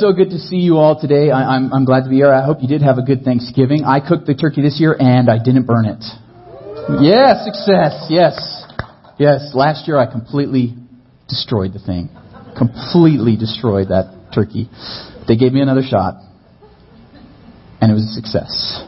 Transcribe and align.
So 0.00 0.14
good 0.14 0.30
to 0.30 0.38
see 0.38 0.56
you 0.56 0.78
all 0.78 0.98
today. 0.98 1.30
I, 1.30 1.42
am 1.42 1.66
I'm, 1.66 1.72
I'm 1.74 1.84
glad 1.84 2.04
to 2.04 2.08
be 2.08 2.16
here. 2.16 2.32
I 2.32 2.42
hope 2.42 2.62
you 2.62 2.68
did 2.68 2.80
have 2.80 2.96
a 2.96 3.02
good 3.02 3.22
Thanksgiving. 3.22 3.84
I 3.84 4.00
cooked 4.00 4.24
the 4.24 4.32
turkey 4.32 4.62
this 4.62 4.80
year 4.80 4.96
and 4.98 5.28
I 5.28 5.36
didn't 5.36 5.66
burn 5.66 5.84
it. 5.84 6.02
Yes, 7.04 7.44
success. 7.44 8.06
Yes. 8.08 8.64
Yes. 9.18 9.52
Last 9.52 9.86
year 9.86 9.98
I 9.98 10.10
completely 10.10 10.74
destroyed 11.28 11.74
the 11.74 11.80
thing. 11.80 12.08
Completely 12.56 13.36
destroyed 13.36 13.88
that 13.88 14.32
turkey. 14.34 14.70
They 15.28 15.36
gave 15.36 15.52
me 15.52 15.60
another 15.60 15.82
shot 15.82 16.14
and 17.82 17.92
it 17.92 17.94
was 17.94 18.04
a 18.04 18.14
success. 18.16 18.80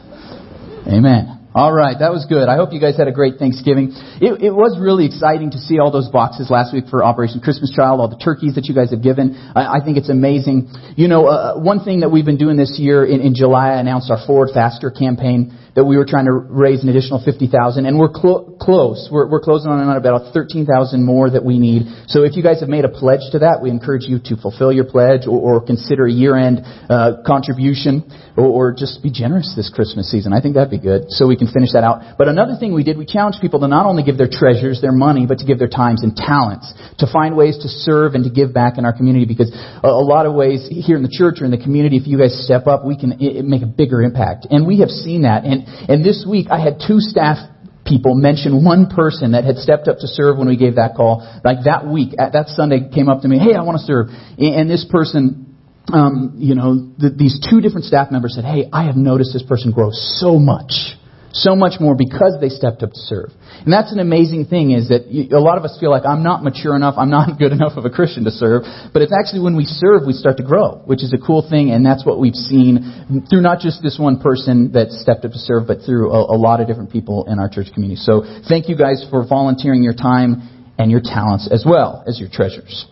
Amen. 0.87 1.42
All 1.55 1.71
right, 1.71 1.95
that 1.99 2.11
was 2.11 2.25
good. 2.25 2.49
I 2.49 2.55
hope 2.55 2.73
you 2.73 2.81
guys 2.81 2.97
had 2.97 3.07
a 3.07 3.11
great 3.11 3.37
Thanksgiving. 3.37 3.93
It, 4.17 4.41
it, 4.41 4.49
was 4.49 4.81
really 4.81 5.05
exciting 5.05 5.51
to 5.51 5.59
see 5.59 5.77
all 5.77 5.91
those 5.91 6.09
boxes 6.09 6.49
last 6.49 6.73
week 6.73 6.85
for 6.89 7.03
Operation 7.03 7.41
Christmas 7.41 7.69
Child, 7.69 8.01
all 8.01 8.09
the 8.09 8.17
turkeys 8.17 8.55
that 8.55 8.65
you 8.65 8.73
guys 8.73 8.89
have 8.89 9.03
given. 9.03 9.37
I, 9.53 9.77
I 9.77 9.85
think 9.85 9.97
it's 9.97 10.09
amazing. 10.09 10.73
You 10.97 11.07
know, 11.07 11.27
uh, 11.27 11.53
one 11.61 11.85
thing 11.85 11.99
that 11.99 12.09
we've 12.09 12.25
been 12.25 12.41
doing 12.41 12.57
this 12.57 12.81
year 12.81 13.05
in, 13.05 13.21
in 13.21 13.35
July, 13.35 13.77
I 13.77 13.79
announced 13.79 14.09
our 14.09 14.17
Forward 14.25 14.49
Faster 14.51 14.89
campaign 14.89 15.53
that 15.75 15.85
we 15.85 15.97
were 15.97 16.05
trying 16.05 16.25
to 16.25 16.31
raise 16.31 16.83
an 16.83 16.89
additional 16.89 17.17
50,000 17.23 17.85
and 17.85 17.97
we're 17.97 18.13
clo- 18.13 18.55
close. 18.61 19.09
We're, 19.11 19.29
we're 19.29 19.41
closing 19.41 19.71
on 19.71 19.81
about 19.97 20.33
13,000 20.33 21.03
more 21.03 21.31
that 21.31 21.43
we 21.43 21.57
need. 21.57 21.89
So 22.07 22.23
if 22.23 22.37
you 22.37 22.43
guys 22.43 22.59
have 22.59 22.69
made 22.69 22.85
a 22.85 22.93
pledge 22.93 23.25
to 23.33 23.39
that, 23.39 23.59
we 23.61 23.69
encourage 23.69 24.05
you 24.05 24.19
to 24.29 24.37
fulfill 24.37 24.71
your 24.71 24.85
pledge 24.85 25.25
or, 25.25 25.57
or 25.57 25.65
consider 25.65 26.05
a 26.05 26.11
year-end 26.11 26.61
uh, 26.89 27.25
contribution 27.25 28.05
or, 28.37 28.45
or 28.45 28.73
just 28.73 29.01
be 29.01 29.09
generous 29.09 29.53
this 29.57 29.73
Christmas 29.73 30.09
season. 30.09 30.33
I 30.33 30.41
think 30.41 30.55
that'd 30.55 30.69
be 30.69 30.79
good 30.79 31.09
so 31.09 31.25
we 31.25 31.37
can 31.37 31.49
finish 31.49 31.73
that 31.73 31.83
out. 31.83 32.17
But 32.17 32.29
another 32.29 32.53
thing 32.59 32.73
we 32.73 32.83
did, 32.83 32.97
we 32.97 33.05
challenged 33.05 33.41
people 33.41 33.59
to 33.61 33.67
not 33.67 33.85
only 33.85 34.03
give 34.03 34.17
their 34.17 34.29
treasures, 34.29 34.77
their 34.81 34.93
money, 34.93 35.25
but 35.25 35.39
to 35.41 35.45
give 35.45 35.57
their 35.57 35.71
times 35.71 36.03
and 36.03 36.15
talents, 36.15 36.69
to 36.99 37.09
find 37.09 37.35
ways 37.35 37.57
to 37.65 37.67
serve 37.67 38.13
and 38.13 38.23
to 38.25 38.29
give 38.29 38.53
back 38.53 38.77
in 38.77 38.85
our 38.85 38.93
community 38.93 39.25
because 39.25 39.49
a, 39.83 39.89
a 39.89 40.05
lot 40.05 40.25
of 40.25 40.33
ways 40.33 40.69
here 40.69 40.97
in 40.97 41.03
the 41.03 41.11
church 41.11 41.41
or 41.41 41.45
in 41.45 41.51
the 41.51 41.61
community, 41.61 41.97
if 41.97 42.05
you 42.05 42.17
guys 42.17 42.33
step 42.45 42.67
up, 42.67 42.85
we 42.85 42.97
can 42.97 43.17
it, 43.17 43.41
it 43.41 43.45
make 43.45 43.61
a 43.61 43.69
bigger 43.69 44.01
impact. 44.01 44.45
And 44.49 44.67
we 44.67 44.79
have 44.79 44.89
seen 44.89 45.23
that. 45.23 45.45
And 45.45 45.62
and 45.89 46.03
this 46.03 46.25
week 46.27 46.47
I 46.51 46.59
had 46.59 46.81
two 46.85 46.99
staff 46.99 47.37
people 47.85 48.15
mention 48.15 48.63
one 48.63 48.87
person 48.87 49.31
that 49.31 49.43
had 49.43 49.57
stepped 49.57 49.87
up 49.87 49.97
to 49.99 50.07
serve 50.07 50.37
when 50.37 50.47
we 50.47 50.57
gave 50.57 50.75
that 50.75 50.95
call. 50.95 51.27
Like 51.43 51.65
that 51.65 51.85
week, 51.85 52.15
that 52.17 52.47
Sunday 52.47 52.89
came 52.89 53.09
up 53.09 53.21
to 53.21 53.27
me, 53.27 53.39
hey, 53.39 53.55
I 53.55 53.63
want 53.63 53.77
to 53.77 53.83
serve. 53.83 54.07
And 54.37 54.69
this 54.69 54.85
person, 54.89 55.57
um, 55.91 56.35
you 56.37 56.55
know, 56.55 56.93
the, 56.97 57.09
these 57.09 57.39
two 57.49 57.61
different 57.61 57.85
staff 57.85 58.11
members 58.11 58.35
said, 58.35 58.45
hey, 58.45 58.69
I 58.71 58.85
have 58.85 58.95
noticed 58.95 59.33
this 59.33 59.43
person 59.43 59.71
grow 59.71 59.89
so 59.91 60.39
much 60.39 60.95
so 61.33 61.55
much 61.55 61.81
more 61.81 61.95
because 61.97 62.37
they 62.39 62.49
stepped 62.49 62.83
up 62.83 62.91
to 62.93 62.99
serve. 63.09 63.31
And 63.65 63.73
that's 63.73 63.91
an 63.91 63.99
amazing 63.99 64.45
thing 64.45 64.71
is 64.71 64.89
that 64.89 65.07
you, 65.07 65.35
a 65.35 65.41
lot 65.41 65.57
of 65.57 65.65
us 65.65 65.75
feel 65.79 65.89
like 65.89 66.05
I'm 66.05 66.21
not 66.21 66.43
mature 66.43 66.75
enough, 66.75 66.93
I'm 66.97 67.09
not 67.09 67.39
good 67.41 67.51
enough 67.51 67.73
of 67.75 67.85
a 67.85 67.89
Christian 67.89 68.23
to 68.25 68.31
serve, 68.31 68.63
but 68.93 69.01
it's 69.01 69.11
actually 69.11 69.41
when 69.41 69.57
we 69.57 69.65
serve 69.65 70.05
we 70.05 70.13
start 70.13 70.37
to 70.37 70.43
grow, 70.43 70.81
which 70.85 71.03
is 71.03 71.11
a 71.11 71.17
cool 71.17 71.41
thing 71.49 71.71
and 71.71 71.83
that's 71.85 72.05
what 72.05 72.19
we've 72.19 72.37
seen 72.37 73.25
through 73.29 73.41
not 73.41 73.59
just 73.59 73.81
this 73.81 73.97
one 73.99 74.21
person 74.21 74.71
that 74.73 74.91
stepped 74.91 75.25
up 75.25 75.31
to 75.31 75.39
serve, 75.39 75.65
but 75.67 75.79
through 75.85 76.11
a, 76.11 76.35
a 76.35 76.37
lot 76.37 76.61
of 76.61 76.67
different 76.67 76.91
people 76.91 77.25
in 77.25 77.39
our 77.39 77.49
church 77.49 77.67
community. 77.73 77.99
So 77.99 78.23
thank 78.47 78.69
you 78.69 78.77
guys 78.77 79.05
for 79.09 79.25
volunteering 79.27 79.83
your 79.83 79.97
time 79.97 80.69
and 80.77 80.91
your 80.91 81.01
talents 81.01 81.49
as 81.51 81.65
well 81.65 82.03
as 82.07 82.19
your 82.19 82.29
treasures. 82.31 82.85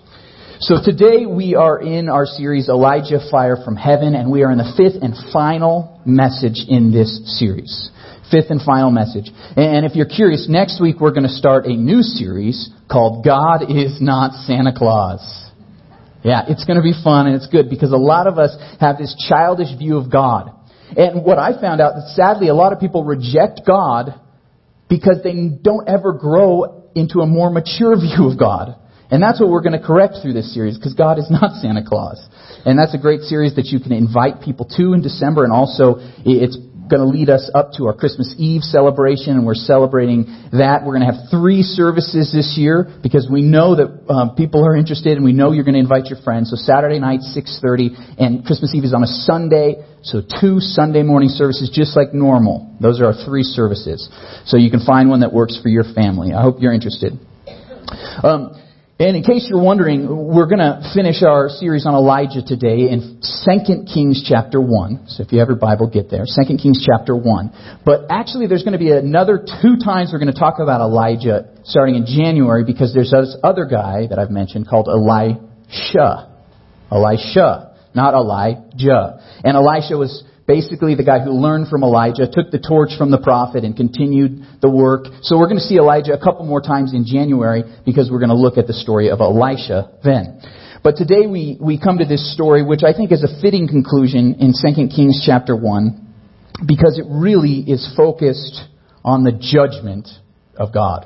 So 0.61 0.75
today 0.83 1.25
we 1.25 1.55
are 1.55 1.81
in 1.81 2.09
our 2.09 2.25
series 2.25 2.69
Elijah 2.69 3.19
Fire 3.31 3.57
from 3.65 3.75
Heaven 3.75 4.13
and 4.13 4.31
we 4.31 4.43
are 4.43 4.51
in 4.51 4.57
the 4.57 4.73
fifth 4.77 5.01
and 5.01 5.13
final 5.33 6.01
message 6.05 6.65
in 6.67 6.91
this 6.91 7.39
series 7.39 7.89
fifth 8.31 8.49
and 8.49 8.61
final 8.61 8.89
message. 8.89 9.29
And 9.55 9.85
if 9.85 9.95
you're 9.95 10.07
curious, 10.07 10.47
next 10.49 10.81
week 10.81 10.99
we're 10.99 11.11
going 11.11 11.27
to 11.27 11.35
start 11.35 11.65
a 11.65 11.75
new 11.75 12.01
series 12.01 12.69
called 12.89 13.23
God 13.23 13.63
is 13.69 13.99
Not 14.01 14.33
Santa 14.47 14.73
Claus. 14.75 15.19
Yeah, 16.23 16.43
it's 16.47 16.65
going 16.65 16.77
to 16.77 16.83
be 16.83 16.93
fun 17.03 17.27
and 17.27 17.35
it's 17.35 17.47
good 17.47 17.69
because 17.69 17.91
a 17.91 17.97
lot 17.97 18.27
of 18.27 18.37
us 18.37 18.55
have 18.79 18.97
this 18.97 19.13
childish 19.27 19.75
view 19.77 19.97
of 19.97 20.11
God. 20.11 20.51
And 20.95 21.23
what 21.23 21.39
I 21.39 21.59
found 21.59 21.81
out 21.81 21.93
that 21.95 22.13
sadly 22.15 22.47
a 22.47 22.53
lot 22.53 22.73
of 22.73 22.79
people 22.79 23.03
reject 23.03 23.61
God 23.65 24.19
because 24.89 25.19
they 25.23 25.33
don't 25.61 25.87
ever 25.87 26.13
grow 26.13 26.89
into 26.95 27.19
a 27.19 27.27
more 27.27 27.49
mature 27.49 27.95
view 27.99 28.29
of 28.29 28.39
God. 28.39 28.77
And 29.09 29.21
that's 29.21 29.41
what 29.41 29.49
we're 29.49 29.61
going 29.61 29.77
to 29.77 29.85
correct 29.85 30.15
through 30.21 30.33
this 30.33 30.53
series 30.53 30.77
because 30.77 30.93
God 30.93 31.19
is 31.19 31.27
not 31.29 31.51
Santa 31.61 31.83
Claus. 31.85 32.21
And 32.65 32.79
that's 32.79 32.93
a 32.93 32.99
great 32.99 33.21
series 33.21 33.55
that 33.55 33.65
you 33.65 33.79
can 33.79 33.91
invite 33.91 34.41
people 34.41 34.65
to 34.77 34.93
in 34.93 35.01
December 35.01 35.43
and 35.43 35.51
also 35.51 35.95
it's 36.23 36.57
going 36.91 37.01
to 37.01 37.07
lead 37.07 37.29
us 37.29 37.49
up 37.55 37.71
to 37.79 37.87
our 37.87 37.95
Christmas 37.95 38.35
Eve 38.37 38.61
celebration, 38.61 39.39
and 39.39 39.45
we're 39.45 39.55
celebrating 39.55 40.27
that. 40.51 40.83
We're 40.83 40.99
going 40.99 41.07
to 41.07 41.11
have 41.15 41.31
three 41.31 41.63
services 41.63 42.35
this 42.35 42.59
year 42.59 42.91
because 43.01 43.27
we 43.31 43.41
know 43.41 43.79
that 43.79 44.11
um, 44.11 44.35
people 44.35 44.67
are 44.67 44.75
interested, 44.75 45.15
and 45.15 45.23
we 45.23 45.31
know 45.31 45.53
you're 45.53 45.63
going 45.63 45.79
to 45.79 45.81
invite 45.81 46.11
your 46.11 46.19
friends. 46.21 46.51
So 46.51 46.59
Saturday 46.59 46.99
night, 46.99 47.21
6:30, 47.23 48.19
and 48.19 48.45
Christmas 48.45 48.75
Eve 48.75 48.83
is 48.83 48.93
on 48.93 49.03
a 49.03 49.11
Sunday. 49.25 49.87
So 50.03 50.19
two 50.19 50.59
Sunday 50.59 51.03
morning 51.03 51.29
services, 51.29 51.71
just 51.71 51.95
like 51.95 52.13
normal. 52.13 52.75
Those 52.81 52.99
are 52.99 53.05
our 53.05 53.17
three 53.25 53.43
services. 53.43 54.09
So 54.45 54.57
you 54.57 54.69
can 54.69 54.83
find 54.85 55.09
one 55.09 55.21
that 55.21 55.31
works 55.31 55.57
for 55.61 55.69
your 55.69 55.85
family. 55.95 56.33
I 56.33 56.41
hope 56.41 56.57
you're 56.59 56.73
interested. 56.73 57.13
Um, 58.23 58.59
and 59.07 59.17
in 59.17 59.23
case 59.23 59.47
you're 59.49 59.63
wondering, 59.63 60.05
we're 60.05 60.45
going 60.45 60.59
to 60.59 60.91
finish 60.93 61.23
our 61.23 61.49
series 61.49 61.87
on 61.87 61.95
Elijah 61.95 62.45
today 62.45 62.89
in 62.91 63.19
2 63.19 63.85
Kings 63.91 64.23
chapter 64.27 64.61
1. 64.61 65.05
So 65.07 65.23
if 65.23 65.31
you 65.31 65.39
have 65.39 65.47
your 65.47 65.57
Bible, 65.57 65.89
get 65.89 66.11
there. 66.11 66.23
2 66.25 66.57
Kings 66.57 66.85
chapter 66.85 67.15
1. 67.15 67.81
But 67.83 68.11
actually, 68.11 68.45
there's 68.45 68.61
going 68.61 68.77
to 68.77 68.79
be 68.79 68.91
another 68.91 69.39
two 69.39 69.77
times 69.83 70.11
we're 70.13 70.19
going 70.19 70.31
to 70.31 70.39
talk 70.39 70.59
about 70.59 70.81
Elijah 70.81 71.49
starting 71.63 71.95
in 71.95 72.05
January 72.05 72.63
because 72.63 72.93
there's 72.93 73.09
this 73.09 73.35
other 73.43 73.65
guy 73.65 74.05
that 74.05 74.19
I've 74.19 74.29
mentioned 74.29 74.67
called 74.67 74.87
Elisha. 74.87 76.29
Elisha, 76.91 77.75
not 77.95 78.13
Elijah. 78.13 79.17
And 79.43 79.57
Elisha 79.57 79.97
was 79.97 80.23
basically 80.47 80.95
the 80.95 81.03
guy 81.03 81.19
who 81.19 81.31
learned 81.31 81.67
from 81.67 81.83
Elijah, 81.83 82.27
took 82.31 82.51
the 82.51 82.59
torch 82.59 82.91
from 82.97 83.11
the 83.11 83.17
prophet, 83.17 83.63
and 83.63 83.75
continued 83.75 84.41
the 84.61 84.69
work. 84.69 85.05
So 85.21 85.37
we're 85.37 85.47
going 85.47 85.59
to 85.59 85.63
see 85.63 85.77
Elijah 85.77 86.13
a 86.13 86.19
couple 86.19 86.45
more 86.45 86.61
times 86.61 86.93
in 86.93 87.05
January 87.05 87.63
because 87.85 88.09
we're 88.11 88.19
going 88.19 88.29
to 88.29 88.35
look 88.35 88.57
at 88.57 88.67
the 88.67 88.73
story 88.73 89.09
of 89.09 89.21
Elisha 89.21 89.91
then. 90.03 90.41
But 90.83 90.97
today 90.97 91.27
we, 91.27 91.57
we 91.61 91.79
come 91.79 91.99
to 91.99 92.05
this 92.05 92.33
story, 92.33 92.63
which 92.63 92.81
I 92.83 92.93
think 92.93 93.11
is 93.11 93.23
a 93.23 93.41
fitting 93.41 93.67
conclusion 93.67 94.35
in 94.39 94.53
2 94.53 94.87
Kings 94.93 95.23
chapter 95.25 95.55
1, 95.55 96.07
because 96.65 96.97
it 96.97 97.05
really 97.07 97.59
is 97.59 97.93
focused 97.95 98.61
on 99.03 99.23
the 99.23 99.31
judgment 99.31 100.07
of 100.57 100.73
God. 100.73 101.05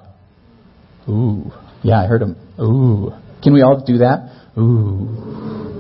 Ooh. 1.10 1.52
Yeah, 1.84 2.02
I 2.02 2.08
heard 2.08 2.22
him. 2.22 2.36
Ooh. 2.60 3.12
Can 3.44 3.54
we 3.54 3.62
all 3.62 3.84
do 3.86 4.00
that? 4.00 4.32
Ooh. 4.58 5.75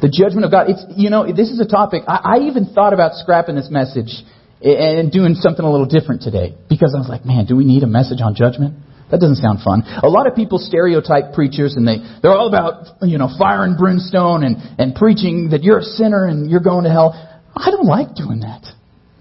The 0.00 0.08
judgment 0.08 0.44
of 0.44 0.50
God. 0.50 0.70
It's, 0.70 0.84
you 0.96 1.10
know, 1.10 1.26
this 1.26 1.50
is 1.50 1.60
a 1.60 1.68
topic. 1.68 2.02
I, 2.08 2.36
I 2.40 2.48
even 2.48 2.72
thought 2.72 2.92
about 2.92 3.14
scrapping 3.14 3.54
this 3.54 3.68
message 3.70 4.24
and 4.62 5.10
doing 5.10 5.34
something 5.34 5.64
a 5.64 5.70
little 5.70 5.86
different 5.86 6.22
today 6.22 6.54
because 6.68 6.94
I 6.94 7.00
was 7.00 7.08
like, 7.08 7.24
man, 7.24 7.46
do 7.46 7.56
we 7.56 7.64
need 7.64 7.82
a 7.82 7.88
message 7.88 8.20
on 8.20 8.34
judgment? 8.34 8.76
That 9.10 9.18
doesn't 9.18 9.42
sound 9.42 9.60
fun. 9.64 9.82
A 10.02 10.08
lot 10.08 10.26
of 10.26 10.36
people 10.36 10.58
stereotype 10.58 11.34
preachers 11.34 11.74
and 11.76 11.86
they, 11.86 11.98
they're 12.22 12.32
all 12.32 12.46
about, 12.46 13.02
you 13.02 13.18
know, 13.18 13.28
fire 13.38 13.64
and 13.64 13.76
brimstone 13.76 14.44
and, 14.44 14.56
and 14.78 14.94
preaching 14.94 15.50
that 15.50 15.62
you're 15.64 15.78
a 15.78 15.82
sinner 15.82 16.26
and 16.26 16.50
you're 16.50 16.62
going 16.62 16.84
to 16.84 16.90
hell. 16.90 17.12
I 17.56 17.70
don't 17.70 17.86
like 17.86 18.14
doing 18.14 18.40
that. 18.40 18.64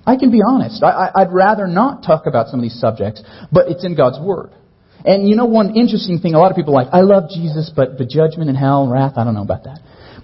I 0.06 0.16
can 0.18 0.32
be 0.32 0.42
honest. 0.46 0.84
I, 0.84 1.10
I'd 1.16 1.32
rather 1.32 1.68
not 1.68 2.04
talk 2.04 2.26
about 2.28 2.48
some 2.48 2.60
of 2.60 2.64
these 2.64 2.80
subjects, 2.80 3.24
but 3.52 3.70
it's 3.70 3.84
in 3.84 3.96
God's 3.96 4.20
Word. 4.20 4.52
And 5.06 5.28
you 5.28 5.36
know 5.36 5.46
one 5.46 5.76
interesting 5.76 6.20
thing, 6.20 6.34
a 6.34 6.40
lot 6.40 6.52
of 6.52 6.58
people 6.58 6.76
are 6.76 6.84
like, 6.84 6.94
I 6.94 7.02
love 7.02 7.30
Jesus, 7.30 7.72
but 7.74 7.98
the 7.98 8.06
judgment 8.06 8.50
and 8.50 8.58
hell 8.58 8.84
and 8.84 8.92
wrath, 8.92 9.14
I 9.18 9.24
don't 9.24 9.34
know 9.34 9.44
about 9.44 9.64
that. 9.64 9.80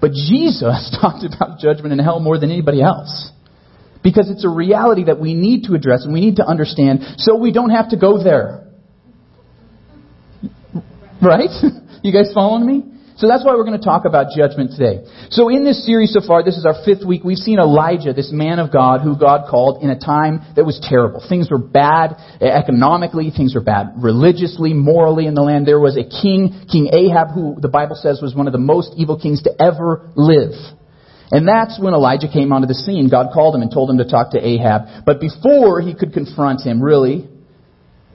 But 0.05 0.13
Jesus 0.13 0.95
talked 1.01 1.25
about 1.25 1.57
judgment 1.57 1.91
and 1.91 1.99
hell 1.99 2.19
more 2.19 2.37
than 2.37 2.51
anybody 2.51 2.79
else. 2.79 3.31
Because 4.03 4.29
it's 4.29 4.45
a 4.45 4.49
reality 4.49 5.05
that 5.05 5.19
we 5.19 5.33
need 5.33 5.63
to 5.63 5.73
address 5.73 6.05
and 6.05 6.13
we 6.13 6.21
need 6.21 6.35
to 6.35 6.45
understand 6.45 6.99
so 7.17 7.35
we 7.39 7.51
don't 7.51 7.71
have 7.71 7.89
to 7.89 7.97
go 7.97 8.23
there. 8.23 8.67
Right? 11.19 11.49
You 12.03 12.13
guys 12.13 12.31
following 12.35 12.67
me? 12.67 12.94
So 13.17 13.29
that's 13.29 13.45
why 13.45 13.55
we're 13.55 13.63
going 13.63 13.79
to 13.79 13.85
talk 13.85 14.03
about 14.03 14.35
judgment 14.35 14.71
today. 14.71 15.07
So 15.29 15.47
in 15.47 15.63
this 15.63 15.85
series 15.85 16.11
so 16.11 16.19
far, 16.19 16.43
this 16.43 16.57
is 16.57 16.65
our 16.65 16.75
fifth 16.83 17.05
week, 17.05 17.23
we've 17.23 17.37
seen 17.37 17.59
Elijah, 17.59 18.11
this 18.11 18.29
man 18.31 18.59
of 18.59 18.73
God 18.73 18.99
who 18.99 19.17
God 19.17 19.47
called 19.49 19.81
in 19.81 19.89
a 19.89 19.97
time 19.97 20.41
that 20.57 20.65
was 20.65 20.79
terrible. 20.83 21.23
Things 21.27 21.49
were 21.49 21.57
bad 21.57 22.15
economically, 22.41 23.31
things 23.31 23.55
were 23.55 23.63
bad 23.63 23.93
religiously, 23.95 24.73
morally 24.73 25.27
in 25.27 25.33
the 25.33 25.41
land. 25.41 25.65
There 25.65 25.79
was 25.79 25.95
a 25.95 26.03
king, 26.03 26.65
King 26.69 26.89
Ahab, 26.91 27.31
who 27.33 27.55
the 27.61 27.69
Bible 27.69 27.95
says 27.95 28.19
was 28.21 28.35
one 28.35 28.47
of 28.47 28.53
the 28.53 28.59
most 28.59 28.93
evil 28.97 29.17
kings 29.17 29.43
to 29.43 29.51
ever 29.61 30.11
live. 30.15 30.51
And 31.31 31.47
that's 31.47 31.79
when 31.79 31.93
Elijah 31.93 32.27
came 32.31 32.51
onto 32.51 32.67
the 32.67 32.75
scene. 32.75 33.09
God 33.09 33.31
called 33.33 33.55
him 33.55 33.61
and 33.61 33.71
told 33.71 33.89
him 33.89 33.97
to 33.97 34.05
talk 34.05 34.31
to 34.31 34.45
Ahab. 34.45 35.05
But 35.05 35.19
before 35.19 35.79
he 35.79 35.95
could 35.95 36.13
confront 36.13 36.61
him, 36.61 36.81
really, 36.81 37.29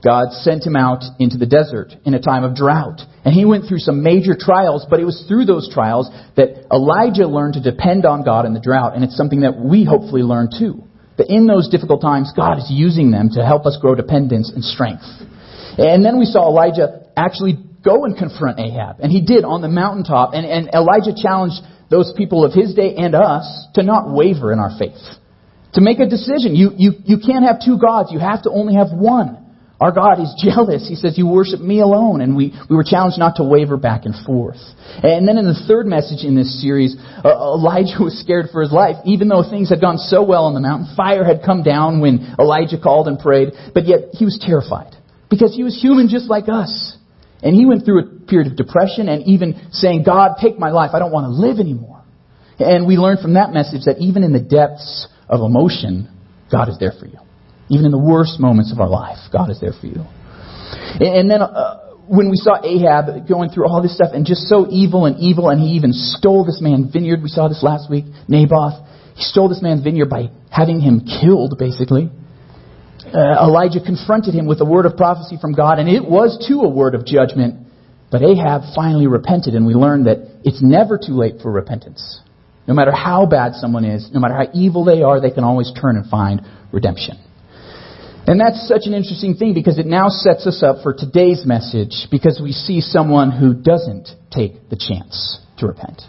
God 0.02 0.32
sent 0.32 0.64
him 0.64 0.76
out 0.76 1.04
into 1.18 1.36
the 1.36 1.46
desert 1.46 1.92
in 2.04 2.14
a 2.14 2.20
time 2.20 2.42
of 2.42 2.56
drought. 2.56 3.00
And 3.24 3.34
he 3.34 3.44
went 3.44 3.68
through 3.68 3.84
some 3.84 4.02
major 4.02 4.32
trials, 4.38 4.86
but 4.88 4.98
it 4.98 5.04
was 5.04 5.24
through 5.28 5.44
those 5.44 5.68
trials 5.72 6.08
that 6.36 6.66
Elijah 6.72 7.26
learned 7.26 7.54
to 7.54 7.60
depend 7.60 8.06
on 8.06 8.24
God 8.24 8.46
in 8.46 8.54
the 8.54 8.60
drought. 8.60 8.94
And 8.94 9.04
it's 9.04 9.16
something 9.16 9.40
that 9.40 9.60
we 9.60 9.84
hopefully 9.84 10.22
learn 10.22 10.48
too. 10.48 10.84
That 11.18 11.28
in 11.28 11.46
those 11.46 11.68
difficult 11.68 12.00
times, 12.00 12.32
God 12.34 12.56
is 12.56 12.68
using 12.70 13.10
them 13.10 13.28
to 13.36 13.44
help 13.44 13.66
us 13.66 13.76
grow 13.78 13.94
dependence 13.94 14.50
and 14.54 14.64
strength. 14.64 15.04
And 15.76 16.04
then 16.04 16.18
we 16.18 16.24
saw 16.24 16.48
Elijah 16.48 17.12
actually 17.14 17.60
go 17.84 18.04
and 18.04 18.16
confront 18.16 18.58
Ahab. 18.58 19.00
And 19.00 19.12
he 19.12 19.20
did 19.20 19.44
on 19.44 19.60
the 19.60 19.68
mountaintop. 19.68 20.32
And, 20.32 20.46
and 20.46 20.70
Elijah 20.72 21.12
challenged 21.14 21.60
those 21.90 22.12
people 22.16 22.44
of 22.44 22.54
his 22.54 22.72
day 22.72 22.94
and 22.96 23.14
us 23.14 23.44
to 23.74 23.82
not 23.82 24.14
waver 24.14 24.52
in 24.52 24.58
our 24.58 24.72
faith. 24.78 25.00
To 25.74 25.80
make 25.80 26.00
a 26.00 26.08
decision. 26.08 26.56
You, 26.56 26.72
you, 26.76 26.92
you 27.04 27.18
can't 27.24 27.44
have 27.44 27.60
two 27.64 27.78
gods. 27.78 28.10
You 28.12 28.18
have 28.18 28.42
to 28.44 28.50
only 28.50 28.74
have 28.74 28.88
one. 28.92 29.39
Our 29.80 29.92
God 29.92 30.20
is 30.20 30.34
jealous. 30.36 30.86
He 30.86 30.94
says, 30.94 31.16
You 31.16 31.26
worship 31.26 31.60
me 31.60 31.80
alone. 31.80 32.20
And 32.20 32.36
we, 32.36 32.52
we 32.68 32.76
were 32.76 32.84
challenged 32.84 33.18
not 33.18 33.36
to 33.36 33.44
waver 33.44 33.78
back 33.78 34.04
and 34.04 34.14
forth. 34.26 34.60
And 35.02 35.26
then 35.26 35.38
in 35.38 35.46
the 35.46 35.58
third 35.66 35.86
message 35.86 36.24
in 36.24 36.36
this 36.36 36.60
series, 36.60 36.96
uh, 37.24 37.28
Elijah 37.28 37.96
was 37.98 38.20
scared 38.20 38.46
for 38.52 38.60
his 38.60 38.72
life, 38.72 38.96
even 39.06 39.28
though 39.28 39.42
things 39.42 39.70
had 39.70 39.80
gone 39.80 39.96
so 39.96 40.22
well 40.22 40.44
on 40.44 40.54
the 40.54 40.60
mountain. 40.60 40.94
Fire 40.96 41.24
had 41.24 41.40
come 41.44 41.62
down 41.62 42.00
when 42.00 42.34
Elijah 42.38 42.76
called 42.78 43.08
and 43.08 43.18
prayed, 43.18 43.52
but 43.72 43.86
yet 43.86 44.12
he 44.12 44.26
was 44.26 44.38
terrified. 44.40 44.94
Because 45.30 45.54
he 45.56 45.64
was 45.64 45.80
human 45.80 46.08
just 46.08 46.28
like 46.28 46.48
us. 46.48 46.96
And 47.42 47.54
he 47.54 47.64
went 47.64 47.86
through 47.86 48.00
a 48.00 48.06
period 48.26 48.50
of 48.50 48.56
depression 48.56 49.08
and 49.08 49.26
even 49.26 49.68
saying, 49.72 50.02
God, 50.04 50.36
take 50.42 50.58
my 50.58 50.70
life. 50.70 50.90
I 50.92 50.98
don't 50.98 51.12
want 51.12 51.24
to 51.24 51.30
live 51.30 51.58
anymore. 51.58 52.02
And 52.58 52.86
we 52.86 52.96
learned 52.96 53.20
from 53.20 53.34
that 53.34 53.54
message 53.54 53.86
that 53.86 53.96
even 53.98 54.22
in 54.24 54.34
the 54.34 54.40
depths 54.40 55.08
of 55.26 55.40
emotion, 55.40 56.10
God 56.52 56.68
is 56.68 56.76
there 56.78 56.92
for 56.98 57.06
you. 57.06 57.18
Even 57.70 57.86
in 57.86 57.92
the 57.92 58.02
worst 58.02 58.38
moments 58.38 58.72
of 58.72 58.80
our 58.80 58.88
life, 58.88 59.18
God 59.32 59.50
is 59.50 59.60
there 59.60 59.72
for 59.72 59.86
you. 59.86 60.04
And 61.00 61.30
then 61.30 61.40
uh, 61.40 61.94
when 62.10 62.28
we 62.28 62.36
saw 62.36 62.58
Ahab 62.58 63.28
going 63.28 63.50
through 63.50 63.68
all 63.68 63.80
this 63.80 63.94
stuff 63.94 64.10
and 64.12 64.26
just 64.26 64.42
so 64.48 64.66
evil 64.68 65.06
and 65.06 65.16
evil, 65.18 65.48
and 65.48 65.60
he 65.60 65.78
even 65.78 65.92
stole 65.92 66.44
this 66.44 66.58
man's 66.60 66.92
vineyard. 66.92 67.22
We 67.22 67.28
saw 67.28 67.46
this 67.46 67.62
last 67.62 67.88
week, 67.88 68.04
Naboth. 68.26 68.74
He 69.14 69.22
stole 69.22 69.48
this 69.48 69.62
man's 69.62 69.84
vineyard 69.84 70.10
by 70.10 70.30
having 70.50 70.80
him 70.80 71.06
killed, 71.06 71.54
basically. 71.56 72.10
Uh, 73.06 73.46
Elijah 73.46 73.78
confronted 73.80 74.34
him 74.34 74.46
with 74.46 74.60
a 74.60 74.64
word 74.64 74.86
of 74.86 74.96
prophecy 74.96 75.38
from 75.40 75.52
God, 75.52 75.78
and 75.78 75.88
it 75.88 76.04
was 76.04 76.44
too 76.46 76.62
a 76.62 76.68
word 76.68 76.96
of 76.96 77.06
judgment. 77.06 77.66
But 78.10 78.22
Ahab 78.22 78.62
finally 78.74 79.06
repented, 79.06 79.54
and 79.54 79.64
we 79.64 79.74
learned 79.74 80.06
that 80.06 80.18
it's 80.42 80.60
never 80.60 80.98
too 80.98 81.14
late 81.14 81.40
for 81.40 81.52
repentance. 81.52 82.20
No 82.66 82.74
matter 82.74 82.92
how 82.92 83.24
bad 83.26 83.54
someone 83.54 83.84
is, 83.84 84.10
no 84.12 84.18
matter 84.18 84.34
how 84.34 84.46
evil 84.52 84.84
they 84.84 85.02
are, 85.02 85.20
they 85.20 85.30
can 85.30 85.44
always 85.44 85.72
turn 85.80 85.96
and 85.96 86.10
find 86.10 86.42
redemption. 86.72 87.18
And 88.30 88.40
that's 88.40 88.68
such 88.68 88.82
an 88.84 88.94
interesting 88.94 89.34
thing 89.34 89.54
because 89.54 89.80
it 89.80 89.86
now 89.86 90.08
sets 90.08 90.46
us 90.46 90.62
up 90.62 90.84
for 90.84 90.94
today's 90.94 91.44
message 91.44 92.06
because 92.12 92.40
we 92.40 92.52
see 92.52 92.80
someone 92.80 93.32
who 93.32 93.54
doesn't 93.54 94.08
take 94.30 94.68
the 94.70 94.76
chance 94.76 95.40
to 95.58 95.66
repent. 95.66 96.00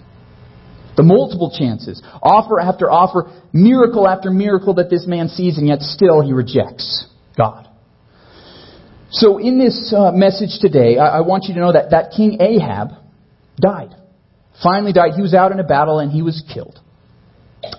The 0.95 1.01
multiple 1.01 1.51
chances, 1.57 1.99
offer 2.21 2.59
after 2.59 2.91
offer, 2.91 3.31
miracle 3.53 4.07
after 4.07 4.29
miracle 4.29 4.75
that 4.75 4.91
this 4.91 5.07
man 5.07 5.29
sees, 5.29 5.57
and 5.57 5.67
yet 5.67 5.81
still 5.81 6.21
he 6.21 6.31
rejects 6.31 7.07
God. 7.35 7.67
So 9.09 9.39
in 9.39 9.57
this 9.57 9.91
uh, 9.91 10.11
message 10.11 10.59
today, 10.61 10.99
I, 10.99 11.17
I 11.17 11.21
want 11.21 11.45
you 11.47 11.55
to 11.55 11.59
know 11.59 11.73
that 11.73 11.89
that 11.89 12.13
King 12.15 12.39
Ahab 12.39 12.89
died. 13.59 13.95
Finally 14.61 14.93
died. 14.93 15.13
He 15.15 15.23
was 15.23 15.33
out 15.33 15.51
in 15.53 15.59
a 15.59 15.63
battle 15.63 15.97
and 15.97 16.11
he 16.11 16.21
was 16.21 16.43
killed. 16.53 16.79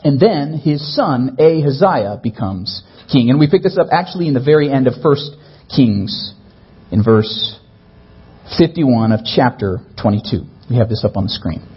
And 0.03 0.19
then 0.19 0.59
his 0.59 0.97
son, 0.97 1.37
Ahaziah, 1.39 2.19
becomes 2.21 2.83
king. 3.13 3.31
And 3.31 3.39
we 3.39 3.49
pick 3.49 3.63
this 3.63 3.79
up 3.79 3.89
actually 3.93 4.27
in 4.27 4.35
the 4.35 4.43
very 4.43 4.71
end 4.73 4.87
of 4.87 4.95
1 5.03 5.17
Kings 5.75 6.35
in 6.91 7.05
verse 7.05 7.59
51 8.59 9.13
of 9.13 9.21
chapter 9.25 9.79
22. 10.01 10.45
We 10.71 10.77
have 10.77 10.89
this 10.89 11.05
up 11.05 11.17
on 11.17 11.25
the 11.25 11.31
screen. 11.31 11.69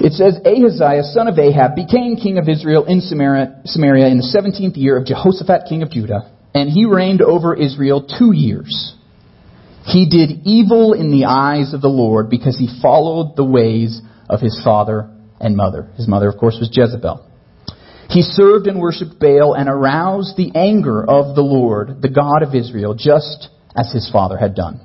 It 0.00 0.12
says, 0.12 0.38
Ahaziah, 0.44 1.04
son 1.04 1.28
of 1.28 1.38
Ahab, 1.38 1.76
became 1.76 2.16
king 2.16 2.38
of 2.38 2.48
Israel 2.48 2.84
in 2.84 3.00
Samaria, 3.00 3.62
Samaria 3.64 4.08
in 4.08 4.18
the 4.18 4.26
17th 4.26 4.76
year 4.76 4.98
of 4.98 5.06
Jehoshaphat, 5.06 5.68
king 5.68 5.82
of 5.82 5.90
Judah, 5.90 6.32
and 6.52 6.68
he 6.68 6.84
reigned 6.84 7.22
over 7.22 7.54
Israel 7.54 8.02
two 8.02 8.32
years. 8.34 8.94
He 9.84 10.08
did 10.08 10.46
evil 10.46 10.94
in 10.94 11.10
the 11.10 11.26
eyes 11.26 11.74
of 11.74 11.80
the 11.80 11.88
Lord 11.88 12.28
because 12.28 12.58
he 12.58 12.80
followed 12.82 13.36
the 13.36 13.44
ways 13.44 14.00
of 14.28 14.40
his 14.40 14.60
father 14.64 15.10
and 15.38 15.56
mother. 15.56 15.90
His 15.96 16.08
mother, 16.08 16.28
of 16.28 16.38
course, 16.38 16.56
was 16.58 16.70
Jezebel. 16.72 17.30
He 18.14 18.22
served 18.22 18.68
and 18.68 18.78
worshipped 18.78 19.18
Baal 19.18 19.54
and 19.54 19.68
aroused 19.68 20.36
the 20.36 20.52
anger 20.54 21.02
of 21.02 21.34
the 21.34 21.42
Lord, 21.42 22.00
the 22.00 22.08
God 22.08 22.44
of 22.44 22.54
Israel, 22.54 22.94
just 22.94 23.48
as 23.76 23.90
his 23.92 24.08
father 24.12 24.38
had 24.38 24.54
done. 24.54 24.80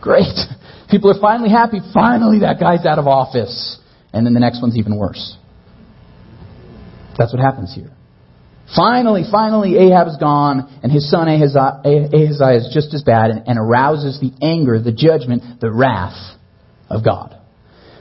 Great. 0.00 0.32
People 0.90 1.10
are 1.10 1.20
finally 1.20 1.50
happy. 1.50 1.80
Finally, 1.92 2.40
that 2.40 2.58
guy's 2.58 2.86
out 2.86 2.98
of 2.98 3.06
office. 3.06 3.78
And 4.14 4.24
then 4.24 4.32
the 4.32 4.40
next 4.40 4.62
one's 4.62 4.78
even 4.78 4.96
worse. 4.96 5.36
That's 7.18 7.30
what 7.30 7.42
happens 7.42 7.74
here. 7.74 7.92
Finally, 8.74 9.24
finally, 9.30 9.76
Ahab 9.76 10.08
is 10.08 10.16
gone, 10.16 10.80
and 10.82 10.90
his 10.90 11.10
son 11.10 11.28
Ahaziah, 11.28 11.82
Ahaziah 11.84 12.56
is 12.56 12.70
just 12.72 12.94
as 12.94 13.02
bad 13.02 13.32
and, 13.32 13.46
and 13.46 13.58
arouses 13.58 14.18
the 14.18 14.32
anger, 14.40 14.80
the 14.80 14.92
judgment, 14.92 15.60
the 15.60 15.70
wrath 15.70 16.16
of 16.88 17.04
God. 17.04 17.36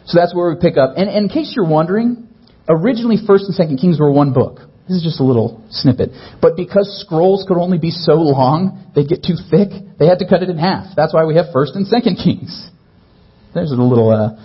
So 0.06 0.18
that's 0.18 0.34
where 0.34 0.50
we 0.50 0.62
pick 0.62 0.78
up. 0.78 0.94
And, 0.96 1.10
and 1.10 1.26
in 1.26 1.30
case 1.30 1.54
you're 1.58 1.68
wondering, 1.68 2.30
originally 2.68 3.18
1st 3.18 3.50
and 3.50 3.56
2nd 3.56 3.82
Kings 3.82 4.00
were 4.00 4.12
one 4.12 4.34
book. 4.34 4.60
This 4.88 4.98
is 4.98 5.04
just 5.04 5.20
a 5.20 5.24
little 5.24 5.66
snippet. 5.70 6.12
But 6.42 6.56
because 6.56 7.02
scrolls 7.02 7.44
could 7.48 7.58
only 7.58 7.80
be 7.80 7.90
so 7.90 8.14
long, 8.14 8.92
they'd 8.94 9.10
get 9.10 9.24
too 9.24 9.34
thick, 9.50 9.70
they 9.98 10.06
had 10.06 10.20
to 10.20 10.28
cut 10.30 10.44
it 10.44 10.50
in 10.50 10.58
half. 10.58 10.96
That's 10.96 11.14
why 11.14 11.26
we 11.26 11.36
have 11.36 11.48
1st 11.54 11.76
and 11.76 11.86
2nd 11.88 12.24
Kings. 12.24 12.70
There's 13.54 13.72
a 13.72 13.76
little 13.76 14.12
uh, 14.12 14.38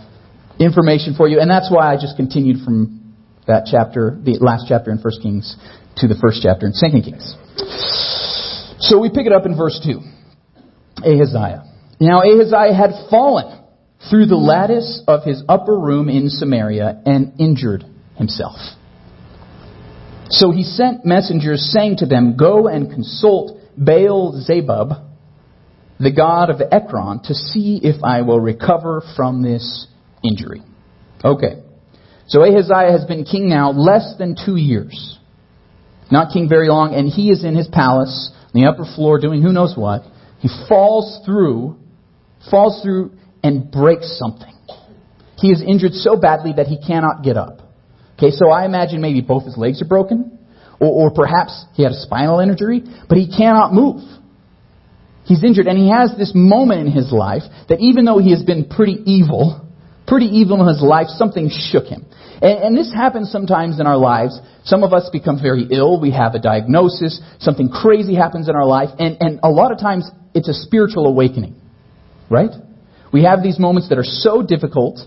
information 0.58 1.14
for 1.14 1.28
you. 1.28 1.40
And 1.40 1.50
that's 1.50 1.70
why 1.70 1.93
I 1.93 1.96
just 1.96 2.17
continued 2.17 2.64
from 2.64 3.17
that 3.46 3.69
chapter, 3.70 4.17
the 4.23 4.38
last 4.40 4.64
chapter 4.69 4.90
in 4.90 4.99
1st 4.99 5.23
Kings, 5.23 5.56
to 5.96 6.08
the 6.08 6.16
first 6.16 6.40
chapter 6.43 6.64
in 6.64 6.73
2nd 6.73 7.05
Kings. 7.05 7.37
So 8.81 8.99
we 8.99 9.11
pick 9.11 9.26
it 9.26 9.32
up 9.32 9.44
in 9.44 9.56
verse 9.56 9.78
2. 9.84 10.00
Ahaziah. 11.05 11.64
Now 12.00 12.23
Ahaziah 12.23 12.73
had 12.73 13.11
fallen 13.11 13.61
through 14.08 14.26
the 14.26 14.37
lattice 14.37 15.02
of 15.06 15.25
his 15.25 15.43
upper 15.49 15.78
room 15.78 16.08
in 16.08 16.31
Samaria 16.31 17.02
and 17.05 17.38
injured 17.38 17.84
himself. 18.20 18.58
So 20.28 20.52
he 20.52 20.62
sent 20.62 21.05
messengers 21.05 21.72
saying 21.75 21.96
to 21.96 22.06
them, 22.06 22.37
Go 22.37 22.69
and 22.69 22.88
consult 22.88 23.58
Baal 23.76 24.40
Zebub, 24.40 24.90
the 25.99 26.12
god 26.12 26.50
of 26.50 26.61
Ekron, 26.70 27.22
to 27.25 27.34
see 27.34 27.81
if 27.82 28.05
I 28.05 28.22
will 28.22 28.38
recover 28.38 29.02
from 29.17 29.43
this 29.43 29.88
injury. 30.22 30.62
Okay. 31.25 31.62
So 32.28 32.43
Ahaziah 32.44 32.93
has 32.93 33.05
been 33.06 33.25
king 33.25 33.49
now 33.49 33.72
less 33.72 34.14
than 34.19 34.37
two 34.37 34.55
years. 34.55 35.19
Not 36.12 36.32
king 36.32 36.49
very 36.49 36.69
long, 36.69 36.94
and 36.94 37.08
he 37.08 37.31
is 37.31 37.44
in 37.44 37.56
his 37.56 37.69
palace, 37.69 38.31
on 38.55 38.61
the 38.61 38.69
upper 38.69 38.84
floor, 38.84 39.19
doing 39.19 39.43
who 39.43 39.52
knows 39.52 39.75
what. 39.76 40.02
He 40.38 40.49
falls 40.69 41.25
through, 41.25 41.76
falls 42.50 42.82
through 42.82 43.12
and 43.43 43.70
breaks 43.70 44.19
something. 44.19 44.55
He 45.38 45.49
is 45.49 45.62
injured 45.62 45.93
so 45.94 46.16
badly 46.16 46.52
that 46.56 46.66
he 46.66 46.78
cannot 46.78 47.25
get 47.25 47.37
up. 47.37 47.60
Okay, 48.20 48.32
so 48.32 48.50
I 48.50 48.67
imagine 48.67 49.00
maybe 49.00 49.22
both 49.22 49.46
his 49.46 49.56
legs 49.56 49.80
are 49.80 49.88
broken, 49.88 50.38
or, 50.78 51.09
or 51.09 51.11
perhaps 51.11 51.64
he 51.73 51.83
had 51.83 51.92
a 51.92 52.00
spinal 52.00 52.38
injury, 52.40 52.83
but 53.09 53.16
he 53.16 53.35
cannot 53.35 53.73
move. 53.73 54.02
He's 55.25 55.42
injured, 55.42 55.66
and 55.66 55.78
he 55.78 55.88
has 55.88 56.12
this 56.18 56.33
moment 56.35 56.87
in 56.87 56.92
his 56.92 57.12
life 57.12 57.45
that 57.71 57.80
even 57.80 58.04
though 58.04 58.18
he 58.18 58.33
has 58.33 58.42
been 58.42 58.68
pretty 58.68 59.00
evil, 59.06 59.66
pretty 60.06 60.26
evil 60.26 60.61
in 60.61 60.68
his 60.68 60.83
life, 60.83 61.06
something 61.09 61.49
shook 61.49 61.87
him. 61.87 62.04
And, 62.42 62.59
and, 62.61 62.76
this 62.76 62.92
happens 62.92 63.30
sometimes 63.30 63.80
in 63.80 63.87
our 63.87 63.97
lives. 63.97 64.38
Some 64.64 64.83
of 64.83 64.92
us 64.92 65.09
become 65.11 65.40
very 65.40 65.66
ill. 65.71 65.99
We 65.99 66.11
have 66.11 66.35
a 66.35 66.38
diagnosis. 66.38 67.23
Something 67.38 67.71
crazy 67.71 68.14
happens 68.14 68.50
in 68.50 68.54
our 68.54 68.66
life. 68.66 68.90
And, 68.99 69.16
and 69.21 69.40
a 69.42 69.49
lot 69.49 69.73
of 69.73 69.78
times 69.78 70.11
it's 70.35 70.49
a 70.49 70.54
spiritual 70.54 71.06
awakening. 71.06 71.54
Right? 72.28 72.50
We 73.12 73.25
have 73.25 73.42
these 73.42 73.59
moments 73.59 73.88
that 73.88 73.99
are 73.99 74.04
so 74.04 74.42
difficult 74.42 75.00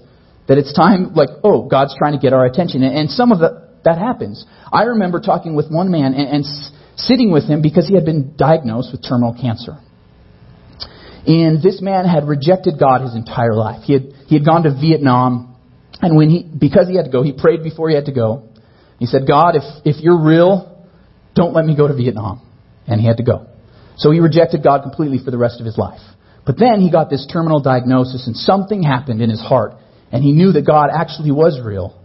that 0.48 0.58
it's 0.58 0.74
time, 0.74 1.14
like, 1.14 1.30
oh, 1.44 1.68
God's 1.70 1.96
trying 1.98 2.14
to 2.14 2.20
get 2.20 2.34
our 2.34 2.46
attention. 2.46 2.84
And, 2.84 3.10
some 3.10 3.32
of 3.32 3.40
the, 3.40 3.70
that 3.86 3.98
happens. 3.98 4.46
I 4.72 4.84
remember 4.84 5.20
talking 5.20 5.56
with 5.56 5.70
one 5.70 5.90
man 5.90 6.14
and, 6.14 6.28
and 6.28 6.46
sitting 6.96 7.32
with 7.32 7.46
him 7.46 7.62
because 7.62 7.88
he 7.88 7.96
had 7.96 8.06
been 8.06 8.36
diagnosed 8.36 8.90
with 8.92 9.04
terminal 9.08 9.34
cancer. 9.40 9.78
And 11.26 11.64
this 11.64 11.82
man 11.82 12.06
had 12.06 12.28
rejected 12.28 12.76
God 12.78 13.02
his 13.02 13.16
entire 13.16 13.54
life. 13.54 13.84
He 13.84 13.94
had, 13.94 14.04
he 14.28 14.36
had 14.36 14.46
gone 14.46 14.64
to 14.64 14.74
Vietnam, 14.74 15.56
and 16.02 16.18
when 16.18 16.30
he, 16.30 16.44
because 16.44 16.90
he 16.90 16.98
had 16.98 17.06
to 17.06 17.12
go, 17.12 17.24
he 17.24 17.32
prayed 17.32 17.64
before 17.64 17.88
he 17.88 17.96
had 17.96 18.06
to 18.06 18.12
go. 18.12 18.50
He 19.00 19.06
said, 19.06 19.26
God, 19.26 19.56
if, 19.56 19.64
if 19.86 20.04
you're 20.04 20.22
real, 20.22 20.86
don't 21.34 21.54
let 21.54 21.66
me 21.66 21.78
go 21.78 21.88
to 21.88 21.96
Vietnam. 21.96 22.42
And 22.88 23.00
he 23.00 23.08
had 23.08 23.18
to 23.18 23.24
go. 23.24 23.48
So 23.96 24.12
he 24.12 24.20
rejected 24.20 24.64
God 24.64 24.82
completely 24.82 25.24
for 25.24 25.32
the 25.32 25.38
rest 25.38 25.62
of 25.62 25.66
his 25.66 25.78
life. 25.78 26.02
But 26.46 26.58
then 26.60 26.82
he 26.82 26.92
got 26.92 27.10
this 27.10 27.26
terminal 27.32 27.62
diagnosis, 27.62 28.28
and 28.28 28.36
something 28.36 28.84
happened 28.84 29.22
in 29.22 29.30
his 29.30 29.40
heart 29.40 29.76
and 30.14 30.24
he 30.24 30.32
knew 30.32 30.52
that 30.52 30.66
God 30.66 30.90
actually 30.94 31.32
was 31.32 31.60
real. 31.60 32.00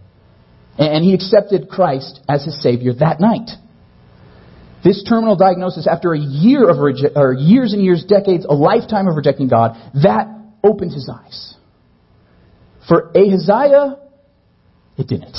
And 0.79 1.03
he 1.05 1.13
accepted 1.13 1.69
Christ 1.69 2.19
as 2.27 2.43
his 2.43 2.61
Savior 2.61 2.93
that 2.95 3.19
night. 3.19 3.51
This 4.83 5.03
terminal 5.07 5.35
diagnosis, 5.35 5.87
after 5.87 6.13
a 6.13 6.19
year 6.19 6.69
of 6.69 6.77
or 6.79 7.33
years 7.33 7.73
and 7.73 7.83
years, 7.83 8.03
decades, 8.07 8.45
a 8.49 8.53
lifetime 8.53 9.07
of 9.07 9.15
rejecting 9.15 9.47
God, 9.47 9.75
that 10.03 10.27
opened 10.63 10.93
his 10.93 11.09
eyes. 11.13 11.53
For 12.87 13.11
Ahaziah, 13.15 13.99
it 14.97 15.07
didn't. 15.07 15.37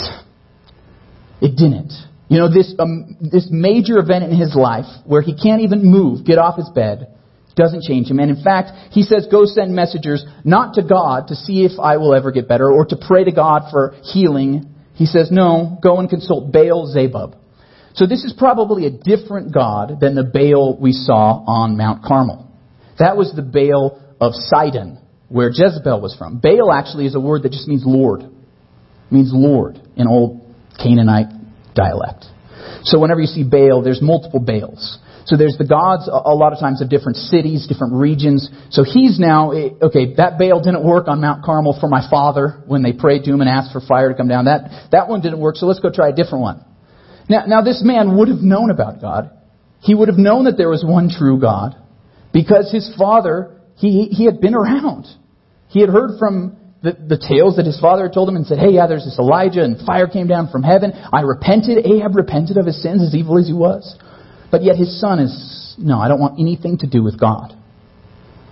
It 1.41 1.57
didn't. 1.57 1.93
You 2.29 2.39
know, 2.39 2.53
this, 2.53 2.73
um, 2.79 3.17
this 3.21 3.49
major 3.51 3.99
event 3.99 4.25
in 4.25 4.39
his 4.39 4.55
life 4.55 4.87
where 5.05 5.23
he 5.23 5.35
can't 5.35 5.63
even 5.63 5.85
move, 5.85 6.25
get 6.25 6.39
off 6.39 6.57
his 6.57 6.69
bed, 6.69 7.17
Doesn't 7.57 7.83
change 7.83 8.11
him. 8.11 8.21
And 8.21 8.31
in 8.31 8.43
fact, 8.43 8.71
he 8.93 9.03
says, 9.03 9.27
go 9.31 9.45
send 9.45 9.75
messengers 9.75 10.25
not 10.45 10.75
to 10.75 10.83
God 10.83 11.29
to 11.29 11.35
see 11.35 11.65
if 11.65 11.79
I 11.81 11.97
will 11.97 12.15
ever 12.15 12.31
get 12.31 12.49
better 12.49 12.71
or 12.71 12.85
to 12.87 12.97
pray 12.97 13.25
to 13.25 13.33
God 13.33 13.71
for 13.71 13.95
healing. 14.03 14.75
He 14.95 15.07
says, 15.07 15.31
no, 15.31 15.79
go 15.83 15.99
and 15.99 16.09
consult 16.09 16.53
Baal 16.53 16.87
Zebub. 16.87 17.37
So 17.95 18.07
this 18.07 18.23
is 18.23 18.33
probably 18.37 18.87
a 18.87 18.91
different 18.91 19.53
God 19.53 19.99
than 20.01 20.15
the 20.15 20.23
Baal 20.23 20.79
we 20.81 20.93
saw 20.93 21.43
on 21.45 21.77
Mount 21.77 22.05
Carmel. 22.05 22.49
That 22.99 23.17
was 23.17 23.33
the 23.35 23.43
Baal 23.43 24.01
of 24.21 24.33
Sidon, 24.35 24.99
where 25.29 25.49
Jezebel 25.49 26.01
was 26.01 26.15
from. 26.17 26.39
Baal 26.39 26.73
actually 26.73 27.07
is 27.07 27.15
a 27.15 27.21
word 27.21 27.43
that 27.43 27.53
just 27.53 27.67
means 27.67 27.83
Lord. 27.85 28.23
It 28.23 28.31
means 29.11 29.31
Lord 29.33 29.81
in 29.97 30.07
old 30.07 30.41
Canaanite 30.79 31.75
dialect. 31.75 32.27
So 32.85 33.01
whenever 33.01 33.21
you 33.21 33.27
see 33.27 33.43
Baal, 33.43 33.83
there's 33.83 34.01
multiple 34.01 34.41
Baals. 34.41 34.99
So 35.31 35.37
there's 35.37 35.55
the 35.57 35.65
gods 35.65 36.11
a 36.11 36.35
lot 36.35 36.53
of 36.53 36.59
times 36.59 36.83
of 36.83 36.91
different 36.91 37.15
cities, 37.15 37.69
different 37.69 37.95
regions. 37.95 38.51
So 38.71 38.83
he's 38.83 39.21
now, 39.21 39.53
eh, 39.53 39.71
okay, 39.81 40.15
that 40.19 40.43
Baal 40.43 40.59
didn't 40.59 40.83
work 40.83 41.07
on 41.07 41.21
Mount 41.21 41.45
Carmel 41.45 41.79
for 41.79 41.87
my 41.87 42.03
father 42.11 42.65
when 42.67 42.83
they 42.83 42.93
prayed 42.93 43.23
to 43.25 43.31
him 43.31 43.41
and 43.41 43.49
asked 43.49 43.71
for 43.71 43.81
fire 43.81 44.09
to 44.09 44.17
come 44.17 44.27
down. 44.27 44.47
That, 44.47 44.91
that 44.91 45.07
one 45.07 45.21
didn't 45.21 45.39
work, 45.39 45.55
so 45.55 45.67
let's 45.67 45.79
go 45.79 45.89
try 45.89 46.09
a 46.09 46.13
different 46.13 46.43
one. 46.43 46.65
Now, 47.29 47.47
now 47.47 47.63
this 47.63 47.81
man 47.85 48.19
would 48.19 48.27
have 48.27 48.41
known 48.41 48.73
about 48.73 49.01
God. 49.01 49.31
He 49.79 49.95
would 49.95 50.09
have 50.09 50.19
known 50.19 50.47
that 50.47 50.57
there 50.57 50.69
was 50.69 50.83
one 50.85 51.09
true 51.09 51.41
God 51.41 51.77
because 52.33 52.73
his 52.73 52.93
father, 52.99 53.61
he, 53.77 54.07
he 54.11 54.25
had 54.25 54.41
been 54.41 54.57
around. 54.57 55.07
He 55.69 55.81
had 55.81 55.91
heard 55.91 56.19
from 56.19 56.57
the, 56.83 56.91
the 56.91 57.23
tales 57.23 57.55
that 57.55 57.67
his 57.67 57.79
father 57.79 58.03
had 58.03 58.13
told 58.13 58.29
him 58.29 58.35
and 58.35 58.45
said, 58.47 58.59
hey, 58.59 58.71
yeah, 58.71 58.89
there's 58.89 59.05
this 59.05 59.17
Elijah 59.17 59.63
and 59.63 59.79
fire 59.87 60.09
came 60.09 60.27
down 60.27 60.51
from 60.51 60.65
heaven. 60.65 60.91
I 60.91 61.21
repented. 61.21 61.87
Ahab 61.87 62.17
repented 62.17 62.57
of 62.57 62.67
his 62.67 62.83
sins 62.83 63.01
as 63.01 63.15
evil 63.15 63.39
as 63.39 63.47
he 63.47 63.55
was. 63.55 63.97
But 64.51 64.63
yet 64.63 64.77
his 64.77 65.01
son 65.01 65.21
is, 65.21 65.75
no, 65.79 65.99
I 65.99 66.09
don't 66.09 66.21
want 66.21 66.41
anything 66.41 66.79
to 66.79 66.87
do 66.87 67.03
with 67.03 67.19
God. 67.19 67.57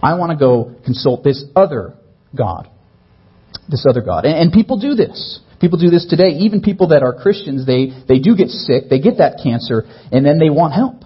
I 0.02 0.14
want 0.14 0.30
to 0.30 0.38
go 0.38 0.76
consult 0.84 1.24
this 1.24 1.44
other 1.56 1.94
God. 2.36 2.70
This 3.68 3.84
other 3.88 4.02
God. 4.02 4.24
And, 4.24 4.36
and 4.36 4.52
people 4.52 4.78
do 4.78 4.94
this. 4.94 5.40
People 5.60 5.78
do 5.78 5.90
this 5.90 6.06
today. 6.08 6.38
Even 6.38 6.62
people 6.62 6.88
that 6.88 7.02
are 7.02 7.14
Christians, 7.14 7.66
they, 7.66 7.90
they 8.06 8.20
do 8.20 8.36
get 8.36 8.48
sick, 8.48 8.84
they 8.88 9.00
get 9.00 9.18
that 9.18 9.40
cancer, 9.42 9.82
and 10.12 10.24
then 10.24 10.38
they 10.38 10.50
want 10.50 10.72
help. 10.72 11.02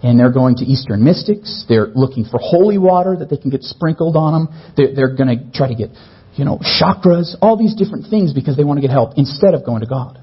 And 0.00 0.18
they're 0.18 0.32
going 0.32 0.56
to 0.56 0.64
Eastern 0.64 1.02
mystics. 1.02 1.64
They're 1.68 1.88
looking 1.88 2.24
for 2.24 2.38
holy 2.40 2.78
water 2.78 3.16
that 3.18 3.30
they 3.30 3.36
can 3.36 3.50
get 3.50 3.64
sprinkled 3.64 4.14
on 4.14 4.32
them. 4.32 4.72
They're, 4.76 4.94
they're 4.94 5.16
going 5.16 5.36
to 5.36 5.50
try 5.50 5.66
to 5.66 5.74
get, 5.74 5.90
you 6.36 6.44
know, 6.44 6.58
chakras, 6.58 7.34
all 7.42 7.56
these 7.56 7.74
different 7.74 8.06
things 8.08 8.32
because 8.32 8.56
they 8.56 8.62
want 8.62 8.76
to 8.76 8.80
get 8.80 8.92
help 8.92 9.14
instead 9.16 9.54
of 9.54 9.66
going 9.66 9.80
to 9.80 9.88
God. 9.88 10.22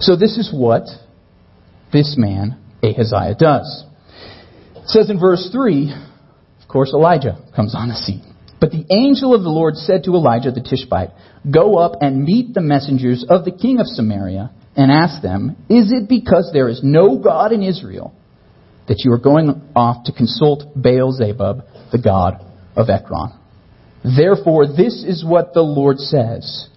So 0.00 0.16
this 0.16 0.36
is 0.36 0.50
what 0.52 0.82
this 1.92 2.14
man, 2.18 2.58
Ahaziah, 2.82 3.34
does. 3.38 3.84
It 4.76 4.88
says 4.88 5.10
in 5.10 5.18
verse 5.20 5.48
3, 5.52 5.92
of 6.62 6.68
course, 6.68 6.92
Elijah 6.92 7.38
comes 7.54 7.74
on 7.74 7.88
the 7.88 7.94
scene. 7.94 8.34
But 8.60 8.70
the 8.70 8.84
angel 8.90 9.34
of 9.34 9.42
the 9.42 9.48
Lord 9.48 9.76
said 9.76 10.04
to 10.04 10.14
Elijah 10.14 10.50
the 10.50 10.60
Tishbite, 10.60 11.10
Go 11.50 11.78
up 11.78 11.92
and 12.00 12.24
meet 12.24 12.54
the 12.54 12.60
messengers 12.60 13.24
of 13.28 13.44
the 13.44 13.52
king 13.52 13.78
of 13.78 13.86
Samaria 13.86 14.50
and 14.76 14.90
ask 14.90 15.22
them, 15.22 15.56
Is 15.68 15.92
it 15.92 16.08
because 16.08 16.50
there 16.52 16.68
is 16.68 16.80
no 16.82 17.18
God 17.18 17.52
in 17.52 17.62
Israel 17.62 18.14
that 18.88 19.02
you 19.04 19.12
are 19.12 19.18
going 19.18 19.70
off 19.76 20.04
to 20.04 20.12
consult 20.12 20.64
Baal 20.74 21.12
Zebub, 21.12 21.62
the 21.92 22.00
god 22.02 22.44
of 22.76 22.88
Ekron? 22.88 23.32
Therefore, 24.04 24.66
this 24.66 25.04
is 25.06 25.24
what 25.24 25.54
the 25.54 25.62
Lord 25.62 25.98
says 25.98 26.68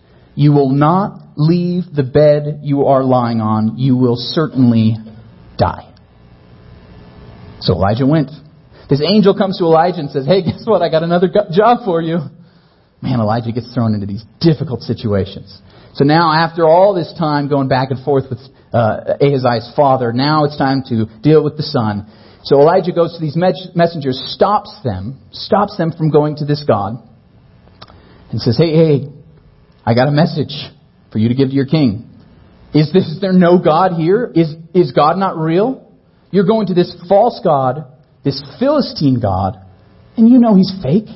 You 0.42 0.54
will 0.54 0.72
not 0.72 1.38
leave 1.38 1.84
the 1.94 2.02
bed 2.02 2.62
you 2.64 2.86
are 2.86 3.04
lying 3.04 3.42
on, 3.42 3.78
you 3.78 3.96
will 3.96 4.16
certainly 4.18 4.96
die. 5.56 5.94
So 7.60 7.74
Elijah 7.74 8.08
went. 8.08 8.32
This 8.90 9.04
angel 9.06 9.38
comes 9.38 9.60
to 9.60 9.66
Elijah 9.66 10.00
and 10.00 10.10
says, 10.10 10.26
Hey, 10.26 10.42
guess 10.42 10.64
what? 10.66 10.82
I 10.82 10.90
got 10.90 11.04
another 11.04 11.28
job 11.54 11.86
for 11.86 12.02
you. 12.02 12.18
Man, 13.04 13.20
Elijah 13.20 13.52
gets 13.52 13.72
thrown 13.72 13.94
into 13.94 14.08
these 14.08 14.24
difficult 14.40 14.82
situations. 14.82 15.62
So 15.94 16.06
now, 16.06 16.34
after 16.34 16.68
all 16.68 16.96
this 16.96 17.14
time 17.20 17.48
going 17.48 17.68
back 17.68 17.92
and 17.92 18.04
forth 18.04 18.24
with 18.28 18.40
uh, 18.74 19.22
Ahaziah's 19.22 19.72
father, 19.76 20.12
now 20.12 20.46
it's 20.46 20.58
time 20.58 20.82
to 20.90 21.06
deal 21.22 21.44
with 21.44 21.56
the 21.56 21.64
son. 21.70 22.12
So 22.46 22.60
Elijah 22.60 22.94
goes 22.94 23.14
to 23.14 23.22
these 23.22 23.38
messengers, 23.38 24.20
stops 24.34 24.76
them, 24.84 25.22
stops 25.32 25.78
them 25.78 25.92
from 25.92 26.10
going 26.10 26.38
to 26.38 26.46
this 26.46 26.64
God, 26.68 26.98
and 28.32 28.42
says, 28.42 28.58
Hey, 28.58 28.74
hey, 28.74 29.21
I 29.86 29.94
got 29.94 30.08
a 30.08 30.12
message 30.12 30.54
for 31.12 31.18
you 31.18 31.30
to 31.30 31.36
give 31.36 31.50
to 31.50 31.56
your 31.56 31.66
king. 31.66 32.08
Is, 32.74 32.92
this, 32.94 33.06
is 33.08 33.20
there 33.20 33.34
no 33.34 33.60
God 33.62 33.94
here? 33.94 34.32
Is, 34.34 34.56
is 34.74 34.92
God 34.92 35.18
not 35.18 35.38
real? 35.38 35.92
You're 36.32 36.46
going 36.46 36.68
to 36.68 36.74
this 36.74 36.96
false 37.10 37.42
God, 37.44 37.86
this 38.24 38.42
Philistine 38.60 39.20
God, 39.20 39.58
and 40.16 40.30
you 40.30 40.40
know 40.40 40.56
he's 40.56 40.74
fake. 40.82 41.10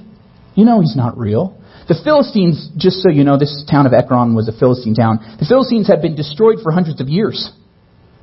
You 0.55 0.65
know 0.65 0.81
he's 0.81 0.95
not 0.95 1.17
real. 1.17 1.61
The 1.87 1.95
Philistines, 2.03 2.69
just 2.77 2.97
so 2.97 3.09
you 3.09 3.23
know, 3.23 3.37
this 3.37 3.63
town 3.69 3.85
of 3.85 3.93
Ekron 3.93 4.35
was 4.35 4.49
a 4.49 4.57
Philistine 4.57 4.95
town. 4.95 5.37
The 5.39 5.45
Philistines 5.47 5.87
had 5.87 6.01
been 6.01 6.15
destroyed 6.15 6.57
for 6.63 6.71
hundreds 6.71 6.99
of 6.99 7.07
years. 7.07 7.51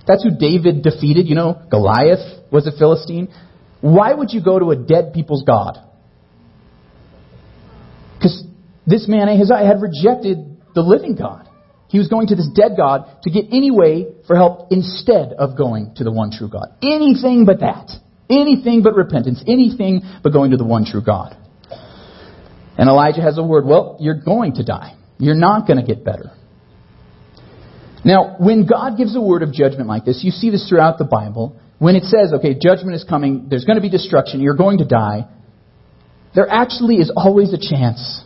That's 0.06 0.24
who 0.24 0.30
David 0.36 0.82
defeated. 0.82 1.28
You 1.28 1.36
know, 1.36 1.62
Goliath 1.70 2.42
was 2.50 2.66
a 2.66 2.76
Philistine. 2.76 3.28
Why 3.80 4.12
would 4.12 4.32
you 4.32 4.42
go 4.42 4.58
to 4.58 4.70
a 4.72 4.76
dead 4.76 5.12
people's 5.14 5.44
God? 5.44 5.78
Because 8.18 8.44
this 8.86 9.08
man 9.08 9.28
Ahaziah 9.28 9.66
had 9.66 9.80
rejected 9.80 10.38
the 10.74 10.82
living 10.82 11.14
God. 11.14 11.48
He 11.88 11.98
was 11.98 12.08
going 12.08 12.28
to 12.28 12.34
this 12.34 12.48
dead 12.54 12.72
God 12.76 13.22
to 13.22 13.30
get 13.30 13.46
any 13.52 13.70
way 13.70 14.06
for 14.26 14.34
help 14.34 14.72
instead 14.72 15.32
of 15.38 15.56
going 15.58 15.94
to 15.96 16.04
the 16.04 16.12
one 16.12 16.30
true 16.30 16.48
God. 16.48 16.68
Anything 16.82 17.44
but 17.44 17.60
that. 17.60 17.90
Anything 18.30 18.82
but 18.82 18.94
repentance. 18.94 19.44
Anything 19.46 20.00
but 20.22 20.32
going 20.32 20.52
to 20.52 20.56
the 20.56 20.64
one 20.64 20.86
true 20.86 21.02
God. 21.04 21.36
And 22.78 22.88
Elijah 22.88 23.20
has 23.20 23.36
a 23.36 23.42
word, 23.42 23.66
well, 23.66 23.98
you're 24.00 24.20
going 24.20 24.54
to 24.54 24.64
die. 24.64 24.96
You're 25.18 25.34
not 25.34 25.66
going 25.66 25.78
to 25.78 25.86
get 25.86 26.02
better. 26.02 26.30
Now, 28.04 28.36
when 28.40 28.66
God 28.66 28.96
gives 28.96 29.14
a 29.14 29.20
word 29.20 29.42
of 29.42 29.52
judgment 29.52 29.86
like 29.86 30.04
this, 30.04 30.24
you 30.24 30.30
see 30.30 30.50
this 30.50 30.68
throughout 30.68 30.98
the 30.98 31.04
Bible. 31.04 31.60
When 31.78 31.94
it 31.94 32.04
says, 32.04 32.32
okay, 32.32 32.54
judgment 32.58 32.94
is 32.94 33.04
coming, 33.04 33.48
there's 33.48 33.64
going 33.64 33.76
to 33.76 33.82
be 33.82 33.90
destruction, 33.90 34.40
you're 34.40 34.56
going 34.56 34.78
to 34.78 34.86
die, 34.86 35.28
there 36.34 36.48
actually 36.48 36.96
is 36.96 37.12
always 37.14 37.52
a 37.52 37.58
chance 37.58 38.24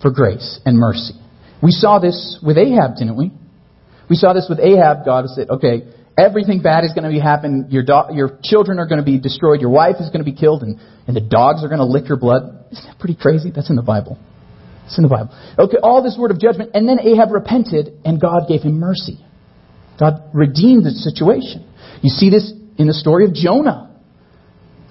for 0.00 0.10
grace 0.10 0.60
and 0.64 0.78
mercy. 0.78 1.14
We 1.62 1.72
saw 1.72 1.98
this 1.98 2.38
with 2.42 2.56
Ahab, 2.56 2.96
didn't 2.96 3.16
we? 3.16 3.30
We 4.08 4.16
saw 4.16 4.32
this 4.32 4.46
with 4.48 4.58
Ahab. 4.58 5.04
God 5.04 5.26
said, 5.28 5.50
okay, 5.50 5.84
everything 6.18 6.62
bad 6.62 6.84
is 6.84 6.92
going 6.94 7.04
to 7.04 7.10
be 7.10 7.20
happen. 7.20 7.68
Your, 7.70 7.82
do- 7.82 8.12
your 8.12 8.38
children 8.42 8.78
are 8.78 8.86
going 8.86 8.98
to 8.98 9.04
be 9.04 9.18
destroyed. 9.18 9.60
Your 9.60 9.70
wife 9.70 9.96
is 10.00 10.08
going 10.08 10.24
to 10.24 10.30
be 10.30 10.36
killed, 10.36 10.62
and, 10.62 10.80
and 11.06 11.16
the 11.16 11.20
dogs 11.20 11.62
are 11.62 11.68
going 11.68 11.78
to 11.80 11.86
lick 11.86 12.08
your 12.08 12.18
blood. 12.18 12.66
Isn't 12.72 12.84
that 12.86 12.98
pretty 12.98 13.16
crazy? 13.20 13.50
That's 13.54 13.70
in 13.70 13.76
the 13.76 13.82
Bible. 13.82 14.18
It's 14.86 14.98
in 14.98 15.04
the 15.04 15.10
Bible. 15.10 15.30
Okay, 15.58 15.76
all 15.82 16.02
this 16.02 16.16
word 16.18 16.30
of 16.30 16.40
judgment, 16.40 16.70
and 16.74 16.88
then 16.88 16.98
Ahab 16.98 17.30
repented, 17.30 17.92
and 18.04 18.20
God 18.20 18.48
gave 18.48 18.62
him 18.62 18.80
mercy. 18.80 19.24
God 19.98 20.30
redeemed 20.32 20.84
the 20.84 20.90
situation. 20.90 21.68
You 22.02 22.08
see 22.08 22.30
this 22.30 22.52
in 22.78 22.86
the 22.86 22.94
story 22.94 23.26
of 23.26 23.34
Jonah. 23.34 23.89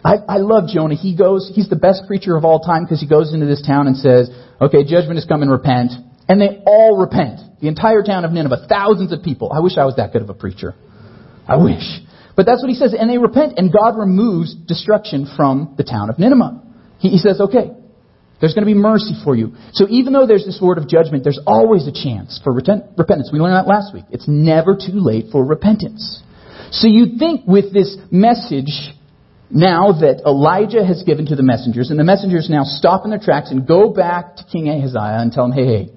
I, 0.04 0.16
I 0.28 0.38
love 0.38 0.70
Jonah. 0.74 0.96
He 0.96 1.16
goes, 1.16 1.52
he's 1.54 1.70
the 1.70 1.76
best 1.76 2.04
preacher 2.08 2.36
of 2.36 2.46
all 2.46 2.60
time 2.60 2.84
because 2.84 3.02
he 3.02 3.08
goes 3.08 3.34
into 3.34 3.46
this 3.46 3.66
town 3.66 3.88
and 3.88 3.98
says, 3.98 4.30
okay, 4.62 4.84
judgment 4.84 5.20
is 5.20 5.26
coming, 5.26 5.50
repent. 5.50 5.92
And 6.28 6.40
they 6.40 6.62
all 6.66 6.98
repent. 6.98 7.40
The 7.60 7.68
entire 7.68 8.04
town 8.04 8.24
of 8.24 8.32
Nineveh, 8.32 8.68
thousands 8.70 9.12
of 9.12 9.24
people. 9.24 9.52
I 9.52 9.60
wish 9.60 9.78
I 9.78 9.86
was 9.86 9.96
that 9.98 10.14
good 10.14 10.22
of 10.22 10.30
a 10.30 10.34
preacher. 10.34 10.74
I 11.48 11.58
wish. 11.58 11.84
But 12.36 12.46
that's 12.46 12.62
what 12.62 12.70
he 12.70 12.76
says. 12.76 12.96
And 12.98 13.10
they 13.10 13.18
repent, 13.18 13.58
and 13.58 13.74
God 13.74 13.98
removes 13.98 14.56
destruction 14.56 15.28
from 15.36 15.76
the 15.78 15.84
town 15.84 16.10
of 16.10 16.20
Nineveh. 16.20 16.62
He, 17.00 17.10
he 17.10 17.18
says, 17.18 17.42
okay, 17.42 17.72
there's 18.40 18.54
going 18.54 18.66
to 18.66 18.74
be 18.74 18.80
mercy 18.80 19.20
for 19.24 19.36
you. 19.36 19.56
So 19.74 19.88
even 19.90 20.14
though 20.14 20.26
there's 20.26 20.46
this 20.46 20.60
word 20.62 20.78
of 20.78 20.88
judgment, 20.88 21.26
there's 21.26 21.42
always 21.46 21.88
a 21.88 21.92
chance 21.92 22.40
for 22.42 22.54
repentance. 22.54 23.30
We 23.34 23.40
learned 23.40 23.56
that 23.56 23.68
last 23.68 23.94
week. 23.94 24.06
It's 24.12 24.28
never 24.28 24.76
too 24.76 25.02
late 25.04 25.26
for 25.32 25.44
repentance. 25.44 26.24
So 26.72 26.88
you'd 26.88 27.20
think 27.20 27.46
with 27.46 27.74
this 27.74 27.98
message 28.12 28.94
now 29.52 29.94
that 29.94 30.22
Elijah 30.26 30.86
has 30.86 31.04
given 31.04 31.26
to 31.28 31.36
the 31.36 31.44
messengers, 31.44 31.90
and 31.90 32.00
the 32.00 32.04
messengers 32.04 32.50
now 32.50 32.64
stop 32.64 33.04
in 33.04 33.10
their 33.10 33.20
tracks 33.20 33.50
and 33.50 33.68
go 33.68 33.92
back 33.92 34.36
to 34.38 34.44
King 34.52 34.70
Ahaziah 34.70 35.22
and 35.22 35.32
tell 35.32 35.46
him, 35.46 35.52
hey, 35.52 35.66
hey, 35.66 35.90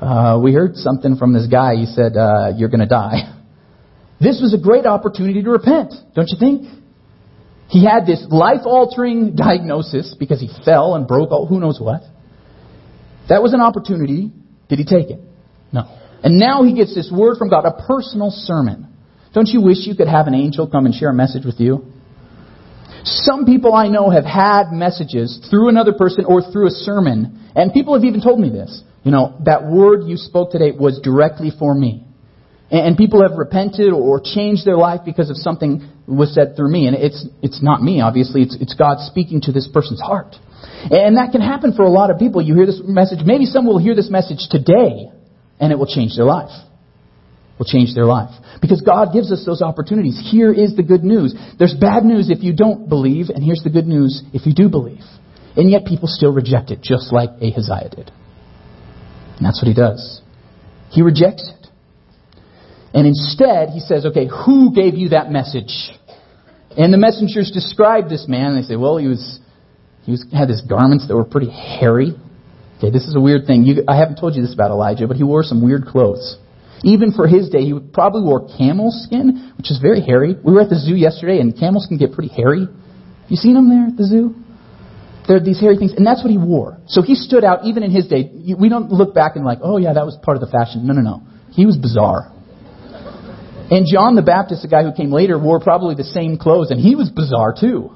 uh, 0.00 0.40
we 0.42 0.52
heard 0.52 0.76
something 0.76 1.16
from 1.16 1.32
this 1.32 1.46
guy. 1.46 1.76
He 1.76 1.86
said, 1.86 2.16
uh, 2.16 2.52
you're 2.56 2.68
going 2.68 2.80
to 2.80 2.86
die. 2.86 3.32
This 4.20 4.40
was 4.40 4.54
a 4.54 4.58
great 4.58 4.86
opportunity 4.86 5.42
to 5.42 5.50
repent, 5.50 5.92
don't 6.14 6.28
you 6.28 6.38
think? 6.38 6.68
He 7.68 7.84
had 7.84 8.06
this 8.06 8.24
life 8.30 8.62
altering 8.64 9.36
diagnosis 9.36 10.16
because 10.18 10.40
he 10.40 10.48
fell 10.64 10.94
and 10.94 11.06
broke 11.06 11.30
all, 11.32 11.46
who 11.46 11.60
knows 11.60 11.78
what. 11.80 12.02
That 13.28 13.42
was 13.42 13.52
an 13.52 13.60
opportunity. 13.60 14.32
Did 14.68 14.78
he 14.78 14.84
take 14.84 15.10
it? 15.10 15.20
No. 15.72 15.82
And 16.22 16.38
now 16.38 16.62
he 16.62 16.74
gets 16.74 16.94
this 16.94 17.12
word 17.12 17.36
from 17.38 17.50
God, 17.50 17.64
a 17.66 17.86
personal 17.86 18.30
sermon. 18.30 18.88
Don't 19.34 19.48
you 19.48 19.60
wish 19.60 19.78
you 19.80 19.94
could 19.94 20.08
have 20.08 20.26
an 20.28 20.34
angel 20.34 20.66
come 20.68 20.86
and 20.86 20.94
share 20.94 21.10
a 21.10 21.14
message 21.14 21.44
with 21.44 21.60
you? 21.60 21.92
Some 23.06 23.46
people 23.46 23.72
I 23.72 23.86
know 23.86 24.10
have 24.10 24.24
had 24.24 24.72
messages 24.72 25.46
through 25.48 25.68
another 25.68 25.92
person 25.92 26.24
or 26.24 26.42
through 26.42 26.66
a 26.66 26.70
sermon, 26.70 27.50
and 27.54 27.72
people 27.72 27.94
have 27.94 28.04
even 28.04 28.20
told 28.20 28.40
me 28.40 28.50
this. 28.50 28.82
You 29.04 29.12
know, 29.12 29.40
that 29.44 29.64
word 29.64 30.02
you 30.08 30.16
spoke 30.16 30.50
today 30.50 30.72
was 30.72 30.98
directly 31.02 31.52
for 31.56 31.72
me. 31.72 32.04
And 32.68 32.96
people 32.96 33.22
have 33.22 33.38
repented 33.38 33.92
or 33.92 34.20
changed 34.20 34.66
their 34.66 34.76
life 34.76 35.02
because 35.04 35.30
of 35.30 35.36
something 35.36 35.88
was 36.08 36.34
said 36.34 36.56
through 36.56 36.72
me. 36.72 36.88
And 36.88 36.96
it's, 36.96 37.24
it's 37.40 37.62
not 37.62 37.80
me, 37.80 38.00
obviously. 38.00 38.42
It's, 38.42 38.56
it's 38.60 38.74
God 38.74 38.98
speaking 38.98 39.40
to 39.42 39.52
this 39.52 39.68
person's 39.72 40.00
heart. 40.00 40.34
And 40.90 41.16
that 41.16 41.30
can 41.30 41.40
happen 41.40 41.74
for 41.74 41.82
a 41.82 41.90
lot 41.90 42.10
of 42.10 42.18
people. 42.18 42.42
You 42.42 42.56
hear 42.56 42.66
this 42.66 42.80
message. 42.82 43.20
Maybe 43.24 43.44
some 43.44 43.66
will 43.66 43.78
hear 43.78 43.94
this 43.94 44.10
message 44.10 44.48
today 44.50 45.12
and 45.60 45.72
it 45.72 45.78
will 45.78 45.86
change 45.86 46.16
their 46.16 46.24
life. 46.24 46.50
Will 47.58 47.64
change 47.64 47.94
their 47.94 48.04
life. 48.04 48.30
Because 48.60 48.82
God 48.82 49.14
gives 49.14 49.32
us 49.32 49.44
those 49.46 49.62
opportunities. 49.62 50.20
Here 50.30 50.52
is 50.52 50.76
the 50.76 50.82
good 50.82 51.02
news. 51.02 51.34
There's 51.58 51.74
bad 51.74 52.04
news 52.04 52.28
if 52.28 52.42
you 52.42 52.54
don't 52.54 52.88
believe, 52.88 53.30
and 53.30 53.42
here's 53.42 53.62
the 53.64 53.70
good 53.70 53.86
news 53.86 54.22
if 54.34 54.44
you 54.44 54.52
do 54.52 54.68
believe. 54.68 55.04
And 55.56 55.70
yet 55.70 55.86
people 55.86 56.06
still 56.06 56.34
reject 56.34 56.70
it, 56.70 56.82
just 56.82 57.14
like 57.14 57.30
Ahaziah 57.40 57.88
did. 57.88 58.12
And 59.36 59.46
that's 59.46 59.62
what 59.62 59.68
he 59.68 59.74
does. 59.74 60.20
He 60.90 61.00
rejects 61.00 61.48
it. 61.48 61.66
And 62.92 63.06
instead, 63.06 63.70
he 63.70 63.80
says, 63.80 64.04
okay, 64.06 64.28
who 64.28 64.74
gave 64.74 64.94
you 64.94 65.10
that 65.10 65.30
message? 65.30 65.72
And 66.76 66.92
the 66.92 66.98
messengers 66.98 67.50
describe 67.52 68.10
this 68.10 68.26
man, 68.28 68.52
and 68.52 68.62
they 68.62 68.68
say, 68.68 68.76
well, 68.76 68.98
he 68.98 69.06
was, 69.06 69.40
he 70.04 70.10
was, 70.10 70.26
had 70.30 70.50
his 70.50 70.60
garments 70.60 71.08
that 71.08 71.16
were 71.16 71.24
pretty 71.24 71.50
hairy. 71.50 72.12
Okay, 72.78 72.90
this 72.90 73.04
is 73.04 73.16
a 73.16 73.20
weird 73.20 73.46
thing. 73.46 73.62
You, 73.64 73.84
I 73.88 73.96
haven't 73.96 74.20
told 74.20 74.34
you 74.34 74.42
this 74.42 74.52
about 74.52 74.70
Elijah, 74.70 75.06
but 75.06 75.16
he 75.16 75.24
wore 75.24 75.42
some 75.42 75.64
weird 75.64 75.86
clothes. 75.86 76.36
Even 76.86 77.10
for 77.10 77.26
his 77.26 77.50
day, 77.50 77.66
he 77.66 77.74
probably 77.92 78.22
wore 78.22 78.46
camel 78.56 78.94
skin, 78.94 79.52
which 79.58 79.72
is 79.72 79.80
very 79.82 80.00
hairy. 80.00 80.36
We 80.38 80.52
were 80.52 80.62
at 80.62 80.70
the 80.70 80.78
zoo 80.78 80.94
yesterday, 80.94 81.40
and 81.40 81.50
camels 81.58 81.86
can 81.88 81.98
get 81.98 82.12
pretty 82.12 82.30
hairy. 82.30 82.62
Have 82.62 83.30
you 83.30 83.36
seen 83.36 83.54
them 83.54 83.68
there 83.68 83.90
at 83.90 83.96
the 83.96 84.06
zoo? 84.06 84.36
There 85.26 85.36
are 85.36 85.42
these 85.42 85.58
hairy 85.58 85.76
things, 85.78 85.94
and 85.98 86.06
that's 86.06 86.22
what 86.22 86.30
he 86.30 86.38
wore. 86.38 86.78
So 86.86 87.02
he 87.02 87.16
stood 87.16 87.42
out 87.42 87.64
even 87.64 87.82
in 87.82 87.90
his 87.90 88.06
day. 88.06 88.30
We 88.56 88.68
don't 88.68 88.92
look 88.92 89.14
back 89.14 89.34
and 89.34 89.44
like, 89.44 89.58
oh 89.62 89.78
yeah, 89.78 89.94
that 89.94 90.06
was 90.06 90.16
part 90.22 90.36
of 90.36 90.40
the 90.40 90.46
fashion. 90.46 90.86
No, 90.86 90.94
no, 90.94 91.02
no. 91.02 91.22
He 91.50 91.66
was 91.66 91.76
bizarre. 91.76 92.30
And 93.68 93.84
John 93.90 94.14
the 94.14 94.22
Baptist, 94.22 94.62
the 94.62 94.68
guy 94.68 94.84
who 94.84 94.92
came 94.94 95.10
later, 95.10 95.40
wore 95.40 95.58
probably 95.58 95.96
the 95.96 96.04
same 96.06 96.38
clothes, 96.38 96.70
and 96.70 96.78
he 96.78 96.94
was 96.94 97.10
bizarre 97.10 97.52
too. 97.58 97.90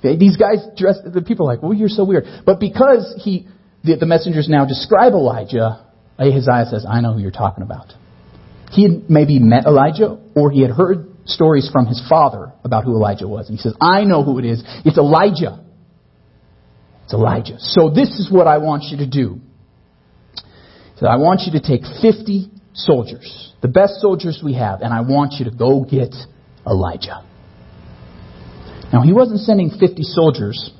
Okay? 0.00 0.18
These 0.18 0.36
guys 0.36 0.58
dressed, 0.76 1.00
the 1.10 1.22
people 1.22 1.48
are 1.48 1.54
like, 1.54 1.62
well, 1.62 1.72
you're 1.72 1.88
so 1.88 2.04
weird. 2.04 2.24
But 2.44 2.60
because 2.60 3.08
he, 3.24 3.48
the, 3.82 3.96
the 3.96 4.04
messengers 4.04 4.50
now 4.50 4.66
describe 4.66 5.14
Elijah, 5.14 5.86
Ahaziah 6.18 6.66
says, 6.68 6.84
I 6.84 7.00
know 7.00 7.14
who 7.14 7.20
you're 7.20 7.30
talking 7.30 7.64
about. 7.64 7.94
He 8.74 8.82
had 8.82 9.08
maybe 9.08 9.38
met 9.38 9.66
Elijah, 9.66 10.18
or 10.34 10.50
he 10.50 10.62
had 10.62 10.72
heard 10.72 11.06
stories 11.26 11.70
from 11.72 11.86
his 11.86 12.02
father 12.08 12.52
about 12.64 12.84
who 12.84 12.90
Elijah 12.90 13.28
was. 13.28 13.48
And 13.48 13.56
he 13.56 13.62
says, 13.62 13.74
I 13.80 14.02
know 14.02 14.24
who 14.24 14.40
it 14.40 14.44
is. 14.44 14.64
It's 14.84 14.98
Elijah. 14.98 15.64
It's 17.04 17.14
Elijah. 17.14 17.56
So 17.58 17.90
this 17.90 18.18
is 18.18 18.30
what 18.30 18.48
I 18.48 18.58
want 18.58 18.82
you 18.84 18.98
to 18.98 19.06
do. 19.06 19.40
So 20.96 21.06
I 21.06 21.16
want 21.16 21.42
you 21.46 21.52
to 21.58 21.60
take 21.60 21.82
50 22.02 22.50
soldiers, 22.72 23.52
the 23.62 23.68
best 23.68 24.00
soldiers 24.00 24.40
we 24.44 24.54
have, 24.54 24.80
and 24.80 24.92
I 24.92 25.02
want 25.02 25.34
you 25.38 25.44
to 25.44 25.50
go 25.52 25.84
get 25.84 26.12
Elijah. 26.66 27.24
Now, 28.92 29.02
he 29.02 29.12
wasn't 29.12 29.40
sending 29.40 29.70
50 29.70 30.02
soldiers 30.02 30.72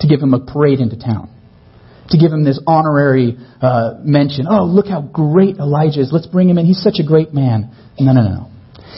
to 0.00 0.06
give 0.06 0.20
him 0.20 0.34
a 0.34 0.44
parade 0.44 0.80
into 0.80 0.96
town, 0.96 1.31
to 2.12 2.18
give 2.18 2.30
him 2.30 2.44
this 2.44 2.60
honorary 2.66 3.36
uh, 3.60 3.94
mention. 4.04 4.46
Oh, 4.48 4.64
look 4.64 4.86
how 4.86 5.02
great 5.02 5.56
Elijah 5.56 6.00
is. 6.00 6.12
Let's 6.12 6.26
bring 6.26 6.48
him 6.48 6.58
in. 6.58 6.66
He's 6.66 6.82
such 6.82 7.00
a 7.00 7.06
great 7.06 7.34
man. 7.34 7.74
No, 7.98 8.12
no, 8.12 8.22
no. 8.22 8.50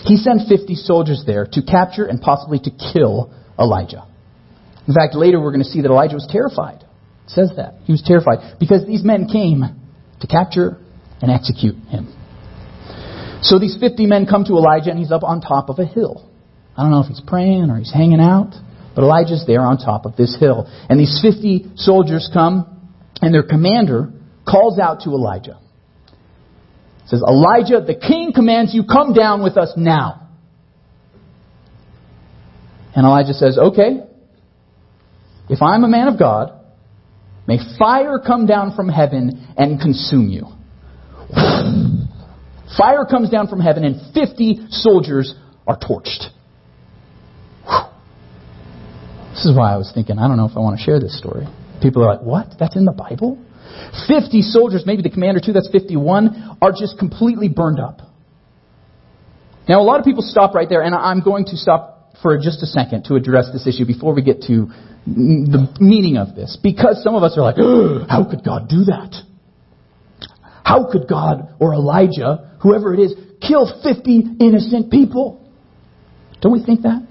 He 0.04 0.16
sent 0.16 0.48
50 0.48 0.74
soldiers 0.74 1.22
there 1.26 1.46
to 1.52 1.62
capture 1.62 2.04
and 2.04 2.20
possibly 2.20 2.58
to 2.58 2.70
kill 2.92 3.32
Elijah. 3.58 4.06
In 4.86 4.94
fact, 4.94 5.14
later 5.14 5.40
we're 5.40 5.52
going 5.52 5.62
to 5.62 5.70
see 5.70 5.80
that 5.80 5.90
Elijah 5.90 6.14
was 6.14 6.28
terrified. 6.30 6.82
It 6.82 7.30
says 7.30 7.52
that. 7.56 7.74
He 7.84 7.92
was 7.92 8.02
terrified 8.04 8.58
because 8.60 8.86
these 8.86 9.02
men 9.02 9.28
came 9.28 9.62
to 10.20 10.26
capture 10.26 10.76
and 11.22 11.30
execute 11.30 11.76
him. 11.88 12.12
So 13.42 13.58
these 13.58 13.76
50 13.78 14.06
men 14.06 14.26
come 14.26 14.44
to 14.44 14.54
Elijah, 14.54 14.90
and 14.90 14.98
he's 14.98 15.12
up 15.12 15.22
on 15.22 15.40
top 15.40 15.68
of 15.68 15.78
a 15.78 15.86
hill. 15.86 16.28
I 16.76 16.82
don't 16.82 16.90
know 16.90 17.00
if 17.00 17.06
he's 17.06 17.20
praying 17.20 17.70
or 17.70 17.78
he's 17.78 17.92
hanging 17.92 18.20
out, 18.20 18.54
but 18.94 19.02
Elijah's 19.04 19.44
there 19.46 19.60
on 19.60 19.78
top 19.78 20.06
of 20.06 20.16
this 20.16 20.36
hill. 20.38 20.66
And 20.88 20.98
these 20.98 21.20
50 21.22 21.72
soldiers 21.76 22.28
come, 22.32 22.73
and 23.24 23.32
their 23.32 23.42
commander 23.42 24.12
calls 24.46 24.78
out 24.78 25.00
to 25.00 25.10
Elijah. 25.10 25.58
Says, 27.06 27.22
Elijah, 27.26 27.80
the 27.80 27.94
king 27.94 28.32
commands 28.34 28.74
you, 28.74 28.84
come 28.84 29.14
down 29.14 29.42
with 29.42 29.56
us 29.56 29.72
now. 29.78 30.28
And 32.94 33.06
Elijah 33.06 33.32
says, 33.32 33.58
Okay, 33.58 34.00
if 35.48 35.62
I'm 35.62 35.84
a 35.84 35.88
man 35.88 36.08
of 36.08 36.18
God, 36.18 36.52
may 37.48 37.56
fire 37.78 38.18
come 38.24 38.44
down 38.44 38.76
from 38.76 38.90
heaven 38.90 39.48
and 39.56 39.80
consume 39.80 40.28
you. 40.28 40.46
Fire 42.76 43.04
comes 43.08 43.30
down 43.30 43.48
from 43.48 43.60
heaven, 43.60 43.84
and 43.84 44.12
50 44.12 44.66
soldiers 44.68 45.34
are 45.66 45.78
torched. 45.78 46.28
This 49.30 49.46
is 49.46 49.56
why 49.56 49.74
I 49.74 49.76
was 49.76 49.90
thinking, 49.92 50.18
I 50.18 50.28
don't 50.28 50.36
know 50.36 50.46
if 50.46 50.56
I 50.56 50.60
want 50.60 50.78
to 50.78 50.84
share 50.84 51.00
this 51.00 51.18
story. 51.18 51.46
People 51.84 52.02
are 52.02 52.16
like, 52.16 52.24
what? 52.24 52.54
That's 52.58 52.76
in 52.76 52.86
the 52.86 52.96
Bible? 52.96 53.36
50 54.08 54.40
soldiers, 54.40 54.84
maybe 54.86 55.02
the 55.02 55.10
commander 55.10 55.38
too, 55.44 55.52
that's 55.52 55.68
51, 55.70 56.56
are 56.62 56.72
just 56.72 56.98
completely 56.98 57.50
burned 57.50 57.78
up. 57.78 58.00
Now, 59.68 59.82
a 59.82 59.84
lot 59.84 60.00
of 60.00 60.06
people 60.06 60.22
stop 60.22 60.54
right 60.54 60.66
there, 60.66 60.80
and 60.80 60.94
I'm 60.94 61.20
going 61.20 61.44
to 61.44 61.56
stop 61.58 62.16
for 62.22 62.38
just 62.38 62.62
a 62.62 62.66
second 62.66 63.04
to 63.04 63.16
address 63.16 63.50
this 63.52 63.66
issue 63.66 63.84
before 63.84 64.14
we 64.14 64.22
get 64.22 64.40
to 64.48 64.68
the 65.06 65.76
meaning 65.78 66.16
of 66.16 66.34
this. 66.34 66.58
Because 66.62 67.02
some 67.04 67.14
of 67.14 67.22
us 67.22 67.36
are 67.36 67.42
like, 67.42 67.56
how 68.08 68.24
could 68.30 68.42
God 68.42 68.68
do 68.68 68.84
that? 68.84 69.14
How 70.64 70.90
could 70.90 71.06
God 71.06 71.54
or 71.60 71.74
Elijah, 71.74 72.56
whoever 72.62 72.94
it 72.94 73.00
is, 73.00 73.14
kill 73.46 73.68
50 73.82 74.36
innocent 74.40 74.90
people? 74.90 75.46
Don't 76.40 76.52
we 76.52 76.64
think 76.64 76.80
that? 76.82 77.06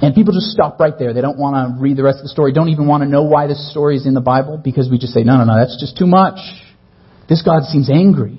And 0.00 0.14
people 0.14 0.32
just 0.32 0.52
stop 0.52 0.78
right 0.78 0.94
there. 0.96 1.12
They 1.12 1.20
don't 1.20 1.38
want 1.38 1.56
to 1.56 1.82
read 1.82 1.96
the 1.96 2.04
rest 2.04 2.18
of 2.18 2.24
the 2.24 2.28
story, 2.28 2.52
don't 2.52 2.68
even 2.68 2.86
want 2.86 3.02
to 3.02 3.08
know 3.08 3.24
why 3.24 3.46
this 3.46 3.70
story 3.70 3.96
is 3.96 4.06
in 4.06 4.14
the 4.14 4.20
Bible 4.20 4.60
because 4.62 4.88
we 4.90 4.98
just 4.98 5.12
say, 5.12 5.24
no, 5.24 5.36
no, 5.36 5.44
no, 5.44 5.58
that's 5.58 5.78
just 5.80 5.98
too 5.98 6.06
much. 6.06 6.38
This 7.28 7.42
God 7.42 7.64
seems 7.64 7.90
angry. 7.90 8.38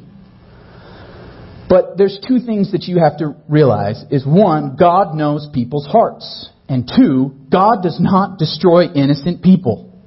But 1.68 1.98
there's 1.98 2.20
two 2.28 2.40
things 2.40 2.72
that 2.72 2.84
you 2.84 3.00
have 3.00 3.20
to 3.20 3.36
realize 3.48 4.04
is 4.10 4.26
one, 4.26 4.76
God 4.80 5.16
knows 5.16 5.48
people's 5.54 5.86
hearts. 5.86 6.50
And 6.68 6.88
two, 6.88 7.36
God 7.52 7.84
does 7.84 8.00
not 8.00 8.40
destroy 8.40 8.86
innocent 8.86 9.44
people. 9.44 10.02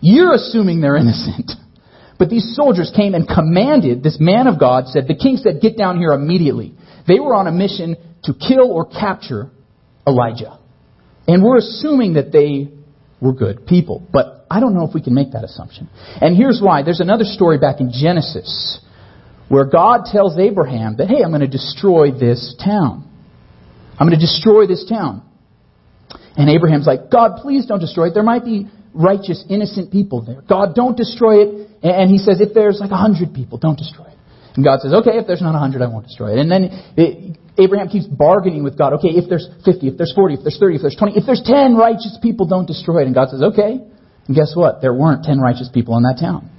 You're 0.00 0.34
assuming 0.34 0.80
they're 0.80 0.96
innocent. 1.04 1.52
But 2.18 2.30
these 2.30 2.54
soldiers 2.56 2.92
came 2.94 3.14
and 3.14 3.28
commanded, 3.28 4.02
this 4.02 4.18
man 4.20 4.46
of 4.46 4.58
God 4.58 4.86
said, 4.88 5.06
the 5.06 5.16
king 5.16 5.36
said, 5.36 5.60
get 5.60 5.76
down 5.76 5.98
here 5.98 6.12
immediately. 6.12 6.74
They 7.06 7.20
were 7.20 7.34
on 7.34 7.46
a 7.46 7.52
mission 7.52 7.96
to 8.24 8.34
kill 8.34 8.70
or 8.70 8.86
capture 8.86 9.50
Elijah. 10.06 10.58
And 11.26 11.42
we're 11.42 11.58
assuming 11.58 12.14
that 12.14 12.32
they 12.32 12.68
were 13.20 13.32
good 13.32 13.66
people. 13.66 14.06
But 14.12 14.46
I 14.50 14.60
don't 14.60 14.74
know 14.74 14.86
if 14.86 14.94
we 14.94 15.02
can 15.02 15.14
make 15.14 15.32
that 15.32 15.44
assumption. 15.44 15.88
And 16.20 16.36
here's 16.36 16.60
why. 16.62 16.82
There's 16.82 17.00
another 17.00 17.24
story 17.24 17.58
back 17.58 17.80
in 17.80 17.90
Genesis 17.92 18.80
where 19.48 19.64
God 19.64 20.04
tells 20.10 20.38
Abraham 20.38 20.96
that, 20.98 21.08
hey, 21.08 21.22
I'm 21.22 21.30
going 21.30 21.40
to 21.40 21.46
destroy 21.48 22.10
this 22.10 22.54
town. 22.62 23.10
I'm 23.98 24.08
going 24.08 24.18
to 24.18 24.24
destroy 24.24 24.66
this 24.66 24.86
town. 24.88 25.22
And 26.36 26.50
Abraham's 26.50 26.86
like, 26.86 27.10
God, 27.10 27.38
please 27.40 27.66
don't 27.66 27.80
destroy 27.80 28.08
it. 28.08 28.14
There 28.14 28.22
might 28.22 28.44
be 28.44 28.68
righteous, 28.92 29.44
innocent 29.48 29.92
people 29.92 30.24
there. 30.24 30.42
God, 30.48 30.74
don't 30.74 30.96
destroy 30.96 31.42
it. 31.42 31.70
And 31.82 32.10
he 32.10 32.18
says, 32.18 32.40
if 32.40 32.54
there's 32.54 32.78
like 32.80 32.90
a 32.90 32.96
hundred 32.96 33.34
people, 33.34 33.58
don't 33.58 33.78
destroy 33.78 34.06
it. 34.06 34.13
And 34.54 34.64
God 34.64 34.80
says, 34.80 34.92
okay, 34.92 35.18
if 35.18 35.26
there's 35.26 35.42
not 35.42 35.54
a 35.54 35.58
hundred, 35.58 35.82
I 35.82 35.88
won't 35.88 36.06
destroy 36.06 36.32
it. 36.32 36.38
And 36.38 36.50
then 36.50 36.70
it, 36.96 37.36
Abraham 37.58 37.88
keeps 37.88 38.06
bargaining 38.06 38.62
with 38.62 38.78
God. 38.78 38.94
Okay, 38.94 39.10
if 39.18 39.28
there's 39.28 39.48
50, 39.64 39.88
if 39.88 39.98
there's 39.98 40.14
40, 40.14 40.34
if 40.34 40.40
there's 40.42 40.58
30, 40.58 40.76
if 40.76 40.82
there's 40.82 40.96
20, 40.96 41.18
if 41.18 41.26
there's 41.26 41.42
10 41.44 41.74
righteous 41.74 42.18
people, 42.22 42.46
don't 42.46 42.66
destroy 42.66 43.02
it. 43.02 43.06
And 43.06 43.14
God 43.14 43.30
says, 43.30 43.42
okay. 43.42 43.82
And 44.26 44.36
guess 44.36 44.54
what? 44.54 44.80
There 44.80 44.94
weren't 44.94 45.24
10 45.24 45.38
righteous 45.38 45.68
people 45.72 45.96
in 45.96 46.04
that 46.04 46.18
town. 46.18 46.50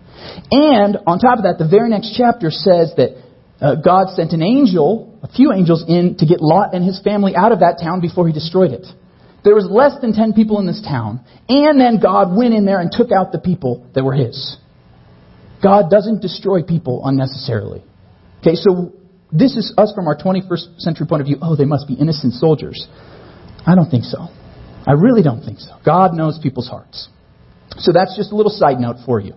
And 0.52 0.98
on 1.08 1.20
top 1.20 1.38
of 1.40 1.44
that, 1.44 1.56
the 1.58 1.68
very 1.68 1.90
next 1.90 2.16
chapter 2.16 2.52
says 2.52 2.92
that 2.98 3.24
uh, 3.62 3.76
God 3.76 4.16
sent 4.16 4.32
an 4.32 4.42
angel, 4.42 5.20
a 5.24 5.28
few 5.28 5.54
angels 5.54 5.84
in 5.88 6.18
to 6.20 6.26
get 6.26 6.42
Lot 6.42 6.74
and 6.74 6.84
his 6.84 7.02
family 7.02 7.36
out 7.36 7.52
of 7.52 7.60
that 7.60 7.80
town 7.82 8.02
before 8.02 8.28
he 8.28 8.34
destroyed 8.34 8.72
it. 8.72 8.86
There 9.44 9.56
was 9.56 9.68
less 9.70 10.00
than 10.02 10.14
10 10.14 10.34
people 10.34 10.60
in 10.60 10.66
this 10.66 10.82
town. 10.82 11.24
And 11.48 11.80
then 11.80 12.00
God 12.02 12.36
went 12.36 12.54
in 12.54 12.66
there 12.66 12.82
and 12.82 12.92
took 12.92 13.12
out 13.12 13.32
the 13.32 13.40
people 13.40 13.88
that 13.94 14.04
were 14.04 14.14
his. 14.14 14.58
God 15.62 15.90
doesn't 15.90 16.22
destroy 16.22 16.64
people 16.64 17.02
unnecessarily. 17.06 17.84
Okay, 18.42 18.56
so 18.56 18.94
this 19.32 19.56
is 19.56 19.74
us 19.78 19.92
from 19.96 20.08
our 20.08 20.18
21st 20.18 20.80
century 20.80 21.08
point 21.08 21.22
of 21.22 21.28
view. 21.28 21.38
Oh, 21.42 21.56
they 21.56 21.66
must 21.66 21.88
be 21.88 21.94
innocent 21.96 22.34
soldiers. 22.34 22.88
I 23.66 23.76
don't 23.76 23.90
think 23.90 24.04
so. 24.04 24.28
I 24.88 24.94
really 24.94 25.24
don't 25.24 25.44
think 25.44 25.60
so. 25.60 25.72
God 25.84 26.14
knows 26.14 26.40
people's 26.42 26.68
hearts. 26.68 27.10
So 27.78 27.92
that's 27.92 28.16
just 28.16 28.32
a 28.32 28.36
little 28.36 28.52
side 28.52 28.80
note 28.80 28.98
for 29.06 29.20
you. 29.20 29.34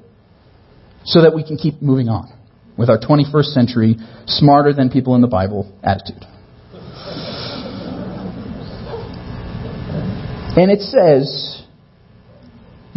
So 1.05 1.23
that 1.23 1.35
we 1.35 1.43
can 1.43 1.57
keep 1.57 1.81
moving 1.81 2.09
on 2.09 2.33
with 2.77 2.91
our 2.91 2.99
21st 2.99 3.55
century, 3.55 3.97
smarter 4.27 4.73
than 4.73 4.91
people 4.91 5.15
in 5.15 5.21
the 5.21 5.29
Bible 5.29 5.73
attitude. 5.83 6.23
And 10.57 10.71
it 10.71 10.81
says 10.81 11.58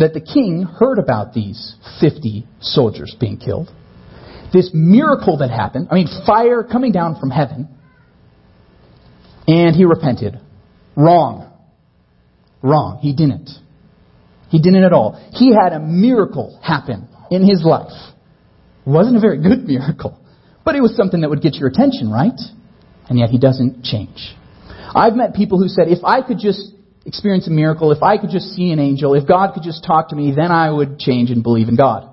that 0.02 0.14
the 0.14 0.22
king 0.22 0.64
heard 0.64 1.00
about 1.00 1.34
these 1.34 1.76
50 2.00 2.46
soldiers 2.60 3.16
being 3.20 3.38
killed. 3.38 3.70
this 4.54 4.70
miracle 4.74 5.38
that 5.38 5.50
happened. 5.50 5.88
I 5.90 5.96
mean, 5.96 6.08
fire 6.26 6.64
coming 6.64 6.92
down 6.92 7.18
from 7.20 7.30
heaven. 7.30 7.70
And 9.48 9.76
he 9.76 9.86
repented. 9.86 10.40
Wrong. 10.96 11.52
Wrong. 12.62 13.00
He 13.02 13.14
didn't. 13.16 13.50
He 14.50 14.62
didn't 14.62 14.84
at 14.84 14.92
all. 14.92 15.14
He 15.32 15.54
had 15.56 15.72
a 15.72 15.80
miracle 15.80 16.60
happen 16.62 17.08
in 17.30 17.48
his 17.48 17.64
life. 17.64 17.94
It 18.86 18.90
wasn't 18.90 19.16
a 19.16 19.22
very 19.22 19.42
good 19.42 19.64
miracle, 19.66 20.20
but 20.66 20.76
it 20.76 20.82
was 20.82 20.96
something 20.98 21.22
that 21.22 21.30
would 21.30 21.42
get 21.42 21.56
your 21.56 21.70
attention, 21.70 22.12
right? 22.12 22.40
And 23.08 23.18
yet 23.18 23.30
he 23.30 23.40
doesn't 23.40 23.84
change. 23.84 24.36
I've 24.94 25.14
met 25.14 25.34
people 25.34 25.60
who 25.60 25.70
said, 25.70 25.88
if 25.88 26.04
I 26.04 26.22
could 26.22 26.40
just 26.40 26.74
experience 27.06 27.48
a 27.48 27.52
miracle, 27.52 27.92
if 27.92 28.04
I 28.04 28.18
could 28.18 28.30
just 28.30 28.50
see 28.56 28.72
an 28.72 28.80
angel, 28.80 29.14
if 29.16 29.28
God 29.28 29.54
could 29.54 29.64
just 29.64 29.84
talk 29.84 30.10
to 30.10 30.16
me, 30.16 30.34
then 30.36 30.52
I 30.52 30.70
would 30.70 31.00
change 31.00 31.32
and 31.32 31.44
believe 31.44 31.68
in 31.68 31.76
God. 31.76 32.10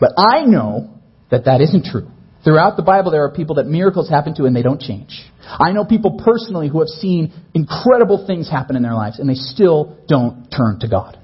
But 0.00 0.12
I 0.16 0.44
know 0.44 1.00
that 1.30 1.44
that 1.46 1.60
isn't 1.60 1.84
true. 1.84 2.08
Throughout 2.44 2.76
the 2.76 2.82
Bible, 2.82 3.10
there 3.10 3.24
are 3.24 3.32
people 3.32 3.56
that 3.56 3.66
miracles 3.66 4.08
happen 4.08 4.34
to 4.36 4.44
and 4.44 4.54
they 4.54 4.62
don't 4.62 4.80
change. 4.80 5.20
I 5.42 5.72
know 5.72 5.84
people 5.84 6.20
personally 6.24 6.68
who 6.68 6.78
have 6.78 6.88
seen 6.88 7.32
incredible 7.54 8.24
things 8.26 8.48
happen 8.48 8.76
in 8.76 8.82
their 8.82 8.94
lives 8.94 9.18
and 9.18 9.28
they 9.28 9.34
still 9.34 9.98
don't 10.06 10.48
turn 10.50 10.78
to 10.80 10.88
God. 10.88 11.18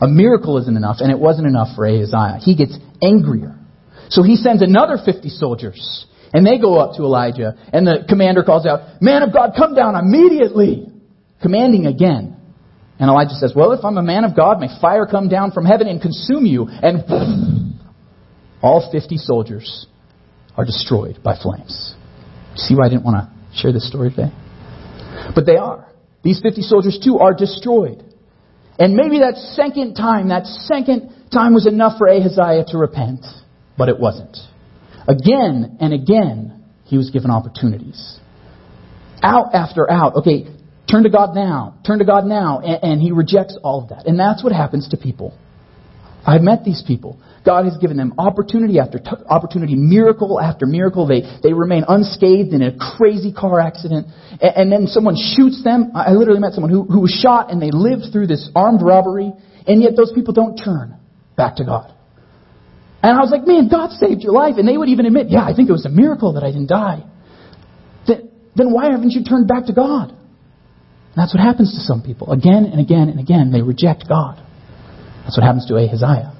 A 0.00 0.08
miracle 0.08 0.58
isn't 0.58 0.76
enough, 0.76 0.96
and 1.00 1.10
it 1.10 1.18
wasn't 1.18 1.46
enough 1.46 1.76
for 1.76 1.86
Ahaziah. 1.86 2.38
He 2.40 2.56
gets 2.56 2.76
angrier. 3.02 3.56
So 4.10 4.22
he 4.22 4.36
sends 4.36 4.60
another 4.60 4.98
50 5.02 5.28
soldiers, 5.30 6.06
and 6.32 6.44
they 6.44 6.58
go 6.58 6.78
up 6.78 6.96
to 6.96 7.04
Elijah, 7.04 7.54
and 7.72 7.86
the 7.86 8.04
commander 8.08 8.42
calls 8.42 8.66
out, 8.66 9.00
Man 9.00 9.22
of 9.22 9.32
God, 9.32 9.52
come 9.56 9.74
down 9.74 9.94
immediately! 9.94 10.93
Commanding 11.44 11.84
again. 11.84 12.40
And 12.98 13.10
Elijah 13.10 13.34
says, 13.34 13.52
Well, 13.54 13.72
if 13.72 13.84
I'm 13.84 13.98
a 13.98 14.02
man 14.02 14.24
of 14.24 14.34
God, 14.34 14.60
may 14.60 14.68
fire 14.80 15.04
come 15.04 15.28
down 15.28 15.50
from 15.52 15.66
heaven 15.66 15.88
and 15.88 16.00
consume 16.00 16.46
you. 16.46 16.66
And 16.68 17.04
all 18.62 18.88
50 18.90 19.18
soldiers 19.18 19.86
are 20.56 20.64
destroyed 20.64 21.18
by 21.22 21.36
flames. 21.36 21.94
See 22.56 22.74
why 22.74 22.86
I 22.86 22.88
didn't 22.88 23.04
want 23.04 23.28
to 23.28 23.60
share 23.60 23.74
this 23.74 23.86
story 23.86 24.08
today? 24.08 24.32
But 25.34 25.44
they 25.44 25.58
are. 25.58 25.92
These 26.22 26.40
50 26.40 26.62
soldiers, 26.62 26.98
too, 27.04 27.18
are 27.18 27.34
destroyed. 27.34 28.02
And 28.78 28.94
maybe 28.94 29.18
that 29.18 29.36
second 29.36 29.96
time, 29.96 30.28
that 30.28 30.46
second 30.46 31.12
time 31.30 31.52
was 31.52 31.66
enough 31.66 31.98
for 31.98 32.08
Ahaziah 32.08 32.64
to 32.68 32.78
repent, 32.78 33.20
but 33.76 33.90
it 33.90 34.00
wasn't. 34.00 34.38
Again 35.06 35.76
and 35.78 35.92
again, 35.92 36.64
he 36.84 36.96
was 36.96 37.10
given 37.10 37.30
opportunities. 37.30 38.18
Out 39.22 39.54
after 39.54 39.90
out. 39.90 40.16
Okay, 40.16 40.46
turn 40.90 41.04
to 41.04 41.10
God 41.10 41.34
now. 41.34 41.78
Turn 41.86 41.98
to 41.98 42.04
God 42.04 42.24
now. 42.24 42.60
And, 42.60 42.82
and 42.82 43.02
he 43.02 43.12
rejects 43.12 43.56
all 43.62 43.82
of 43.82 43.88
that. 43.90 44.06
And 44.06 44.18
that's 44.18 44.42
what 44.42 44.52
happens 44.52 44.88
to 44.90 44.96
people. 44.96 45.36
I've 46.26 46.42
met 46.42 46.64
these 46.64 46.82
people. 46.86 47.20
God 47.44 47.66
has 47.66 47.76
given 47.76 47.98
them 47.98 48.14
opportunity 48.16 48.78
after 48.78 48.98
t- 48.98 49.10
opportunity, 49.28 49.74
miracle 49.74 50.40
after 50.40 50.64
miracle. 50.64 51.06
They, 51.06 51.20
they 51.42 51.52
remain 51.52 51.84
unscathed 51.86 52.54
in 52.54 52.62
a 52.62 52.72
crazy 52.96 53.32
car 53.32 53.60
accident. 53.60 54.06
And, 54.40 54.56
and 54.56 54.72
then 54.72 54.86
someone 54.86 55.16
shoots 55.16 55.62
them. 55.62 55.92
I 55.94 56.12
literally 56.12 56.40
met 56.40 56.54
someone 56.54 56.72
who, 56.72 56.84
who 56.84 57.00
was 57.00 57.12
shot 57.12 57.50
and 57.50 57.60
they 57.60 57.70
lived 57.70 58.12
through 58.12 58.28
this 58.28 58.48
armed 58.54 58.80
robbery. 58.80 59.32
And 59.66 59.82
yet 59.82 59.92
those 59.96 60.12
people 60.12 60.32
don't 60.32 60.56
turn 60.56 60.96
back 61.36 61.56
to 61.56 61.64
God. 61.64 61.92
And 63.02 63.12
I 63.12 63.20
was 63.20 63.30
like, 63.30 63.46
man, 63.46 63.68
God 63.68 63.90
saved 63.90 64.22
your 64.22 64.32
life. 64.32 64.54
And 64.56 64.66
they 64.66 64.78
would 64.78 64.88
even 64.88 65.04
admit, 65.04 65.26
yeah, 65.28 65.44
I 65.44 65.52
think 65.54 65.68
it 65.68 65.72
was 65.72 65.84
a 65.84 65.90
miracle 65.90 66.32
that 66.34 66.42
I 66.42 66.46
didn't 66.46 66.68
die. 66.68 67.04
Then, 68.08 68.30
then 68.56 68.72
why 68.72 68.90
haven't 68.90 69.10
you 69.10 69.22
turned 69.24 69.46
back 69.46 69.66
to 69.66 69.74
God? 69.74 70.16
And 71.14 71.22
that's 71.22 71.32
what 71.32 71.40
happens 71.40 71.72
to 71.74 71.80
some 71.80 72.02
people. 72.02 72.32
Again 72.32 72.64
and 72.64 72.80
again 72.80 73.08
and 73.08 73.20
again, 73.20 73.52
they 73.52 73.62
reject 73.62 74.08
God. 74.08 74.42
That's 75.22 75.38
what 75.38 75.44
happens 75.44 75.66
to 75.66 75.76
Ahaziah. 75.76 76.32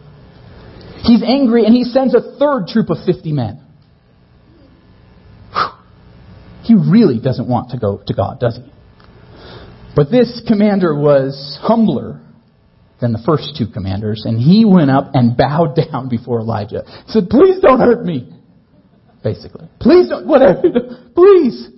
He's 1.02 1.22
angry 1.22 1.64
and 1.64 1.72
he 1.72 1.84
sends 1.84 2.12
a 2.14 2.36
third 2.38 2.66
troop 2.66 2.90
of 2.90 2.98
50 3.06 3.32
men. 3.32 3.64
Whew. 5.52 5.68
He 6.64 6.74
really 6.74 7.20
doesn't 7.20 7.48
want 7.48 7.70
to 7.70 7.78
go 7.78 8.02
to 8.04 8.14
God, 8.14 8.40
does 8.40 8.56
he? 8.56 8.72
But 9.94 10.10
this 10.10 10.42
commander 10.48 10.92
was 10.98 11.56
humbler 11.62 12.20
than 13.00 13.12
the 13.12 13.22
first 13.24 13.56
two 13.56 13.66
commanders, 13.66 14.22
and 14.24 14.40
he 14.40 14.64
went 14.64 14.90
up 14.90 15.10
and 15.14 15.36
bowed 15.36 15.76
down 15.76 16.08
before 16.08 16.40
Elijah. 16.40 16.82
He 17.06 17.12
said, 17.12 17.28
Please 17.30 17.60
don't 17.60 17.78
hurt 17.80 18.04
me. 18.04 18.28
Basically. 19.22 19.68
Please 19.80 20.08
don't, 20.08 20.26
whatever. 20.26 20.62
Please. 21.14 21.68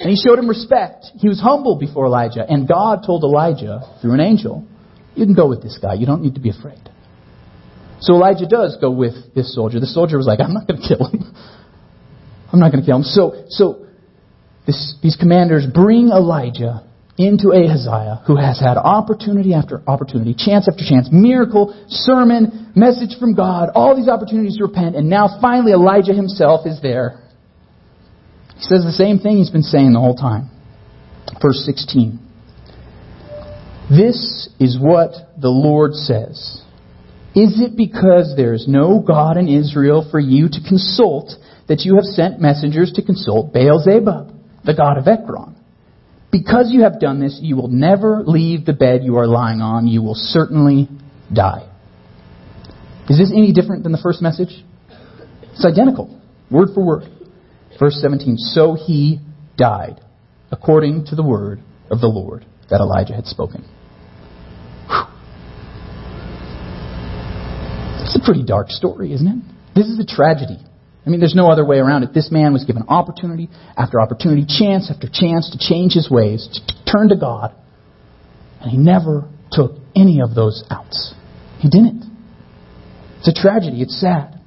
And 0.00 0.10
he 0.10 0.16
showed 0.16 0.38
him 0.38 0.48
respect. 0.48 1.06
He 1.16 1.28
was 1.28 1.40
humble 1.40 1.76
before 1.76 2.06
Elijah. 2.06 2.44
And 2.48 2.68
God 2.68 3.02
told 3.04 3.24
Elijah 3.24 3.80
through 4.00 4.14
an 4.14 4.20
angel, 4.20 4.64
You 5.14 5.24
can 5.24 5.34
go 5.34 5.48
with 5.48 5.62
this 5.62 5.78
guy. 5.80 5.94
You 5.94 6.06
don't 6.06 6.22
need 6.22 6.34
to 6.34 6.40
be 6.40 6.50
afraid. 6.50 6.88
So 8.00 8.14
Elijah 8.14 8.46
does 8.46 8.78
go 8.80 8.90
with 8.90 9.34
this 9.34 9.54
soldier. 9.54 9.80
The 9.80 9.86
soldier 9.86 10.16
was 10.16 10.26
like, 10.26 10.38
I'm 10.40 10.54
not 10.54 10.68
going 10.68 10.80
to 10.80 10.86
kill 10.86 11.08
him. 11.10 11.34
I'm 12.52 12.60
not 12.60 12.70
going 12.70 12.82
to 12.82 12.86
kill 12.86 12.98
him. 12.98 13.02
So, 13.02 13.44
so 13.48 13.86
this, 14.66 14.94
these 15.02 15.16
commanders 15.16 15.66
bring 15.66 16.08
Elijah 16.08 16.86
into 17.18 17.50
Ahaziah, 17.50 18.22
who 18.26 18.36
has 18.36 18.60
had 18.60 18.76
opportunity 18.76 19.52
after 19.52 19.82
opportunity, 19.88 20.34
chance 20.38 20.68
after 20.70 20.84
chance, 20.88 21.08
miracle, 21.10 21.74
sermon, 21.88 22.72
message 22.76 23.18
from 23.18 23.34
God, 23.34 23.70
all 23.74 23.96
these 23.96 24.08
opportunities 24.08 24.56
to 24.58 24.64
repent, 24.64 24.94
and 24.94 25.10
now 25.10 25.40
finally 25.40 25.72
Elijah 25.72 26.14
himself 26.14 26.64
is 26.64 26.80
there. 26.80 27.27
He 28.58 28.64
says 28.64 28.84
the 28.84 28.92
same 28.92 29.18
thing 29.20 29.38
he's 29.38 29.50
been 29.50 29.62
saying 29.62 29.92
the 29.92 30.00
whole 30.00 30.16
time. 30.16 30.50
Verse 31.40 31.62
16. 31.64 32.18
This 33.88 34.48
is 34.58 34.76
what 34.78 35.12
the 35.40 35.48
Lord 35.48 35.94
says. 35.94 36.62
Is 37.34 37.60
it 37.60 37.76
because 37.76 38.34
there 38.36 38.52
is 38.52 38.66
no 38.66 39.00
God 39.00 39.36
in 39.36 39.48
Israel 39.48 40.06
for 40.10 40.18
you 40.18 40.48
to 40.48 40.58
consult 40.68 41.32
that 41.68 41.82
you 41.82 41.94
have 41.94 42.04
sent 42.04 42.40
messengers 42.40 42.92
to 42.96 43.02
consult 43.02 43.52
Baal 43.52 43.78
Zebub, 43.78 44.34
the 44.64 44.74
god 44.74 44.98
of 44.98 45.06
Ekron? 45.06 45.54
Because 46.32 46.70
you 46.70 46.82
have 46.82 47.00
done 47.00 47.20
this, 47.20 47.38
you 47.40 47.56
will 47.56 47.68
never 47.68 48.22
leave 48.24 48.66
the 48.66 48.72
bed 48.72 49.02
you 49.04 49.16
are 49.16 49.26
lying 49.26 49.60
on. 49.60 49.86
You 49.86 50.02
will 50.02 50.16
certainly 50.16 50.88
die. 51.32 51.70
Is 53.08 53.18
this 53.18 53.32
any 53.34 53.52
different 53.52 53.84
than 53.84 53.92
the 53.92 54.00
first 54.02 54.20
message? 54.20 54.64
It's 55.52 55.64
identical, 55.64 56.20
word 56.50 56.70
for 56.74 56.84
word. 56.84 57.04
Verse 57.78 57.98
17 58.00 58.36
So 58.36 58.74
he 58.74 59.20
died, 59.56 60.00
according 60.50 61.06
to 61.06 61.16
the 61.16 61.22
word 61.22 61.60
of 61.90 62.00
the 62.00 62.08
Lord 62.08 62.44
that 62.70 62.80
Elijah 62.80 63.14
had 63.14 63.26
spoken. 63.26 63.64
It's 68.00 68.16
a 68.16 68.24
pretty 68.24 68.44
dark 68.44 68.70
story, 68.70 69.12
isn't 69.12 69.26
it? 69.26 69.74
This 69.74 69.86
is 69.86 69.98
a 69.98 70.06
tragedy. 70.06 70.58
I 71.06 71.10
mean, 71.10 71.20
there's 71.20 71.34
no 71.34 71.50
other 71.50 71.64
way 71.64 71.78
around 71.78 72.02
it. 72.02 72.12
This 72.12 72.30
man 72.30 72.52
was 72.52 72.64
given 72.64 72.84
opportunity 72.88 73.48
after 73.76 74.00
opportunity, 74.00 74.44
chance 74.46 74.90
after 74.90 75.08
chance 75.10 75.50
to 75.50 75.58
change 75.58 75.92
his 75.92 76.10
ways, 76.10 76.48
to 76.52 76.92
turn 76.92 77.08
to 77.10 77.16
God, 77.16 77.54
and 78.60 78.70
he 78.70 78.76
never 78.76 79.28
took 79.52 79.72
any 79.94 80.20
of 80.20 80.34
those 80.34 80.64
outs. 80.70 81.14
He 81.58 81.68
didn't. 81.68 82.04
It's 83.18 83.28
a 83.28 83.32
tragedy. 83.32 83.82
It's 83.82 83.98
sad. 84.00 84.40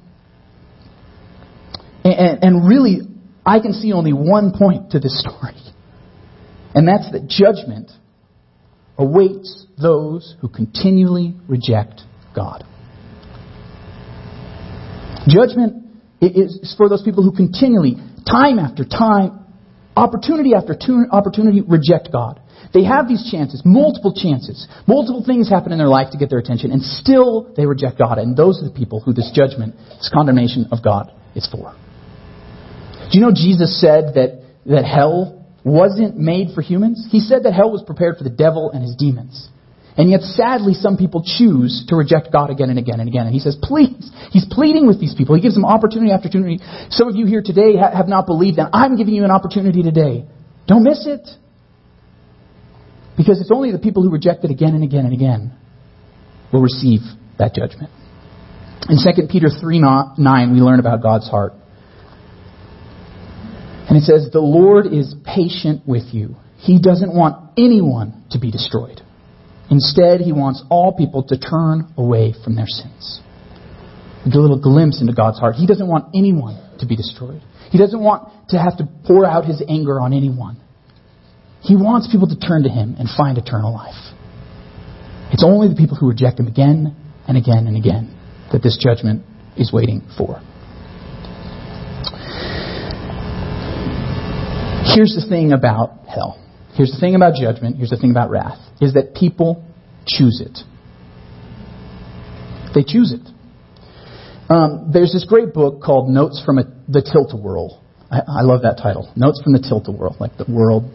And, 2.04 2.14
and, 2.14 2.44
and 2.44 2.68
really, 2.68 3.00
I 3.44 3.60
can 3.60 3.72
see 3.72 3.92
only 3.92 4.12
one 4.12 4.52
point 4.56 4.92
to 4.92 5.00
this 5.00 5.20
story, 5.20 5.56
and 6.74 6.86
that's 6.86 7.10
that 7.12 7.26
judgment 7.28 7.90
awaits 8.96 9.66
those 9.80 10.36
who 10.40 10.48
continually 10.48 11.34
reject 11.48 12.02
God. 12.34 12.64
Judgment 15.26 15.86
is 16.20 16.74
for 16.76 16.88
those 16.88 17.02
people 17.02 17.24
who 17.24 17.32
continually, 17.32 17.96
time 18.28 18.58
after 18.58 18.84
time, 18.84 19.44
opportunity 19.96 20.54
after 20.54 20.76
opportunity, 21.10 21.60
reject 21.60 22.10
God. 22.12 22.40
They 22.72 22.84
have 22.84 23.08
these 23.08 23.28
chances, 23.30 23.62
multiple 23.64 24.14
chances, 24.14 24.66
multiple 24.86 25.22
things 25.26 25.48
happen 25.48 25.72
in 25.72 25.78
their 25.78 25.88
life 25.88 26.12
to 26.12 26.18
get 26.18 26.30
their 26.30 26.38
attention, 26.38 26.70
and 26.70 26.80
still 26.82 27.52
they 27.56 27.66
reject 27.66 27.98
God. 27.98 28.18
And 28.18 28.36
those 28.36 28.62
are 28.62 28.68
the 28.68 28.74
people 28.74 29.00
who 29.00 29.12
this 29.12 29.30
judgment, 29.34 29.74
this 29.98 30.10
condemnation 30.12 30.68
of 30.72 30.82
God 30.82 31.12
is 31.34 31.46
for. 31.50 31.74
Do 33.10 33.18
you 33.18 33.20
know 33.20 33.32
Jesus 33.34 33.80
said 33.80 34.14
that, 34.14 34.44
that 34.66 34.84
hell 34.84 35.46
wasn't 35.64 36.16
made 36.16 36.54
for 36.54 36.62
humans? 36.62 37.06
He 37.10 37.20
said 37.20 37.44
that 37.44 37.52
hell 37.52 37.70
was 37.70 37.82
prepared 37.82 38.18
for 38.18 38.24
the 38.24 38.30
devil 38.30 38.70
and 38.70 38.82
his 38.82 38.94
demons. 38.96 39.48
And 39.96 40.08
yet, 40.08 40.22
sadly, 40.22 40.72
some 40.72 40.96
people 40.96 41.22
choose 41.22 41.84
to 41.88 41.96
reject 41.96 42.32
God 42.32 42.48
again 42.48 42.70
and 42.70 42.78
again 42.78 42.98
and 42.98 43.08
again. 43.08 43.26
And 43.26 43.34
he 43.34 43.40
says, 43.40 43.58
please, 43.60 44.10
he's 44.30 44.46
pleading 44.50 44.86
with 44.86 44.98
these 44.98 45.14
people. 45.14 45.34
He 45.34 45.42
gives 45.42 45.54
them 45.54 45.66
opportunity 45.66 46.12
after 46.12 46.28
opportunity. 46.28 46.60
Some 46.88 47.08
of 47.08 47.16
you 47.16 47.26
here 47.26 47.42
today 47.44 47.76
have 47.76 48.08
not 48.08 48.24
believed, 48.24 48.58
and 48.58 48.70
I'm 48.72 48.96
giving 48.96 49.12
you 49.12 49.24
an 49.24 49.30
opportunity 49.30 49.82
today. 49.82 50.24
Don't 50.66 50.82
miss 50.82 51.06
it. 51.06 51.28
Because 53.18 53.40
it's 53.40 53.50
only 53.52 53.70
the 53.72 53.78
people 53.78 54.02
who 54.02 54.10
reject 54.10 54.44
it 54.44 54.50
again 54.50 54.74
and 54.74 54.82
again 54.82 55.04
and 55.04 55.12
again 55.12 55.52
will 56.52 56.62
receive 56.62 57.00
that 57.38 57.54
judgment. 57.54 57.90
In 58.88 58.96
2 58.96 59.28
Peter 59.28 59.48
3 59.48 59.78
9, 59.78 60.52
we 60.52 60.60
learn 60.60 60.80
about 60.80 61.02
God's 61.02 61.28
heart. 61.28 61.52
And 63.92 64.00
it 64.00 64.06
says, 64.06 64.30
The 64.32 64.40
Lord 64.40 64.86
is 64.86 65.14
patient 65.22 65.86
with 65.86 66.14
you. 66.14 66.36
He 66.56 66.80
doesn't 66.80 67.14
want 67.14 67.52
anyone 67.58 68.24
to 68.30 68.40
be 68.40 68.50
destroyed. 68.50 69.02
Instead, 69.70 70.22
he 70.22 70.32
wants 70.32 70.64
all 70.70 70.96
people 70.96 71.24
to 71.24 71.36
turn 71.36 71.92
away 71.98 72.32
from 72.42 72.56
their 72.56 72.66
sins. 72.66 73.20
A 74.24 74.28
little 74.30 74.58
glimpse 74.58 75.02
into 75.02 75.12
God's 75.12 75.38
heart. 75.38 75.56
He 75.56 75.66
doesn't 75.66 75.86
want 75.86 76.16
anyone 76.16 76.56
to 76.78 76.86
be 76.86 76.96
destroyed. 76.96 77.42
He 77.70 77.76
doesn't 77.76 78.00
want 78.00 78.32
to 78.48 78.56
have 78.56 78.78
to 78.78 78.88
pour 79.04 79.26
out 79.26 79.44
his 79.44 79.62
anger 79.68 80.00
on 80.00 80.14
anyone. 80.14 80.56
He 81.60 81.76
wants 81.76 82.08
people 82.10 82.28
to 82.28 82.38
turn 82.38 82.62
to 82.62 82.70
him 82.70 82.96
and 82.98 83.10
find 83.14 83.36
eternal 83.36 83.74
life. 83.74 84.16
It's 85.32 85.44
only 85.44 85.68
the 85.68 85.76
people 85.76 85.98
who 85.98 86.08
reject 86.08 86.40
him 86.40 86.46
again 86.46 86.96
and 87.28 87.36
again 87.36 87.66
and 87.66 87.76
again 87.76 88.18
that 88.52 88.62
this 88.62 88.78
judgment 88.82 89.22
is 89.58 89.70
waiting 89.70 90.00
for. 90.16 90.40
Here's 94.94 95.14
the 95.14 95.26
thing 95.28 95.52
about 95.52 96.06
hell. 96.06 96.38
Here's 96.74 96.90
the 96.90 97.00
thing 97.00 97.14
about 97.14 97.34
judgment. 97.34 97.76
Here's 97.76 97.90
the 97.90 97.96
thing 97.96 98.10
about 98.10 98.30
wrath. 98.30 98.58
Is 98.80 98.94
that 98.94 99.14
people 99.14 99.64
choose 100.06 100.40
it. 100.40 100.58
They 102.74 102.82
choose 102.82 103.12
it. 103.12 103.28
Um, 104.48 104.90
there's 104.92 105.12
this 105.12 105.24
great 105.24 105.54
book 105.54 105.82
called 105.82 106.08
Notes 106.08 106.42
from 106.44 106.58
a, 106.58 106.64
the 106.88 107.00
Tilt-A-Whirl. 107.00 107.82
I, 108.10 108.20
I 108.20 108.42
love 108.42 108.62
that 108.62 108.76
title. 108.82 109.10
Notes 109.16 109.40
from 109.42 109.52
the 109.52 109.60
Tilt-A-Whirl, 109.60 110.16
like 110.20 110.36
the 110.36 110.44
world. 110.48 110.90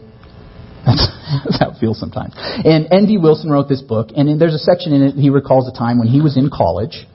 That's, 0.86 1.08
that's 1.46 1.60
how 1.60 1.72
it 1.72 1.78
feels 1.80 2.00
sometimes. 2.00 2.34
And 2.38 2.88
N.D. 2.92 3.18
Wilson 3.18 3.50
wrote 3.50 3.70
this 3.70 3.82
book, 3.82 4.10
and 4.16 4.40
there's 4.40 4.54
a 4.54 4.60
section 4.60 4.94
in 4.94 5.02
it. 5.02 5.16
He 5.16 5.30
recalls 5.30 5.68
a 5.68 5.74
time 5.74 5.98
when 5.98 6.08
he 6.08 6.22
was 6.22 6.38
in 6.38 6.50
college, 6.54 7.06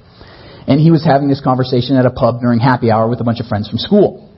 and 0.66 0.80
he 0.80 0.90
was 0.90 1.04
having 1.04 1.28
this 1.28 1.40
conversation 1.40 1.96
at 1.96 2.06
a 2.06 2.10
pub 2.10 2.40
during 2.40 2.58
happy 2.58 2.90
hour 2.90 3.08
with 3.08 3.20
a 3.20 3.24
bunch 3.24 3.40
of 3.40 3.46
friends 3.46 3.68
from 3.68 3.78
school. 3.78 4.31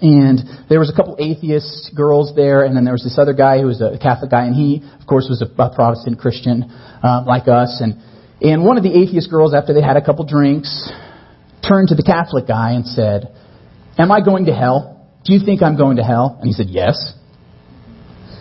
And 0.00 0.68
there 0.68 0.78
was 0.78 0.90
a 0.90 0.96
couple 0.96 1.16
atheist 1.18 1.92
girls 1.94 2.32
there, 2.34 2.64
and 2.64 2.76
then 2.76 2.84
there 2.84 2.92
was 2.92 3.04
this 3.04 3.16
other 3.18 3.32
guy 3.32 3.60
who 3.60 3.66
was 3.66 3.80
a 3.80 3.98
Catholic 3.98 4.30
guy, 4.30 4.46
and 4.46 4.54
he, 4.54 4.82
of 5.00 5.06
course, 5.06 5.26
was 5.28 5.40
a, 5.40 5.62
a 5.62 5.74
Protestant 5.74 6.18
Christian 6.18 6.64
uh, 7.02 7.24
like 7.26 7.48
us. 7.48 7.80
And 7.80 8.00
and 8.40 8.64
one 8.64 8.76
of 8.76 8.82
the 8.82 8.92
atheist 8.92 9.30
girls, 9.30 9.54
after 9.54 9.72
they 9.72 9.82
had 9.82 9.96
a 9.96 10.04
couple 10.04 10.24
drinks, 10.26 10.90
turned 11.66 11.88
to 11.88 11.94
the 11.94 12.02
Catholic 12.02 12.46
guy 12.46 12.72
and 12.72 12.86
said, 12.86 13.34
"Am 13.96 14.10
I 14.10 14.20
going 14.20 14.46
to 14.46 14.54
hell? 14.54 15.08
Do 15.24 15.32
you 15.32 15.40
think 15.44 15.62
I'm 15.62 15.76
going 15.76 15.96
to 15.96 16.04
hell?" 16.04 16.36
And 16.40 16.46
he 16.46 16.52
said, 16.52 16.68
"Yes." 16.68 17.14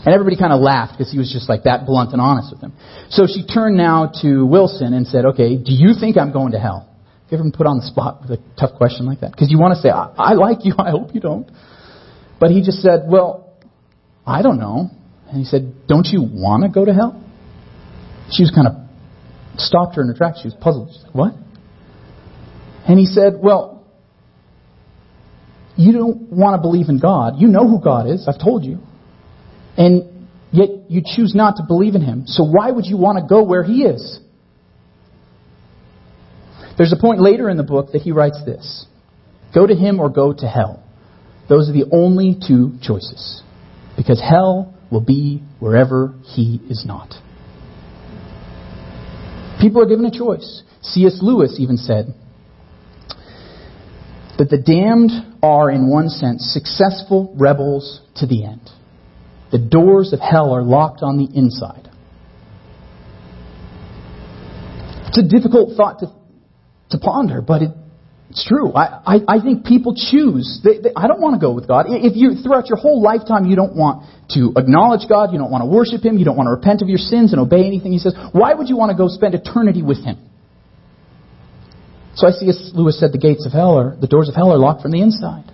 And 0.05 0.13
everybody 0.13 0.35
kind 0.35 0.51
of 0.51 0.59
laughed 0.59 0.97
because 0.97 1.11
he 1.11 1.17
was 1.17 1.31
just 1.31 1.47
like 1.47 1.63
that 1.63 1.85
blunt 1.85 2.11
and 2.11 2.19
honest 2.19 2.51
with 2.51 2.59
them. 2.59 2.73
So 3.09 3.25
she 3.25 3.47
turned 3.47 3.77
now 3.77 4.11
to 4.21 4.45
Wilson 4.45 4.93
and 4.93 5.07
said, 5.07 5.25
"Okay, 5.25 5.55
do 5.55 5.71
you 5.71 5.93
think 5.99 6.17
I'm 6.17 6.33
going 6.33 6.51
to 6.53 6.59
hell?" 6.59 6.92
You 7.33 7.39
ever 7.39 7.49
been 7.49 7.51
put 7.51 7.65
on 7.65 7.77
the 7.77 7.87
spot 7.87 8.21
with 8.21 8.37
a 8.37 8.43
tough 8.59 8.77
question 8.77 9.07
like 9.07 9.21
that? 9.21 9.31
Because 9.31 9.49
you 9.49 9.57
want 9.57 9.73
to 9.73 9.81
say, 9.81 9.89
I, 9.89 10.13
I 10.15 10.33
like 10.33 10.65
you, 10.65 10.75
I 10.77 10.91
hope 10.91 11.15
you 11.15 11.19
don't. 11.19 11.49
But 12.39 12.51
he 12.51 12.61
just 12.61 12.83
said, 12.83 13.05
Well, 13.07 13.57
I 14.23 14.43
don't 14.43 14.59
know. 14.59 14.91
And 15.29 15.39
he 15.39 15.43
said, 15.43 15.87
Don't 15.87 16.05
you 16.05 16.21
want 16.21 16.61
to 16.61 16.69
go 16.69 16.85
to 16.85 16.93
hell? 16.93 17.19
She 18.29 18.43
was 18.43 18.51
kind 18.53 18.67
of 18.67 18.73
stopped 19.57 19.95
her 19.95 20.03
in 20.03 20.09
her 20.09 20.13
tracks. 20.13 20.41
She 20.43 20.47
was 20.47 20.55
puzzled. 20.61 20.91
She's 20.93 21.01
like, 21.05 21.15
What? 21.15 21.33
And 22.87 22.99
he 22.99 23.07
said, 23.07 23.33
Well, 23.41 23.83
you 25.75 25.91
don't 25.91 26.31
want 26.31 26.55
to 26.55 26.61
believe 26.61 26.87
in 26.87 26.99
God. 26.99 27.41
You 27.41 27.47
know 27.47 27.67
who 27.67 27.81
God 27.81 28.07
is. 28.07 28.27
I've 28.29 28.39
told 28.39 28.63
you. 28.63 28.77
And 29.75 30.27
yet 30.51 30.69
you 30.87 31.01
choose 31.03 31.33
not 31.33 31.55
to 31.57 31.63
believe 31.67 31.95
in 31.95 32.03
Him. 32.03 32.27
So 32.27 32.43
why 32.43 32.69
would 32.69 32.85
you 32.85 32.97
want 32.97 33.17
to 33.17 33.25
go 33.27 33.41
where 33.41 33.63
He 33.63 33.81
is? 33.81 34.19
There's 36.77 36.93
a 36.93 36.99
point 36.99 37.21
later 37.21 37.49
in 37.49 37.57
the 37.57 37.63
book 37.63 37.91
that 37.93 38.01
he 38.01 38.11
writes 38.11 38.39
this 38.45 38.85
Go 39.53 39.67
to 39.67 39.75
him 39.75 39.99
or 39.99 40.09
go 40.09 40.33
to 40.33 40.47
hell. 40.47 40.83
Those 41.49 41.69
are 41.69 41.73
the 41.73 41.85
only 41.91 42.35
two 42.47 42.73
choices. 42.81 43.43
Because 43.95 44.19
hell 44.19 44.73
will 44.91 45.01
be 45.01 45.43
wherever 45.59 46.15
he 46.23 46.59
is 46.69 46.83
not. 46.85 47.13
People 49.61 49.81
are 49.81 49.85
given 49.85 50.05
a 50.05 50.11
choice. 50.11 50.63
C.S. 50.81 51.19
Lewis 51.21 51.57
even 51.59 51.77
said 51.77 52.13
that 54.37 54.49
the 54.49 54.57
damned 54.57 55.11
are, 55.43 55.69
in 55.69 55.87
one 55.87 56.09
sense, 56.09 56.51
successful 56.53 57.33
rebels 57.37 58.01
to 58.15 58.25
the 58.25 58.45
end. 58.45 58.69
The 59.51 59.59
doors 59.59 60.11
of 60.11 60.19
hell 60.19 60.51
are 60.51 60.63
locked 60.63 61.03
on 61.03 61.17
the 61.17 61.29
inside. 61.37 61.89
It's 65.07 65.19
a 65.19 65.23
difficult 65.23 65.77
thought 65.77 65.99
to 65.99 66.07
to 66.93 66.97
ponder, 66.97 67.41
but 67.41 67.61
it, 67.61 67.71
it's 68.29 68.45
true. 68.47 68.73
I, 68.73 69.01
I, 69.05 69.37
I 69.37 69.41
think 69.41 69.65
people 69.65 69.93
choose. 69.93 70.61
They, 70.63 70.79
they, 70.79 70.89
I 70.95 71.05
don't 71.05 71.21
want 71.21 71.35
to 71.35 71.41
go 71.41 71.51
with 71.51 71.67
God. 71.67 71.85
If 71.89 72.15
you 72.15 72.41
throughout 72.41 72.65
your 72.65 72.77
whole 72.77 73.01
lifetime 73.01 73.45
you 73.45 73.55
don't 73.55 73.75
want 73.75 74.09
to 74.33 74.53
acknowledge 74.57 75.05
God, 75.09 75.33
you 75.33 75.37
don't 75.37 75.51
want 75.51 75.61
to 75.61 75.69
worship 75.69 76.01
Him, 76.01 76.17
you 76.17 76.25
don't 76.25 76.37
want 76.37 76.47
to 76.47 76.55
repent 76.57 76.81
of 76.81 76.89
your 76.89 76.97
sins 76.97 77.33
and 77.33 77.41
obey 77.41 77.67
anything 77.67 77.91
He 77.91 77.99
says, 77.99 78.15
why 78.31 78.53
would 78.53 78.69
you 78.69 78.77
want 78.77 78.89
to 78.89 78.97
go 78.97 79.05
spend 79.05 79.35
eternity 79.35 79.83
with 79.83 80.01
Him? 80.03 80.17
So 82.15 82.27
I 82.27 82.31
see, 82.31 82.49
as 82.49 82.71
Lewis 82.73 82.99
said, 82.99 83.11
the 83.11 83.21
gates 83.21 83.45
of 83.45 83.51
hell 83.51 83.77
are 83.77 83.97
the 83.99 84.07
doors 84.07 84.29
of 84.29 84.35
hell 84.35 84.53
are 84.53 84.57
locked 84.57 84.81
from 84.81 84.91
the 84.91 85.01
inside. 85.01 85.49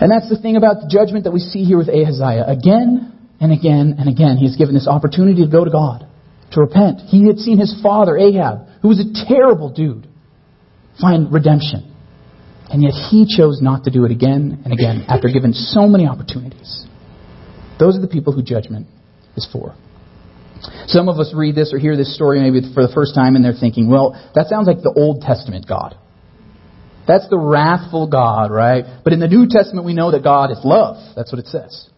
And 0.00 0.10
that's 0.10 0.28
the 0.28 0.40
thing 0.40 0.56
about 0.56 0.80
the 0.80 0.88
judgment 0.88 1.24
that 1.24 1.32
we 1.32 1.40
see 1.40 1.64
here 1.64 1.76
with 1.76 1.88
Ahaziah. 1.88 2.48
Again 2.48 3.12
and 3.38 3.52
again 3.52 3.96
and 4.00 4.08
again, 4.08 4.36
he 4.36 4.46
is 4.46 4.56
given 4.56 4.74
this 4.74 4.88
opportunity 4.88 5.44
to 5.44 5.50
go 5.50 5.64
to 5.64 5.70
God, 5.70 6.08
to 6.52 6.60
repent. 6.60 7.00
He 7.12 7.28
had 7.28 7.36
seen 7.36 7.58
his 7.58 7.76
father, 7.82 8.16
Ahab, 8.16 8.69
who 8.82 8.88
was 8.88 9.00
a 9.00 9.26
terrible 9.26 9.70
dude, 9.70 10.06
find 11.00 11.32
redemption. 11.32 11.86
And 12.68 12.82
yet 12.82 12.92
he 12.92 13.26
chose 13.26 13.60
not 13.60 13.84
to 13.84 13.90
do 13.90 14.04
it 14.04 14.10
again 14.10 14.62
and 14.64 14.72
again 14.72 15.04
after 15.08 15.28
given 15.28 15.52
so 15.52 15.86
many 15.86 16.06
opportunities. 16.06 16.86
Those 17.78 17.96
are 17.96 18.00
the 18.00 18.08
people 18.08 18.32
who 18.32 18.42
judgment 18.42 18.86
is 19.36 19.48
for. 19.52 19.74
Some 20.86 21.08
of 21.08 21.18
us 21.18 21.32
read 21.34 21.54
this 21.54 21.72
or 21.72 21.78
hear 21.78 21.96
this 21.96 22.14
story 22.14 22.40
maybe 22.40 22.60
for 22.74 22.86
the 22.86 22.92
first 22.94 23.14
time 23.14 23.34
and 23.34 23.44
they're 23.44 23.54
thinking, 23.58 23.88
well, 23.88 24.12
that 24.34 24.48
sounds 24.48 24.66
like 24.66 24.82
the 24.82 24.92
Old 24.94 25.22
Testament 25.22 25.66
God. 25.66 25.96
That's 27.08 27.28
the 27.28 27.38
wrathful 27.38 28.08
God, 28.08 28.50
right? 28.50 28.84
But 29.02 29.14
in 29.14 29.20
the 29.20 29.26
New 29.26 29.46
Testament 29.48 29.86
we 29.86 29.94
know 29.94 30.10
that 30.10 30.22
God 30.22 30.50
is 30.50 30.58
love. 30.62 30.96
That's 31.16 31.32
what 31.32 31.38
it 31.38 31.46
says. 31.46 31.88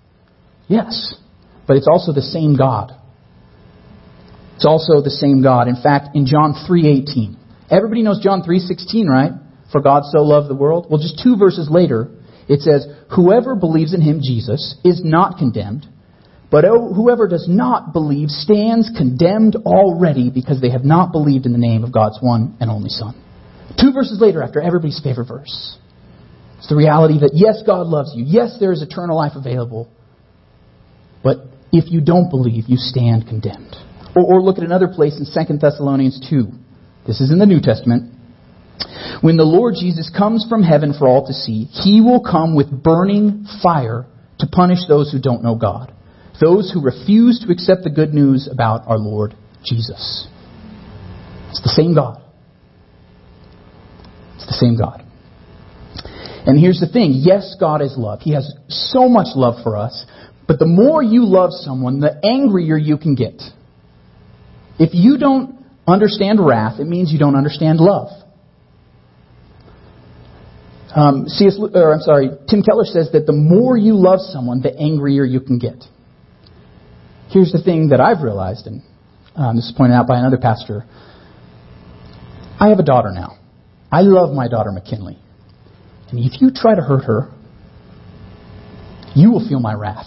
Yes. 0.68 1.14
But 1.66 1.77
it's 1.77 1.88
also 1.90 2.12
the 2.12 2.23
same 2.23 2.57
God 2.57 2.92
it's 4.62 4.66
also 4.68 5.03
the 5.03 5.11
same 5.11 5.42
God. 5.42 5.66
In 5.66 5.75
fact, 5.75 6.14
in 6.14 6.25
John 6.25 6.55
3:18, 6.55 7.37
everybody 7.68 8.03
knows 8.03 8.20
John 8.20 8.44
3:16, 8.44 9.09
right? 9.09 9.33
For 9.72 9.81
God 9.81 10.05
so 10.05 10.22
loved 10.22 10.46
the 10.46 10.55
world. 10.55 10.87
Well, 10.88 11.01
just 11.01 11.18
two 11.18 11.35
verses 11.35 11.68
later, 11.68 12.11
it 12.46 12.62
says, 12.62 12.87
"Whoever 13.09 13.57
believes 13.57 13.92
in 13.92 14.01
him, 14.01 14.20
Jesus, 14.22 14.77
is 14.85 15.03
not 15.03 15.37
condemned, 15.38 15.85
but 16.48 16.64
oh, 16.64 16.92
whoever 16.94 17.27
does 17.27 17.48
not 17.48 17.92
believe 17.92 18.31
stands 18.31 18.88
condemned 18.90 19.57
already 19.66 20.31
because 20.31 20.61
they 20.61 20.70
have 20.70 20.85
not 20.85 21.11
believed 21.11 21.44
in 21.44 21.51
the 21.51 21.59
name 21.59 21.83
of 21.83 21.90
God's 21.90 22.22
one 22.22 22.55
and 22.61 22.70
only 22.70 22.90
Son." 22.90 23.14
Two 23.81 23.90
verses 23.90 24.20
later, 24.20 24.44
after 24.44 24.61
everybody's 24.61 25.01
favorite 25.01 25.27
verse. 25.27 25.77
It's 26.59 26.68
the 26.68 26.77
reality 26.77 27.18
that 27.18 27.33
yes, 27.35 27.64
God 27.66 27.88
loves 27.88 28.14
you. 28.14 28.25
Yes, 28.25 28.59
there 28.61 28.70
is 28.70 28.81
eternal 28.81 29.16
life 29.16 29.35
available. 29.35 29.88
But 31.25 31.46
if 31.72 31.90
you 31.90 32.01
don't 32.01 32.31
believe, 32.31 32.68
you 32.68 32.77
stand 32.77 33.27
condemned. 33.27 33.77
Or, 34.14 34.37
or 34.37 34.42
look 34.42 34.59
at 34.59 34.64
another 34.64 34.88
place 34.88 35.18
in 35.18 35.25
2 35.25 35.59
Thessalonians 35.59 36.27
2. 36.29 36.46
This 37.07 37.20
is 37.20 37.31
in 37.31 37.38
the 37.38 37.46
New 37.46 37.61
Testament. 37.61 38.12
When 39.20 39.37
the 39.37 39.44
Lord 39.44 39.75
Jesus 39.79 40.11
comes 40.16 40.46
from 40.48 40.62
heaven 40.62 40.94
for 40.98 41.07
all 41.07 41.27
to 41.27 41.33
see, 41.33 41.64
he 41.64 42.01
will 42.01 42.20
come 42.20 42.55
with 42.55 42.70
burning 42.70 43.46
fire 43.62 44.07
to 44.38 44.46
punish 44.46 44.81
those 44.88 45.11
who 45.11 45.20
don't 45.20 45.42
know 45.42 45.55
God, 45.55 45.94
those 46.40 46.70
who 46.72 46.83
refuse 46.83 47.44
to 47.46 47.53
accept 47.53 47.85
the 47.85 47.90
good 47.90 48.12
news 48.12 48.48
about 48.51 48.87
our 48.87 48.98
Lord 48.98 49.35
Jesus. 49.64 50.27
It's 51.51 51.62
the 51.62 51.68
same 51.68 51.94
God. 51.94 52.22
It's 54.37 54.46
the 54.46 54.55
same 54.55 54.77
God. 54.77 55.05
And 56.44 56.59
here's 56.59 56.81
the 56.81 56.88
thing 56.88 57.12
yes, 57.14 57.55
God 57.61 57.83
is 57.83 57.94
love. 57.96 58.20
He 58.22 58.35
has 58.35 58.53
so 58.68 59.09
much 59.09 59.29
love 59.37 59.62
for 59.62 59.77
us, 59.77 60.05
but 60.48 60.59
the 60.59 60.66
more 60.66 61.03
you 61.03 61.25
love 61.25 61.51
someone, 61.53 62.01
the 62.01 62.18
angrier 62.25 62.77
you 62.77 62.98
can 62.98 63.14
get. 63.14 63.40
If 64.78 64.94
you 64.94 65.18
don't 65.18 65.64
understand 65.87 66.44
wrath, 66.44 66.80
it 66.80 66.87
means 66.87 67.12
you 67.12 67.18
don't 67.18 67.37
understand 67.37 67.78
love. 67.78 68.08
Um, 70.94 71.26
C.S. 71.26 71.58
Or 71.58 71.94
I'm 71.94 72.00
sorry, 72.00 72.28
Tim 72.48 72.62
Keller 72.62 72.85
says 72.85 73.11
that 73.12 73.26
the 73.26 73.32
more 73.32 73.76
you 73.76 73.94
love 73.94 74.20
someone, 74.20 74.61
the 74.61 74.76
angrier 74.78 75.24
you 75.24 75.40
can 75.40 75.58
get. 75.58 75.85
Here's 77.30 77.50
the 77.50 77.62
thing 77.62 77.88
that 77.88 78.00
I've 78.00 78.22
realized, 78.22 78.66
and 78.66 78.82
um, 79.35 79.56
this 79.56 79.66
is 79.66 79.72
pointed 79.72 79.94
out 79.94 80.06
by 80.06 80.18
another 80.18 80.37
pastor. 80.37 80.85
I 82.61 82.68
have 82.68 82.78
a 82.78 82.82
daughter 82.82 83.11
now. 83.11 83.38
I 83.90 84.02
love 84.02 84.35
my 84.35 84.48
daughter 84.48 84.70
McKinley. 84.70 85.18
And 86.11 86.18
if 86.18 86.42
you 86.42 86.50
try 86.54 86.74
to 86.74 86.82
hurt 86.82 87.04
her, 87.04 87.30
you 89.14 89.30
will 89.30 89.46
feel 89.46 89.61
my 89.61 89.72
wrath. 89.72 90.06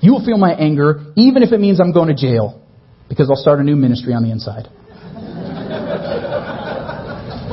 You 0.00 0.12
will 0.12 0.24
feel 0.24 0.38
my 0.38 0.52
anger, 0.52 1.06
even 1.16 1.42
if 1.42 1.52
it 1.52 1.58
means 1.58 1.80
I'm 1.80 1.92
going 1.92 2.08
to 2.08 2.14
jail 2.14 2.67
because 3.08 3.30
I'll 3.30 3.36
start 3.36 3.60
a 3.60 3.64
new 3.64 3.76
ministry 3.76 4.12
on 4.14 4.22
the 4.22 4.30
inside. 4.30 4.68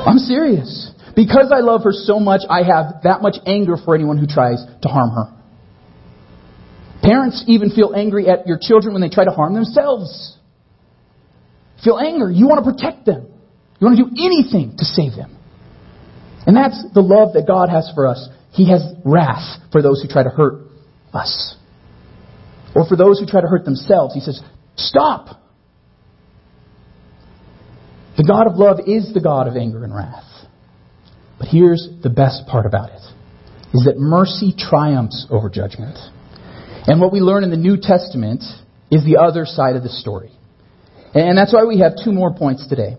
I'm 0.06 0.20
serious. 0.20 0.92
Because 1.16 1.52
I 1.54 1.62
love 1.62 1.84
her 1.84 1.94
so 1.94 2.20
much, 2.20 2.42
I 2.50 2.64
have 2.64 3.02
that 3.04 3.22
much 3.22 3.38
anger 3.46 3.78
for 3.84 3.96
anyone 3.96 4.18
who 4.18 4.28
tries 4.28 4.64
to 4.82 4.88
harm 4.90 5.12
her. 5.12 5.32
Parents 7.02 7.44
even 7.48 7.70
feel 7.70 7.94
angry 7.96 8.28
at 8.28 8.48
your 8.48 8.58
children 8.60 8.94
when 8.94 9.02
they 9.02 9.10
try 9.10 9.24
to 9.24 9.32
harm 9.32 9.54
themselves. 9.54 10.38
Feel 11.84 11.98
anger. 11.98 12.30
You 12.32 12.48
want 12.48 12.66
to 12.66 12.72
protect 12.72 13.06
them. 13.06 13.28
You 13.80 13.88
want 13.88 13.98
to 13.98 14.04
do 14.04 14.10
anything 14.24 14.76
to 14.78 14.86
save 14.86 15.16
them. 15.16 15.38
And 16.46 16.56
that's 16.56 16.84
the 16.94 17.02
love 17.02 17.34
that 17.34 17.46
God 17.48 17.70
has 17.70 17.92
for 17.96 18.08
us. 18.08 18.28
He 18.52 18.70
has 18.72 18.84
wrath 19.04 19.60
for 19.72 19.82
those 19.82 20.02
who 20.02 20.08
try 20.08 20.24
to 20.24 20.30
hurt 20.30 20.68
us. 21.14 21.56
Or 22.76 22.88
for 22.88 22.96
those 22.96 23.20
who 23.20 23.26
try 23.26 23.42
to 23.42 23.48
hurt 23.48 23.66
themselves. 23.66 24.14
He 24.14 24.20
says, 24.20 24.42
stop. 24.76 25.42
The 28.18 28.24
God 28.24 28.48
of 28.48 28.56
love 28.56 28.80
is 28.88 29.14
the 29.14 29.22
God 29.22 29.48
of 29.48 29.56
anger 29.56 29.84
and 29.84 29.94
wrath. 29.94 30.24
But 31.38 31.50
here's 31.50 31.88
the 32.02 32.10
best 32.10 32.48
part 32.48 32.66
about 32.66 32.90
it 32.90 33.02
is 33.74 33.84
that 33.84 33.98
mercy 33.98 34.56
triumphs 34.58 35.28
over 35.30 35.50
judgment. 35.50 35.98
And 36.88 37.02
what 37.02 37.12
we 37.12 37.20
learn 37.20 37.44
in 37.44 37.50
the 37.50 37.58
New 37.58 37.76
Testament 37.76 38.42
is 38.90 39.04
the 39.04 39.18
other 39.20 39.44
side 39.46 39.76
of 39.76 39.84
the 39.84 39.90
story. 39.90 40.32
And 41.14 41.38
that's 41.38 41.54
why 41.54 41.66
we 41.66 41.80
have 41.80 41.94
two 42.02 42.14
more 42.14 42.34
points 42.34 42.68
today. 42.70 42.96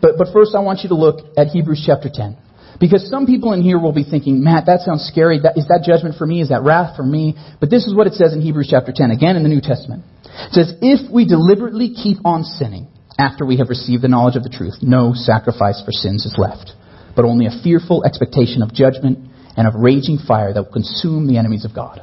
But, 0.00 0.12
but 0.16 0.28
first, 0.32 0.54
I 0.54 0.60
want 0.60 0.80
you 0.82 0.90
to 0.90 0.94
look 0.94 1.26
at 1.36 1.48
Hebrews 1.48 1.82
chapter 1.84 2.08
10. 2.12 2.36
Because 2.78 3.08
some 3.10 3.26
people 3.26 3.52
in 3.52 3.62
here 3.62 3.80
will 3.80 3.94
be 3.94 4.04
thinking, 4.04 4.44
Matt, 4.44 4.66
that 4.66 4.80
sounds 4.80 5.08
scary. 5.10 5.40
That, 5.42 5.56
is 5.56 5.66
that 5.68 5.82
judgment 5.84 6.16
for 6.18 6.26
me? 6.26 6.42
Is 6.42 6.50
that 6.50 6.62
wrath 6.62 6.94
for 6.94 7.02
me? 7.02 7.34
But 7.58 7.70
this 7.70 7.86
is 7.86 7.96
what 7.96 8.06
it 8.06 8.12
says 8.12 8.32
in 8.32 8.42
Hebrews 8.42 8.68
chapter 8.70 8.92
10, 8.94 9.10
again 9.10 9.34
in 9.34 9.42
the 9.42 9.48
New 9.48 9.62
Testament. 9.62 10.04
It 10.24 10.52
says, 10.52 10.74
If 10.82 11.10
we 11.10 11.24
deliberately 11.24 11.94
keep 11.94 12.18
on 12.24 12.44
sinning 12.44 12.86
after 13.18 13.46
we 13.46 13.58
have 13.58 13.68
received 13.68 14.02
the 14.02 14.08
knowledge 14.08 14.36
of 14.36 14.42
the 14.42 14.50
truth, 14.50 14.74
no 14.82 15.12
sacrifice 15.14 15.82
for 15.84 15.92
sins 15.92 16.26
is 16.26 16.36
left, 16.36 16.72
but 17.14 17.24
only 17.24 17.46
a 17.46 17.62
fearful 17.62 18.04
expectation 18.04 18.62
of 18.62 18.74
judgment 18.74 19.30
and 19.56 19.66
of 19.66 19.74
raging 19.74 20.18
fire 20.18 20.52
that 20.52 20.62
will 20.62 20.72
consume 20.72 21.26
the 21.26 21.38
enemies 21.38 21.64
of 21.64 21.74
God. 21.74 22.00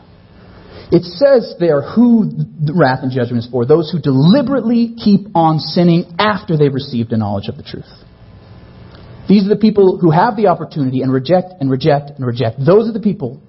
It 0.91 1.04
says 1.04 1.56
there 1.60 1.82
who 1.82 2.30
the 2.30 2.73
wrath 2.73 2.99
and 3.04 3.12
judgment 3.12 3.45
is 3.45 3.49
for 3.49 3.65
those 3.65 3.91
who 3.91 3.99
deliberately 3.99 4.95
keep 4.97 5.28
on 5.36 5.60
sinning 5.60 6.15
after 6.19 6.58
they've 6.58 6.73
received 6.73 7.12
a 7.13 7.17
knowledge 7.17 7.47
of 7.47 7.58
the 7.58 7.63
truth. 7.63 7.89
These 9.30 9.45
are 9.45 9.49
the 9.49 9.62
people 9.62 9.97
who 9.99 10.12
have 10.12 10.36
the 10.36 10.47
opportunity 10.47 11.02
and 11.02 11.12
reject 11.12 11.54
and 11.60 11.71
reject 11.71 12.12
and 12.17 12.26
reject. 12.26 12.58
Those 12.60 12.89
are 12.89 12.93
the 12.93 12.99
people 12.99 13.41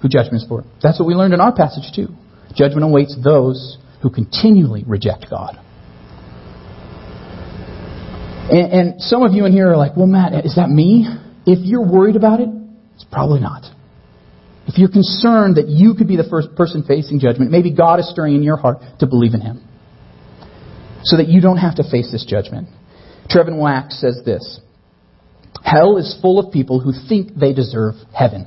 who 0.00 0.08
judgment 0.08 0.42
is 0.42 0.48
for. 0.48 0.64
That's 0.82 0.98
what 0.98 1.06
we 1.06 1.14
learned 1.14 1.34
in 1.34 1.40
our 1.40 1.54
passage 1.54 1.94
too. 1.94 2.08
Judgment 2.54 2.84
awaits 2.84 3.16
those 3.22 3.78
who 4.02 4.10
continually 4.10 4.84
reject 4.86 5.26
God. 5.28 5.60
And, 8.50 8.72
and 8.72 9.02
some 9.02 9.22
of 9.22 9.32
you 9.32 9.44
in 9.44 9.52
here 9.52 9.70
are 9.70 9.76
like, 9.76 9.96
well, 9.96 10.06
Matt, 10.06 10.44
is 10.44 10.54
that 10.56 10.68
me? 10.68 11.06
If 11.46 11.64
you're 11.64 11.86
worried 11.86 12.16
about 12.16 12.40
it, 12.40 12.48
it's 12.94 13.04
probably 13.04 13.40
not. 13.40 13.64
If 14.66 14.78
you're 14.78 14.90
concerned 14.90 15.56
that 15.56 15.68
you 15.68 15.94
could 15.94 16.08
be 16.08 16.16
the 16.16 16.26
first 16.28 16.54
person 16.56 16.84
facing 16.86 17.20
judgment, 17.20 17.50
maybe 17.50 17.72
God 17.72 18.00
is 18.00 18.10
stirring 18.10 18.34
in 18.34 18.42
your 18.42 18.56
heart 18.56 18.78
to 19.00 19.06
believe 19.06 19.34
in 19.34 19.40
Him. 19.40 19.62
So 21.04 21.18
that 21.18 21.28
you 21.28 21.40
don't 21.40 21.58
have 21.58 21.76
to 21.76 21.84
face 21.88 22.10
this 22.10 22.24
judgment. 22.28 22.68
Trevin 23.30 23.58
Wax 23.58 24.00
says 24.00 24.22
this 24.24 24.60
Hell 25.62 25.98
is 25.98 26.18
full 26.20 26.38
of 26.38 26.52
people 26.52 26.80
who 26.80 26.92
think 27.08 27.34
they 27.34 27.52
deserve 27.52 27.94
heaven. 28.12 28.46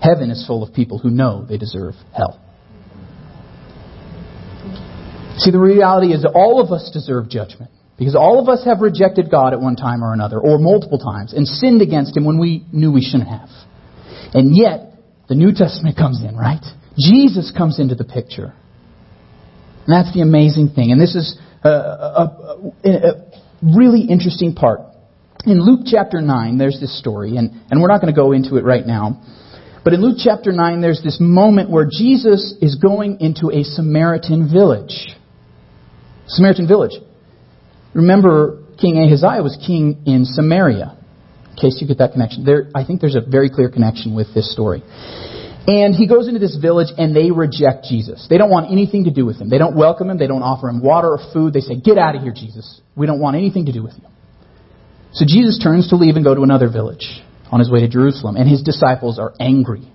Heaven 0.00 0.30
is 0.30 0.44
full 0.46 0.62
of 0.62 0.74
people 0.74 0.98
who 0.98 1.10
know 1.10 1.46
they 1.48 1.58
deserve 1.58 1.94
hell. 2.14 2.40
See, 5.38 5.50
the 5.50 5.58
reality 5.58 6.12
is 6.12 6.22
that 6.22 6.32
all 6.34 6.60
of 6.60 6.72
us 6.72 6.90
deserve 6.92 7.28
judgment. 7.28 7.70
Because 8.02 8.16
all 8.16 8.40
of 8.40 8.48
us 8.48 8.64
have 8.64 8.80
rejected 8.80 9.30
God 9.30 9.52
at 9.52 9.60
one 9.60 9.76
time 9.76 10.02
or 10.02 10.12
another, 10.12 10.40
or 10.40 10.58
multiple 10.58 10.98
times, 10.98 11.32
and 11.32 11.46
sinned 11.46 11.82
against 11.82 12.16
Him 12.16 12.24
when 12.24 12.36
we 12.36 12.66
knew 12.72 12.90
we 12.90 13.00
shouldn't 13.00 13.28
have. 13.28 13.48
And 14.34 14.56
yet, 14.56 14.94
the 15.28 15.36
New 15.36 15.52
Testament 15.52 15.96
comes 15.96 16.20
in, 16.20 16.36
right? 16.36 16.64
Jesus 16.98 17.52
comes 17.56 17.78
into 17.78 17.94
the 17.94 18.02
picture. 18.02 18.54
And 19.86 19.94
that's 19.94 20.12
the 20.12 20.20
amazing 20.20 20.70
thing. 20.70 20.90
And 20.90 21.00
this 21.00 21.14
is 21.14 21.38
a, 21.62 21.68
a, 21.68 22.60
a 22.84 23.12
really 23.62 24.00
interesting 24.00 24.56
part. 24.56 24.80
In 25.46 25.64
Luke 25.64 25.86
chapter 25.86 26.20
9, 26.20 26.58
there's 26.58 26.80
this 26.80 26.98
story, 26.98 27.36
and, 27.36 27.52
and 27.70 27.80
we're 27.80 27.86
not 27.86 28.00
going 28.00 28.12
to 28.12 28.20
go 28.20 28.32
into 28.32 28.56
it 28.56 28.64
right 28.64 28.84
now. 28.84 29.22
But 29.84 29.92
in 29.92 30.02
Luke 30.02 30.18
chapter 30.18 30.50
9, 30.50 30.80
there's 30.80 31.02
this 31.04 31.18
moment 31.20 31.70
where 31.70 31.86
Jesus 31.88 32.56
is 32.60 32.74
going 32.74 33.20
into 33.20 33.52
a 33.52 33.62
Samaritan 33.62 34.50
village. 34.52 35.14
Samaritan 36.26 36.66
village. 36.66 36.94
Remember, 37.94 38.62
King 38.80 38.98
Ahaziah 38.98 39.42
was 39.42 39.56
king 39.64 40.02
in 40.06 40.24
Samaria. 40.24 40.98
In 41.50 41.56
case 41.56 41.78
you 41.80 41.86
get 41.86 41.98
that 41.98 42.12
connection. 42.12 42.44
There, 42.44 42.70
I 42.74 42.84
think 42.84 43.00
there's 43.00 43.14
a 43.14 43.20
very 43.20 43.50
clear 43.50 43.68
connection 43.68 44.14
with 44.14 44.32
this 44.34 44.50
story. 44.52 44.82
And 45.66 45.94
he 45.94 46.08
goes 46.08 46.26
into 46.26 46.40
this 46.40 46.56
village 46.56 46.88
and 46.96 47.14
they 47.14 47.30
reject 47.30 47.84
Jesus. 47.84 48.26
They 48.28 48.38
don't 48.38 48.50
want 48.50 48.72
anything 48.72 49.04
to 49.04 49.10
do 49.10 49.24
with 49.24 49.40
him. 49.40 49.48
They 49.48 49.58
don't 49.58 49.76
welcome 49.76 50.10
him. 50.10 50.18
They 50.18 50.26
don't 50.26 50.42
offer 50.42 50.68
him 50.68 50.82
water 50.82 51.08
or 51.08 51.18
food. 51.32 51.52
They 51.52 51.60
say, 51.60 51.76
Get 51.76 51.98
out 51.98 52.16
of 52.16 52.22
here, 52.22 52.32
Jesus. 52.34 52.80
We 52.96 53.06
don't 53.06 53.20
want 53.20 53.36
anything 53.36 53.66
to 53.66 53.72
do 53.72 53.82
with 53.82 53.94
you. 53.94 54.08
So 55.12 55.24
Jesus 55.26 55.60
turns 55.62 55.88
to 55.90 55.96
leave 55.96 56.16
and 56.16 56.24
go 56.24 56.34
to 56.34 56.42
another 56.42 56.68
village 56.68 57.22
on 57.52 57.60
his 57.60 57.70
way 57.70 57.80
to 57.80 57.88
Jerusalem. 57.88 58.36
And 58.36 58.48
his 58.48 58.62
disciples 58.62 59.18
are 59.20 59.34
angry. 59.38 59.86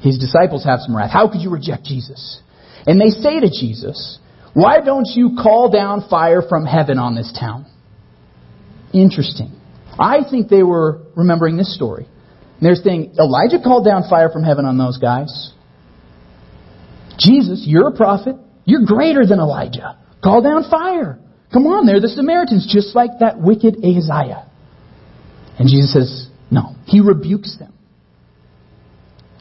His 0.00 0.18
disciples 0.18 0.64
have 0.64 0.80
some 0.80 0.94
wrath. 0.96 1.10
How 1.10 1.28
could 1.28 1.40
you 1.40 1.50
reject 1.50 1.84
Jesus? 1.84 2.40
And 2.86 3.00
they 3.00 3.08
say 3.08 3.40
to 3.40 3.48
Jesus, 3.48 4.18
why 4.54 4.80
don't 4.80 5.06
you 5.14 5.36
call 5.40 5.70
down 5.70 6.06
fire 6.08 6.42
from 6.48 6.64
heaven 6.64 6.98
on 6.98 7.14
this 7.16 7.36
town? 7.38 7.66
Interesting. 8.92 9.60
I 9.98 10.20
think 10.28 10.48
they 10.48 10.62
were 10.62 11.02
remembering 11.16 11.56
this 11.56 11.74
story. 11.74 12.06
And 12.06 12.62
they're 12.62 12.76
saying, 12.76 13.14
Elijah 13.18 13.58
called 13.62 13.84
down 13.84 14.04
fire 14.08 14.30
from 14.30 14.44
heaven 14.44 14.64
on 14.64 14.78
those 14.78 14.98
guys. 14.98 15.52
Jesus, 17.18 17.64
you're 17.66 17.88
a 17.88 17.92
prophet. 17.92 18.36
You're 18.64 18.84
greater 18.86 19.26
than 19.26 19.40
Elijah. 19.40 19.98
Call 20.22 20.40
down 20.40 20.70
fire. 20.70 21.18
Come 21.52 21.66
on, 21.66 21.86
they're 21.86 22.00
the 22.00 22.08
Samaritans, 22.08 22.72
just 22.72 22.96
like 22.96 23.10
that 23.20 23.40
wicked 23.40 23.76
Ahaziah. 23.84 24.48
And 25.58 25.68
Jesus 25.68 25.92
says, 25.92 26.28
no. 26.50 26.74
He 26.86 27.00
rebukes 27.00 27.58
them. 27.58 27.72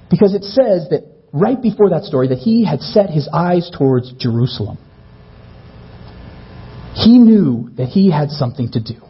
Because 0.10 0.34
it 0.36 0.44
says 0.44 0.90
that 0.90 1.06
right 1.32 1.60
before 1.60 1.90
that 1.92 2.04
story 2.04 2.28
that 2.30 2.38
he 2.38 2.66
had 2.66 2.82
set 2.82 3.10
his 3.10 3.28
eyes 3.34 3.72
towards 3.76 4.12
Jerusalem. 4.14 4.78
He 6.96 7.18
knew 7.18 7.70
that 7.78 7.88
he 7.88 8.12
had 8.12 8.30
something 8.30 8.72
to 8.72 8.80
do. 8.80 9.02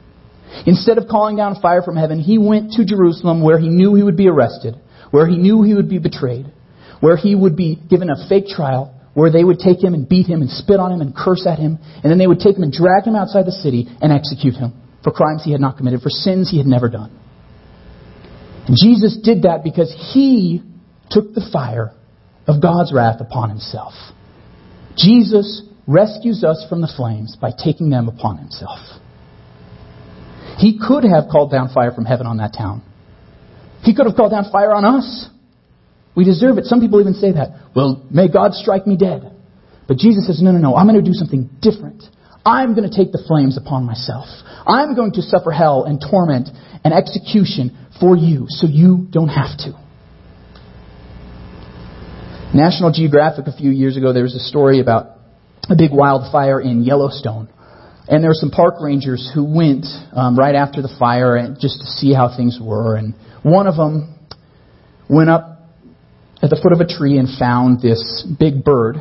Instead 0.66 0.98
of 0.98 1.08
calling 1.08 1.36
down 1.36 1.60
fire 1.62 1.82
from 1.82 1.96
heaven, 1.96 2.20
he 2.20 2.38
went 2.38 2.74
to 2.74 2.86
Jerusalem 2.86 3.44
where 3.44 3.60
he 3.60 3.70
knew 3.70 3.96
he 3.96 4.04
would 4.04 4.18
be 4.18 4.28
arrested, 4.28 4.76
where 5.12 5.28
he 5.28 5.38
knew 5.38 5.64
he 5.64 5.74
would 5.74 5.90
be 5.90 6.00
betrayed, 6.00 6.46
where 7.00 7.18
he 7.18 7.36
would 7.36 7.56
be 7.56 7.76
given 7.90 8.10
a 8.10 8.28
fake 8.30 8.48
trial, 8.48 8.94
where 9.14 9.32
they 9.32 9.44
would 9.44 9.60
take 9.60 9.84
him 9.84 9.94
and 9.94 10.08
beat 10.08 10.28
him 10.28 10.42
and 10.42 10.50
spit 10.50 10.80
on 10.80 10.92
him 10.92 11.02
and 11.02 11.16
curse 11.16 11.46
at 11.46 11.60
him, 11.60 11.78
and 12.04 12.12
then 12.12 12.18
they 12.18 12.28
would 12.28 12.40
take 12.40 12.56
him 12.56 12.64
and 12.64 12.72
drag 12.72 13.06
him 13.06 13.16
outside 13.16 13.46
the 13.46 13.52
city 13.52 13.88
and 14.02 14.12
execute 14.12 14.56
him 14.56 14.74
for 15.04 15.12
crimes 15.12 15.44
he 15.44 15.52
had 15.52 15.62
not 15.62 15.78
committed, 15.78 16.02
for 16.02 16.10
sins 16.10 16.50
he 16.50 16.58
had 16.58 16.66
never 16.66 16.90
done. 16.90 17.12
And 18.68 18.78
Jesus 18.82 19.18
did 19.22 19.44
that 19.44 19.64
because 19.64 19.94
he 20.14 20.64
took 21.10 21.34
the 21.34 21.48
fire 21.52 21.92
of 22.48 22.62
God's 22.62 22.94
wrath 22.94 23.20
upon 23.20 23.50
himself. 23.50 23.94
Jesus 24.96 25.62
rescues 25.88 26.44
us 26.44 26.66
from 26.70 26.82
the 26.82 26.92
flames 26.96 27.38
by 27.40 27.52
taking 27.52 27.90
them 27.90 28.08
upon 28.08 28.38
himself. 28.38 28.80
He 30.58 30.80
could 30.80 31.04
have 31.04 31.26
called 31.32 31.52
down 31.52 31.74
fire 31.74 31.92
from 31.92 32.06
heaven 32.06 32.28
on 32.28 32.38
that 32.38 32.54
town. 32.56 32.84
He 33.82 33.94
could 33.94 34.06
have 34.06 34.16
called 34.16 34.32
down 34.32 34.50
fire 34.52 34.72
on 34.74 34.86
us. 34.86 35.30
We 36.16 36.24
deserve 36.24 36.58
it. 36.58 36.66
Some 36.66 36.80
people 36.80 37.02
even 37.02 37.16
say 37.16 37.34
that. 37.34 37.72
Well, 37.76 38.06
may 38.12 38.28
God 38.30 38.54
strike 38.54 38.88
me 38.88 38.96
dead. 38.96 39.32
But 39.88 39.98
Jesus 39.98 40.28
says, 40.28 40.42
no, 40.42 40.52
no, 40.52 40.60
no. 40.60 40.76
I'm 40.76 40.88
going 40.88 41.04
to 41.04 41.10
do 41.10 41.14
something 41.14 41.50
different. 41.62 42.04
I'm 42.46 42.76
going 42.76 42.90
to 42.90 42.96
take 42.96 43.12
the 43.12 43.24
flames 43.28 43.58
upon 43.58 43.84
myself. 43.84 44.26
I'm 44.66 44.96
going 44.96 45.14
to 45.14 45.22
suffer 45.22 45.52
hell 45.52 45.84
and 45.84 46.00
torment 46.00 46.50
and 46.84 46.94
execution 46.94 47.78
for 48.00 48.16
you 48.16 48.46
so 48.48 48.68
you 48.68 49.08
don't 49.10 49.30
have 49.30 49.58
to. 49.60 49.74
National 52.54 52.92
Geographic 52.92 53.48
a 53.48 53.58
few 53.58 53.72
years 53.72 53.98
ago, 53.98 54.14
there 54.14 54.24
was 54.24 54.36
a 54.36 54.40
story 54.40 54.80
about 54.80 55.18
a 55.70 55.76
big 55.76 55.92
wildfire 55.92 56.60
in 56.60 56.84
Yellowstone. 56.84 57.50
And 58.08 58.22
there 58.22 58.30
were 58.30 58.36
some 58.36 58.52
park 58.52 58.76
rangers 58.82 59.32
who 59.34 59.46
went 59.46 59.86
um, 60.12 60.38
right 60.38 60.56
after 60.56 60.82
the 60.82 60.94
fire 61.00 61.36
and 61.38 61.58
just 61.60 61.80
to 61.80 61.86
see 61.86 62.14
how 62.14 62.36
things 62.36 62.60
were. 62.62 62.96
And 62.96 63.14
one 63.44 63.66
of 63.66 63.76
them 63.76 64.14
went 65.10 65.30
up 65.30 65.62
at 66.42 66.50
the 66.50 66.60
foot 66.62 66.74
of 66.74 66.82
a 66.82 66.88
tree 66.88 67.18
and 67.18 67.30
found 67.40 67.82
this 67.82 68.28
big 68.38 68.66
bird, 68.66 68.98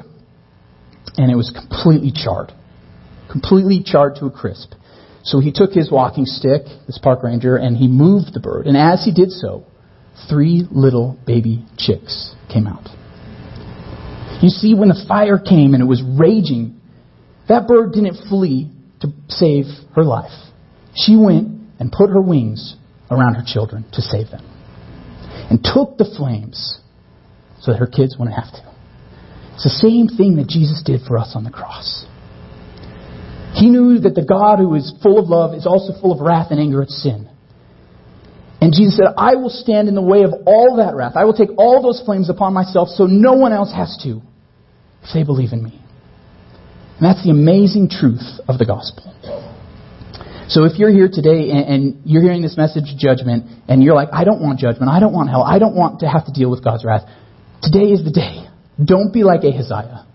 and 1.17 1.31
it 1.33 1.35
was 1.35 1.51
completely 1.51 2.13
charred, 2.15 2.53
completely 3.31 3.83
charred 3.85 4.15
to 4.17 4.27
a 4.27 4.31
crisp. 4.31 4.75
So 5.25 5.41
he 5.41 5.53
took 5.53 5.73
his 5.73 5.91
walking 5.91 6.25
stick, 6.25 6.63
this 6.87 6.99
park 7.03 7.25
ranger, 7.25 7.57
and 7.57 7.77
he 7.77 7.89
moved 7.89 8.35
the 8.35 8.41
bird. 8.41 8.67
And 8.67 8.77
as 8.77 9.05
he 9.05 9.13
did 9.13 9.33
so, 9.33 9.65
three 10.29 10.65
little 10.71 11.19
baby 11.27 11.65
chicks 11.77 12.35
came 12.53 12.69
out. 12.69 12.89
You 14.43 14.49
see, 14.49 14.75
when 14.75 14.89
the 14.89 15.05
fire 15.07 15.39
came 15.39 15.73
and 15.73 15.81
it 15.81 15.87
was 15.87 16.03
raging, 16.03 16.81
that 17.49 17.69
bird 17.69 17.93
didn't 17.93 18.29
flee 18.29 18.71
to 19.01 19.09
save 19.29 19.67
her 19.95 20.03
life. 20.03 20.33
She 20.95 21.17
went 21.17 21.49
and 21.79 21.93
put 21.93 22.11
her 22.11 22.21
wings 22.21 22.75
around 23.09 23.35
her 23.35 23.45
children 23.47 23.85
to 23.93 24.03
save 24.03 24.31
them. 24.31 24.45
And 25.49 25.63
took 25.63 25.97
the 25.97 26.13
flames 26.17 26.81
so 27.61 27.71
that 27.71 27.79
her 27.79 27.87
kids 27.87 28.17
wouldn't 28.19 28.37
have 28.37 28.53
to. 28.53 28.75
It's 29.55 29.65
the 29.65 29.71
same 29.71 30.09
thing 30.09 30.37
that 30.37 30.49
Jesus 30.49 30.83
did 30.85 31.03
for 31.07 31.19
us 31.19 31.33
on 31.37 31.45
the 31.45 31.51
cross. 31.51 32.05
He 33.55 33.71
knew 33.71 34.01
that 34.01 34.15
the 34.17 34.25
God 34.25 34.59
who 34.59 34.75
is 34.75 34.93
full 35.03 35.19
of 35.19 35.29
love 35.29 35.55
is 35.55 35.67
also 35.67 35.93
full 36.01 36.13
of 36.13 36.21
wrath 36.21 36.49
and 36.51 36.59
anger 36.59 36.83
at 36.83 36.89
sin. 36.89 37.29
And 38.61 38.73
Jesus 38.73 38.97
said, 38.97 39.15
I 39.17 39.37
will 39.37 39.51
stand 39.51 39.89
in 39.89 39.95
the 39.95 40.03
way 40.03 40.23
of 40.23 40.33
all 40.47 40.77
that 40.79 40.97
wrath. 40.97 41.13
I 41.17 41.25
will 41.25 41.35
take 41.35 41.51
all 41.59 41.83
those 41.83 42.03
flames 42.05 42.31
upon 42.31 42.55
myself 42.55 42.89
so 42.89 43.07
no 43.07 43.35
one 43.35 43.53
else 43.53 43.73
has 43.73 43.99
to 44.03 44.23
if 45.03 45.11
they 45.15 45.25
believe 45.25 45.53
in 45.53 45.63
me. 45.63 45.81
And 46.99 47.03
that's 47.03 47.25
the 47.25 47.31
amazing 47.31 47.89
truth 47.89 48.41
of 48.49 48.59
the 48.59 48.67
gospel. 48.67 49.11
So 50.49 50.65
if 50.65 50.79
you're 50.79 50.93
here 50.93 51.09
today 51.11 51.51
and, 51.51 51.65
and, 51.65 52.03
you're 52.05 52.23
hearing 52.23 52.43
this 52.43 52.57
message 52.57 52.93
of 52.93 52.99
judgment 52.99 53.47
and 53.69 53.83
you're 53.83 53.95
like, 53.95 54.09
I 54.13 54.25
don't 54.25 54.41
want 54.43 54.59
judgment, 54.59 54.91
I 54.91 55.01
don't 55.01 55.13
want 55.13 55.31
hell, 55.31 55.43
I 55.43 55.59
don't 55.59 55.75
want 55.75 56.01
to 56.01 56.09
have 56.09 56.27
to 56.27 56.33
deal 56.33 56.51
with 56.51 56.63
God's 56.63 56.85
wrath, 56.85 57.09
today 57.63 57.89
is 57.91 58.05
the 58.05 58.11
day. 58.11 58.45
Don't 58.83 59.13
be 59.13 59.25
like 59.25 59.45
Ahaziah. 59.45 60.07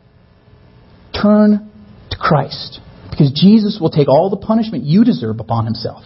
Turn 1.20 1.72
to 2.12 2.18
Christ 2.18 2.80
because 3.10 3.32
Jesus 3.34 3.80
will 3.82 3.90
take 3.90 4.08
all 4.08 4.30
the 4.30 4.38
punishment 4.38 4.84
you 4.84 5.04
deserve 5.04 5.40
upon 5.40 5.66
himself. 5.66 6.04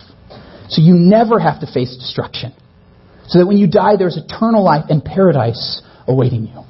So 0.69 0.81
you 0.81 0.93
never 0.93 1.39
have 1.39 1.59
to 1.59 1.67
face 1.67 1.97
destruction. 1.97 2.53
So 3.27 3.39
that 3.39 3.45
when 3.45 3.57
you 3.57 3.67
die, 3.67 3.97
there's 3.97 4.17
eternal 4.17 4.63
life 4.63 4.85
and 4.89 5.03
paradise 5.03 5.81
awaiting 6.07 6.47
you. 6.47 6.63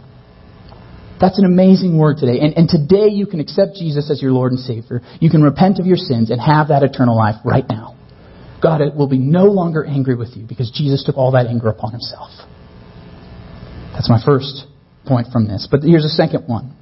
That's 1.22 1.38
an 1.38 1.46
amazing 1.46 2.00
word 2.00 2.18
today. 2.18 2.40
And, 2.40 2.58
and 2.58 2.68
today 2.68 3.08
you 3.08 3.28
can 3.28 3.40
accept 3.40 3.76
Jesus 3.76 4.10
as 4.10 4.22
your 4.22 4.32
Lord 4.32 4.52
and 4.52 4.60
Savior. 4.60 5.02
You 5.20 5.30
can 5.30 5.44
repent 5.44 5.80
of 5.80 5.86
your 5.86 5.98
sins 5.98 6.32
and 6.32 6.42
have 6.42 6.70
that 6.70 6.82
eternal 6.82 7.16
life 7.16 7.36
right 7.46 7.66
now. 7.70 7.96
God 8.62 8.82
will 8.98 9.08
be 9.08 9.20
no 9.20 9.46
longer 9.46 9.86
angry 9.86 10.16
with 10.16 10.36
you 10.36 10.46
because 10.48 10.72
Jesus 10.72 11.04
took 11.06 11.18
all 11.18 11.32
that 11.34 11.46
anger 11.46 11.70
upon 11.70 11.92
himself. 11.92 12.30
That's 13.94 14.10
my 14.10 14.20
first 14.24 14.66
point 15.06 15.28
from 15.32 15.48
this. 15.48 15.68
But 15.70 15.82
here's 15.84 16.06
a 16.06 16.10
second 16.10 16.48
one. 16.48 16.76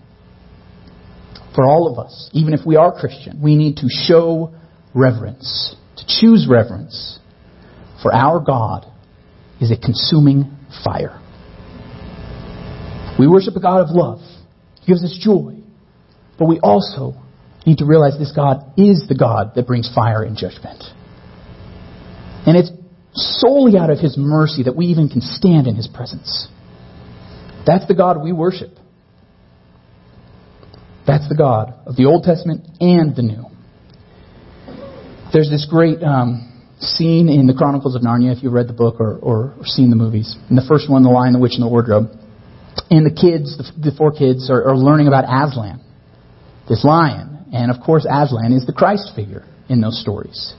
For 1.54 1.66
all 1.66 1.92
of 1.92 2.00
us, 2.00 2.30
even 2.32 2.54
if 2.54 2.62
we 2.66 2.78
are 2.78 2.98
Christian, 2.98 3.42
we 3.42 3.56
need 3.56 3.78
to 3.78 3.88
show 3.90 4.54
reverence, 4.94 5.76
to 5.98 6.06
choose 6.08 6.48
reverence. 6.50 7.20
For 8.02 8.14
our 8.14 8.40
God 8.40 8.86
is 9.60 9.72
a 9.72 9.78
consuming 9.78 10.58
fire. 10.86 11.20
We 13.20 13.28
worship 13.28 13.56
a 13.58 13.62
God 13.62 13.82
of 13.82 13.90
love. 13.90 14.22
Gives 14.90 15.04
us 15.04 15.16
joy. 15.22 15.58
But 16.40 16.48
we 16.48 16.60
also 16.62 17.14
need 17.64 17.78
to 17.78 17.86
realize 17.86 18.18
this 18.18 18.32
God 18.36 18.74
is 18.76 19.06
the 19.08 19.16
God 19.16 19.52
that 19.54 19.68
brings 19.68 19.92
fire 19.94 20.24
and 20.24 20.36
judgment. 20.36 20.84
And 22.48 22.58
it's 22.58 22.72
solely 23.14 23.78
out 23.78 23.92
of 23.92 24.00
His 24.00 24.16
mercy 24.18 24.64
that 24.64 24.76
we 24.76 24.88
even 24.88 25.10
can 25.10 25.22
stand 25.22 25.68
in 25.68 25.76
His 25.76 25.88
presence. 25.88 26.48
That's 27.68 27.86
the 27.88 27.94
God 27.94 28.24
we 28.24 28.32
worship. 28.32 28.72
That's 31.06 31.30
the 31.30 31.36
God 31.36 31.74
of 31.86 31.96
the 31.96 32.06
Old 32.06 32.24
Testament 32.24 32.66
and 32.80 33.16
the 33.16 33.22
New. 33.22 33.46
There's 35.32 35.52
this 35.52 35.68
great 35.70 36.02
um, 36.02 36.64
scene 36.80 37.30
in 37.30 37.46
the 37.46 37.54
Chronicles 37.54 37.96
of 37.96 38.02
Narnia, 38.02 38.36
if 38.36 38.42
you've 38.42 38.54
read 38.54 38.68
the 38.68 38.74
book 38.74 39.00
or, 39.00 39.18
or, 39.18 39.54
or 39.60 39.66
seen 39.66 39.92
the 39.92 39.96
movies. 39.96 40.36
In 40.50 40.56
the 40.56 40.66
first 40.68 40.90
one, 40.90 41.04
The 41.04 41.10
Lion, 41.10 41.34
the 41.34 41.40
Witch, 41.40 41.54
and 41.54 41.62
the 41.62 41.68
Wardrobe 41.68 42.10
and 42.90 43.06
the 43.06 43.14
kids, 43.14 43.58
the, 43.58 43.92
four 43.98 44.12
kids, 44.12 44.50
are, 44.50 44.70
are 44.70 44.78
learning 44.78 45.08
about 45.08 45.26
Aslan, 45.26 45.80
this 46.68 46.84
lion. 46.84 47.46
And 47.54 47.72
of 47.72 47.82
course, 47.84 48.06
Aslan 48.10 48.54
is 48.54 48.66
the 48.66 48.74
Christ 48.74 49.12
figure 49.16 49.46
in 49.70 49.82
those 49.82 50.00
stories. 50.02 50.54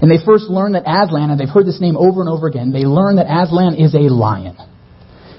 And 0.00 0.10
they 0.10 0.18
first 0.24 0.44
learn 0.44 0.72
that 0.72 0.82
Aslan, 0.86 1.30
and 1.30 1.40
they've 1.40 1.48
heard 1.48 1.66
this 1.66 1.80
name 1.80 1.96
over 1.96 2.20
and 2.20 2.28
over 2.28 2.46
again, 2.46 2.72
they 2.72 2.84
learn 2.84 3.16
that 3.16 3.26
Aslan 3.26 3.74
is 3.74 3.94
a 3.94 4.12
lion. 4.12 4.56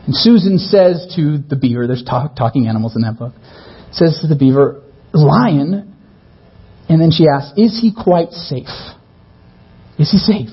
And 0.05 0.15
Susan 0.15 0.57
says 0.57 1.13
to 1.15 1.37
the 1.37 1.55
beaver, 1.55 1.85
there's 1.87 2.03
talk, 2.03 2.35
talking 2.35 2.67
animals 2.67 2.95
in 2.95 3.03
that 3.03 3.19
book, 3.19 3.33
says 3.91 4.19
to 4.21 4.27
the 4.27 4.35
beaver, 4.35 4.83
lion, 5.13 5.95
and 6.89 7.01
then 7.01 7.11
she 7.11 7.27
asks, 7.27 7.53
is 7.57 7.79
he 7.79 7.93
quite 7.93 8.31
safe? 8.31 8.71
Is 9.99 10.11
he 10.11 10.17
safe? 10.17 10.49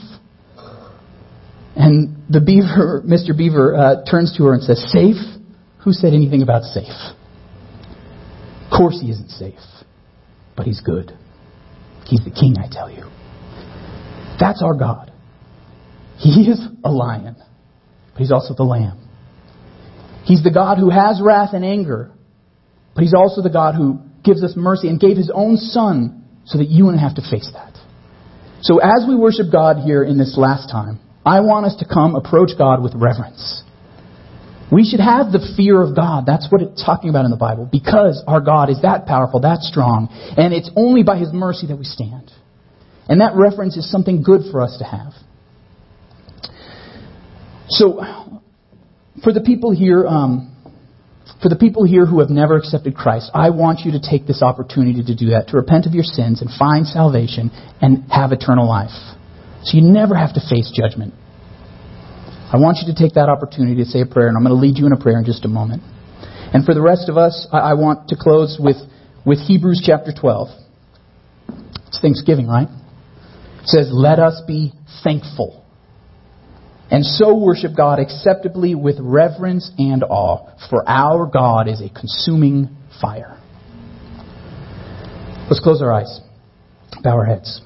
And 1.76 2.24
the 2.28 2.40
beaver, 2.40 3.02
Mr. 3.06 3.36
Beaver, 3.36 3.76
uh, 3.76 4.10
turns 4.10 4.36
to 4.36 4.44
her 4.44 4.54
and 4.54 4.62
says, 4.62 4.82
safe? 4.92 5.16
Who 5.84 5.92
said 5.92 6.14
anything 6.14 6.42
about 6.42 6.62
safe? 6.62 6.88
Of 8.64 8.70
course 8.76 8.98
he 9.00 9.10
isn't 9.10 9.30
safe, 9.30 9.58
but 10.56 10.66
he's 10.66 10.80
good. 10.80 11.12
He's 12.06 12.24
the 12.24 12.30
king, 12.30 12.56
I 12.58 12.68
tell 12.70 12.90
you. 12.90 13.04
That's 14.40 14.62
our 14.62 14.74
God. 14.74 15.12
He 16.16 16.48
is 16.50 16.60
a 16.84 16.90
lion, 16.90 17.36
but 18.12 18.18
he's 18.18 18.32
also 18.32 18.54
the 18.54 18.64
lamb. 18.64 19.08
He's 20.24 20.42
the 20.42 20.50
God 20.50 20.78
who 20.78 20.90
has 20.90 21.20
wrath 21.22 21.50
and 21.52 21.64
anger, 21.64 22.10
but 22.94 23.02
he's 23.02 23.14
also 23.14 23.42
the 23.42 23.50
God 23.50 23.74
who 23.74 24.00
gives 24.24 24.42
us 24.42 24.54
mercy 24.56 24.88
and 24.88 24.98
gave 24.98 25.16
his 25.16 25.30
own 25.32 25.56
son 25.56 26.24
so 26.46 26.58
that 26.58 26.68
you 26.68 26.86
wouldn't 26.86 27.02
have 27.02 27.16
to 27.16 27.22
face 27.22 27.50
that. 27.52 27.76
So 28.62 28.78
as 28.78 29.04
we 29.06 29.14
worship 29.14 29.52
God 29.52 29.84
here 29.84 30.02
in 30.02 30.16
this 30.16 30.36
last 30.38 30.70
time, 30.70 30.98
I 31.26 31.40
want 31.40 31.66
us 31.66 31.76
to 31.76 31.86
come 31.86 32.14
approach 32.14 32.50
God 32.56 32.82
with 32.82 32.94
reverence. 32.94 33.63
We 34.72 34.84
should 34.84 35.00
have 35.00 35.30
the 35.30 35.54
fear 35.56 35.80
of 35.82 35.94
God. 35.94 36.24
That's 36.26 36.48
what 36.50 36.62
it's 36.62 36.84
talking 36.84 37.10
about 37.10 37.24
in 37.24 37.30
the 37.30 37.36
Bible. 37.36 37.68
Because 37.70 38.22
our 38.26 38.40
God 38.40 38.70
is 38.70 38.80
that 38.82 39.06
powerful, 39.06 39.40
that 39.40 39.60
strong, 39.60 40.08
and 40.36 40.52
it's 40.54 40.70
only 40.76 41.02
by 41.02 41.18
His 41.18 41.32
mercy 41.32 41.66
that 41.68 41.76
we 41.76 41.84
stand. 41.84 42.30
And 43.08 43.20
that 43.20 43.32
reference 43.34 43.76
is 43.76 43.90
something 43.90 44.22
good 44.22 44.42
for 44.50 44.62
us 44.62 44.76
to 44.78 44.84
have. 44.84 45.12
So, 47.68 48.00
for 49.22 49.32
the 49.32 49.40
people 49.40 49.74
here, 49.74 50.06
um, 50.06 50.50
for 51.42 51.48
the 51.48 51.56
people 51.56 51.84
here 51.84 52.06
who 52.06 52.20
have 52.20 52.30
never 52.30 52.56
accepted 52.56 52.94
Christ, 52.94 53.30
I 53.34 53.50
want 53.50 53.80
you 53.80 53.92
to 53.92 54.00
take 54.00 54.26
this 54.26 54.42
opportunity 54.42 55.02
to 55.04 55.14
do 55.14 55.30
that, 55.30 55.48
to 55.48 55.56
repent 55.56 55.86
of 55.86 55.92
your 55.92 56.04
sins 56.04 56.40
and 56.40 56.50
find 56.58 56.86
salvation 56.86 57.50
and 57.80 58.04
have 58.10 58.32
eternal 58.32 58.68
life. 58.68 58.94
So 59.64 59.76
you 59.76 59.82
never 59.82 60.14
have 60.14 60.34
to 60.34 60.40
face 60.40 60.72
judgment. 60.74 61.14
I 62.54 62.56
want 62.56 62.78
you 62.86 62.94
to 62.94 62.96
take 62.96 63.14
that 63.14 63.28
opportunity 63.28 63.82
to 63.82 63.84
say 63.84 64.02
a 64.02 64.06
prayer, 64.06 64.28
and 64.28 64.36
I'm 64.36 64.44
going 64.44 64.54
to 64.54 64.60
lead 64.60 64.78
you 64.78 64.86
in 64.86 64.92
a 64.92 64.96
prayer 64.96 65.18
in 65.18 65.24
just 65.24 65.44
a 65.44 65.48
moment. 65.48 65.82
And 66.54 66.64
for 66.64 66.72
the 66.72 66.80
rest 66.80 67.08
of 67.08 67.16
us, 67.16 67.48
I, 67.50 67.74
want 67.74 68.10
to 68.10 68.16
close 68.16 68.58
with, 68.60 68.76
with 69.26 69.40
Hebrews 69.40 69.82
chapter 69.84 70.12
12. 70.16 70.50
It's 71.88 71.98
Thanksgiving, 72.00 72.46
right? 72.46 72.68
It 73.58 73.66
says, 73.66 73.88
Let 73.90 74.20
us 74.20 74.40
be 74.46 74.72
thankful. 75.02 75.66
And 76.92 77.04
so 77.04 77.36
worship 77.36 77.72
God 77.76 77.98
acceptably 77.98 78.76
with 78.76 78.98
reverence 79.00 79.72
and 79.76 80.04
awe, 80.04 80.54
for 80.70 80.88
our 80.88 81.26
God 81.26 81.66
is 81.66 81.80
a 81.80 81.88
consuming 81.88 82.68
fire. 83.00 83.36
Let's 85.50 85.58
close 85.58 85.82
our 85.82 85.92
eyes, 85.92 86.20
bow 87.02 87.16
our 87.16 87.24
heads. 87.24 87.60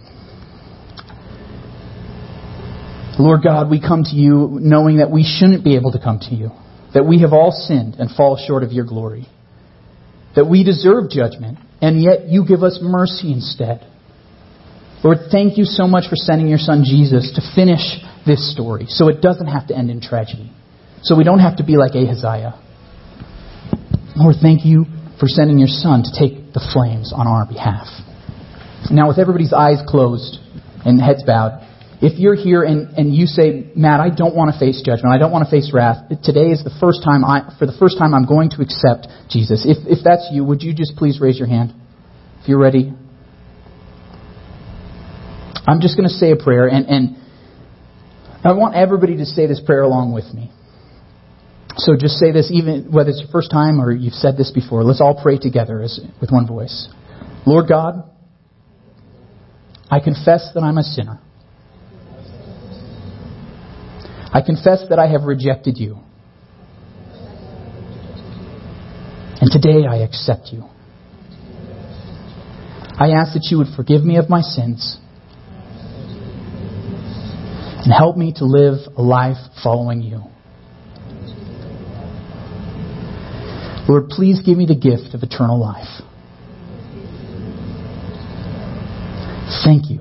Lord 3.19 3.41
God, 3.43 3.69
we 3.69 3.81
come 3.81 4.05
to 4.05 4.15
you 4.15 4.59
knowing 4.61 4.99
that 4.99 5.11
we 5.11 5.25
shouldn't 5.25 5.65
be 5.65 5.77
able 5.77 5.93
to 5.93 5.99
come 5.99 6.21
to 6.31 6.35
you, 6.35 6.51
that 6.95 7.05
we 7.05 7.21
have 7.23 7.33
all 7.33 7.51
sinned 7.51 7.97
and 7.97 8.11
fall 8.11 8.37
short 8.37 8.63
of 8.63 8.73
your 8.73 8.85
glory, 8.85 9.27
that 10.37 10.45
we 10.45 10.63
deserve 10.63 11.11
judgment, 11.11 11.59
and 11.83 12.01
yet 12.01 12.29
you 12.29 12.47
give 12.47 12.63
us 12.63 12.79
mercy 12.81 13.33
instead. 13.33 13.85
Lord, 15.03 15.19
thank 15.31 15.59
you 15.59 15.65
so 15.65 15.87
much 15.87 16.09
for 16.09 16.17
sending 16.17 16.49
your 16.49 16.59
son 16.59 16.85
Jesus 16.85 17.33
to 17.35 17.43
finish 17.55 17.83
this 18.27 18.53
story 18.53 18.87
so 18.89 19.09
it 19.09 19.21
doesn't 19.21 19.47
have 19.47 19.67
to 19.69 19.77
end 19.77 19.91
in 19.91 20.01
tragedy, 20.01 20.53
so 21.03 21.17
we 21.17 21.25
don't 21.25 21.41
have 21.41 21.57
to 21.57 21.65
be 21.65 21.77
like 21.77 21.95
Ahaziah. 21.95 22.55
Lord, 24.17 24.37
thank 24.41 24.65
you 24.65 24.85
for 25.19 25.27
sending 25.27 25.59
your 25.59 25.69
son 25.69 26.03
to 26.03 26.11
take 26.11 26.53
the 26.53 26.63
flames 26.73 27.13
on 27.15 27.27
our 27.27 27.47
behalf. 27.47 27.87
Now, 28.91 29.09
with 29.09 29.19
everybody's 29.19 29.53
eyes 29.53 29.79
closed 29.87 30.39
and 30.85 31.01
heads 31.01 31.23
bowed, 31.25 31.65
if 32.01 32.19
you're 32.19 32.37
here 32.37 32.63
and, 32.63 32.97
and 32.97 33.15
you 33.15 33.27
say, 33.27 33.73
Matt, 33.75 33.99
I 34.01 34.11
don't 34.15 34.35
want 34.35 34.53
to 34.53 34.59
face 34.59 34.83
judgment, 34.85 35.13
I 35.13 35.19
don't 35.19 35.33
want 35.33 35.45
to 35.45 35.51
face 35.51 35.73
wrath, 35.75 36.09
today 36.23 36.55
is 36.55 36.63
the 36.63 36.75
first 36.81 37.03
time 37.03 37.25
I, 37.25 37.55
for 37.59 37.67
the 37.67 37.77
first 37.79 37.99
time 37.99 38.15
I'm 38.15 38.27
going 38.27 38.51
to 38.51 38.63
accept 38.63 39.09
Jesus. 39.29 39.67
If, 39.67 39.79
if 39.87 40.05
that's 40.05 40.29
you, 40.31 40.45
would 40.45 40.63
you 40.63 40.75
just 40.75 40.95
please 40.97 41.21
raise 41.21 41.39
your 41.39 41.49
hand? 41.49 41.75
If 42.41 42.49
you're 42.49 42.61
ready. 42.61 42.93
I'm 45.67 45.81
just 45.81 45.97
going 45.97 46.09
to 46.09 46.15
say 46.15 46.31
a 46.31 46.37
prayer 46.37 46.69
and, 46.69 46.87
and 46.87 47.17
I 48.45 48.53
want 48.53 48.77
everybody 48.77 49.17
to 49.17 49.27
say 49.27 49.47
this 49.47 49.61
prayer 49.61 49.83
along 49.83 50.15
with 50.15 50.33
me. 50.33 50.53
So 51.77 51.97
just 51.97 52.15
say 52.15 52.33
this 52.33 52.51
even 52.53 52.91
whether 52.93 53.11
it's 53.11 53.21
your 53.21 53.31
first 53.31 53.51
time 53.51 53.81
or 53.81 53.93
you've 53.93 54.15
said 54.15 54.37
this 54.37 54.53
before. 54.53 54.85
Let's 54.85 55.01
all 55.01 55.21
pray 55.21 55.39
together 55.39 55.83
as, 55.83 56.01
with 56.21 56.31
one 56.31 56.47
voice. 56.47 56.89
Lord 57.45 57.69
God, 57.69 58.09
I 59.91 60.01
confess 60.01 60.51
that 60.55 60.61
I'm 60.61 60.79
a 60.79 60.83
sinner. 60.83 61.21
I 64.33 64.43
confess 64.45 64.85
that 64.91 64.99
I 64.99 65.07
have 65.09 65.23
rejected 65.23 65.79
you. 65.79 65.99
And 69.41 69.51
today 69.51 69.87
I 69.89 69.99
accept 69.99 70.49
you. 70.53 70.65
I 72.99 73.11
ask 73.11 73.33
that 73.35 73.47
you 73.51 73.59
would 73.59 73.69
forgive 73.77 74.03
me 74.03 74.17
of 74.17 74.29
my 74.29 74.41
sins 74.41 74.99
and 77.85 77.93
help 77.93 78.17
me 78.17 78.33
to 78.37 78.45
live 78.45 78.81
a 78.97 79.03
life 79.03 79.37
following 79.63 80.03
you. 80.03 80.25
Lord, 83.89 84.09
please 84.11 84.43
give 84.45 84.59
me 84.59 84.67
the 84.67 84.75
gift 84.75 85.15
of 85.15 85.23
eternal 85.23 85.59
life. 85.59 86.03
Thank 89.65 89.89
you. 89.89 90.01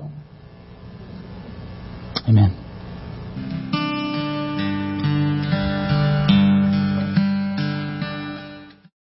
Amen. 2.28 2.67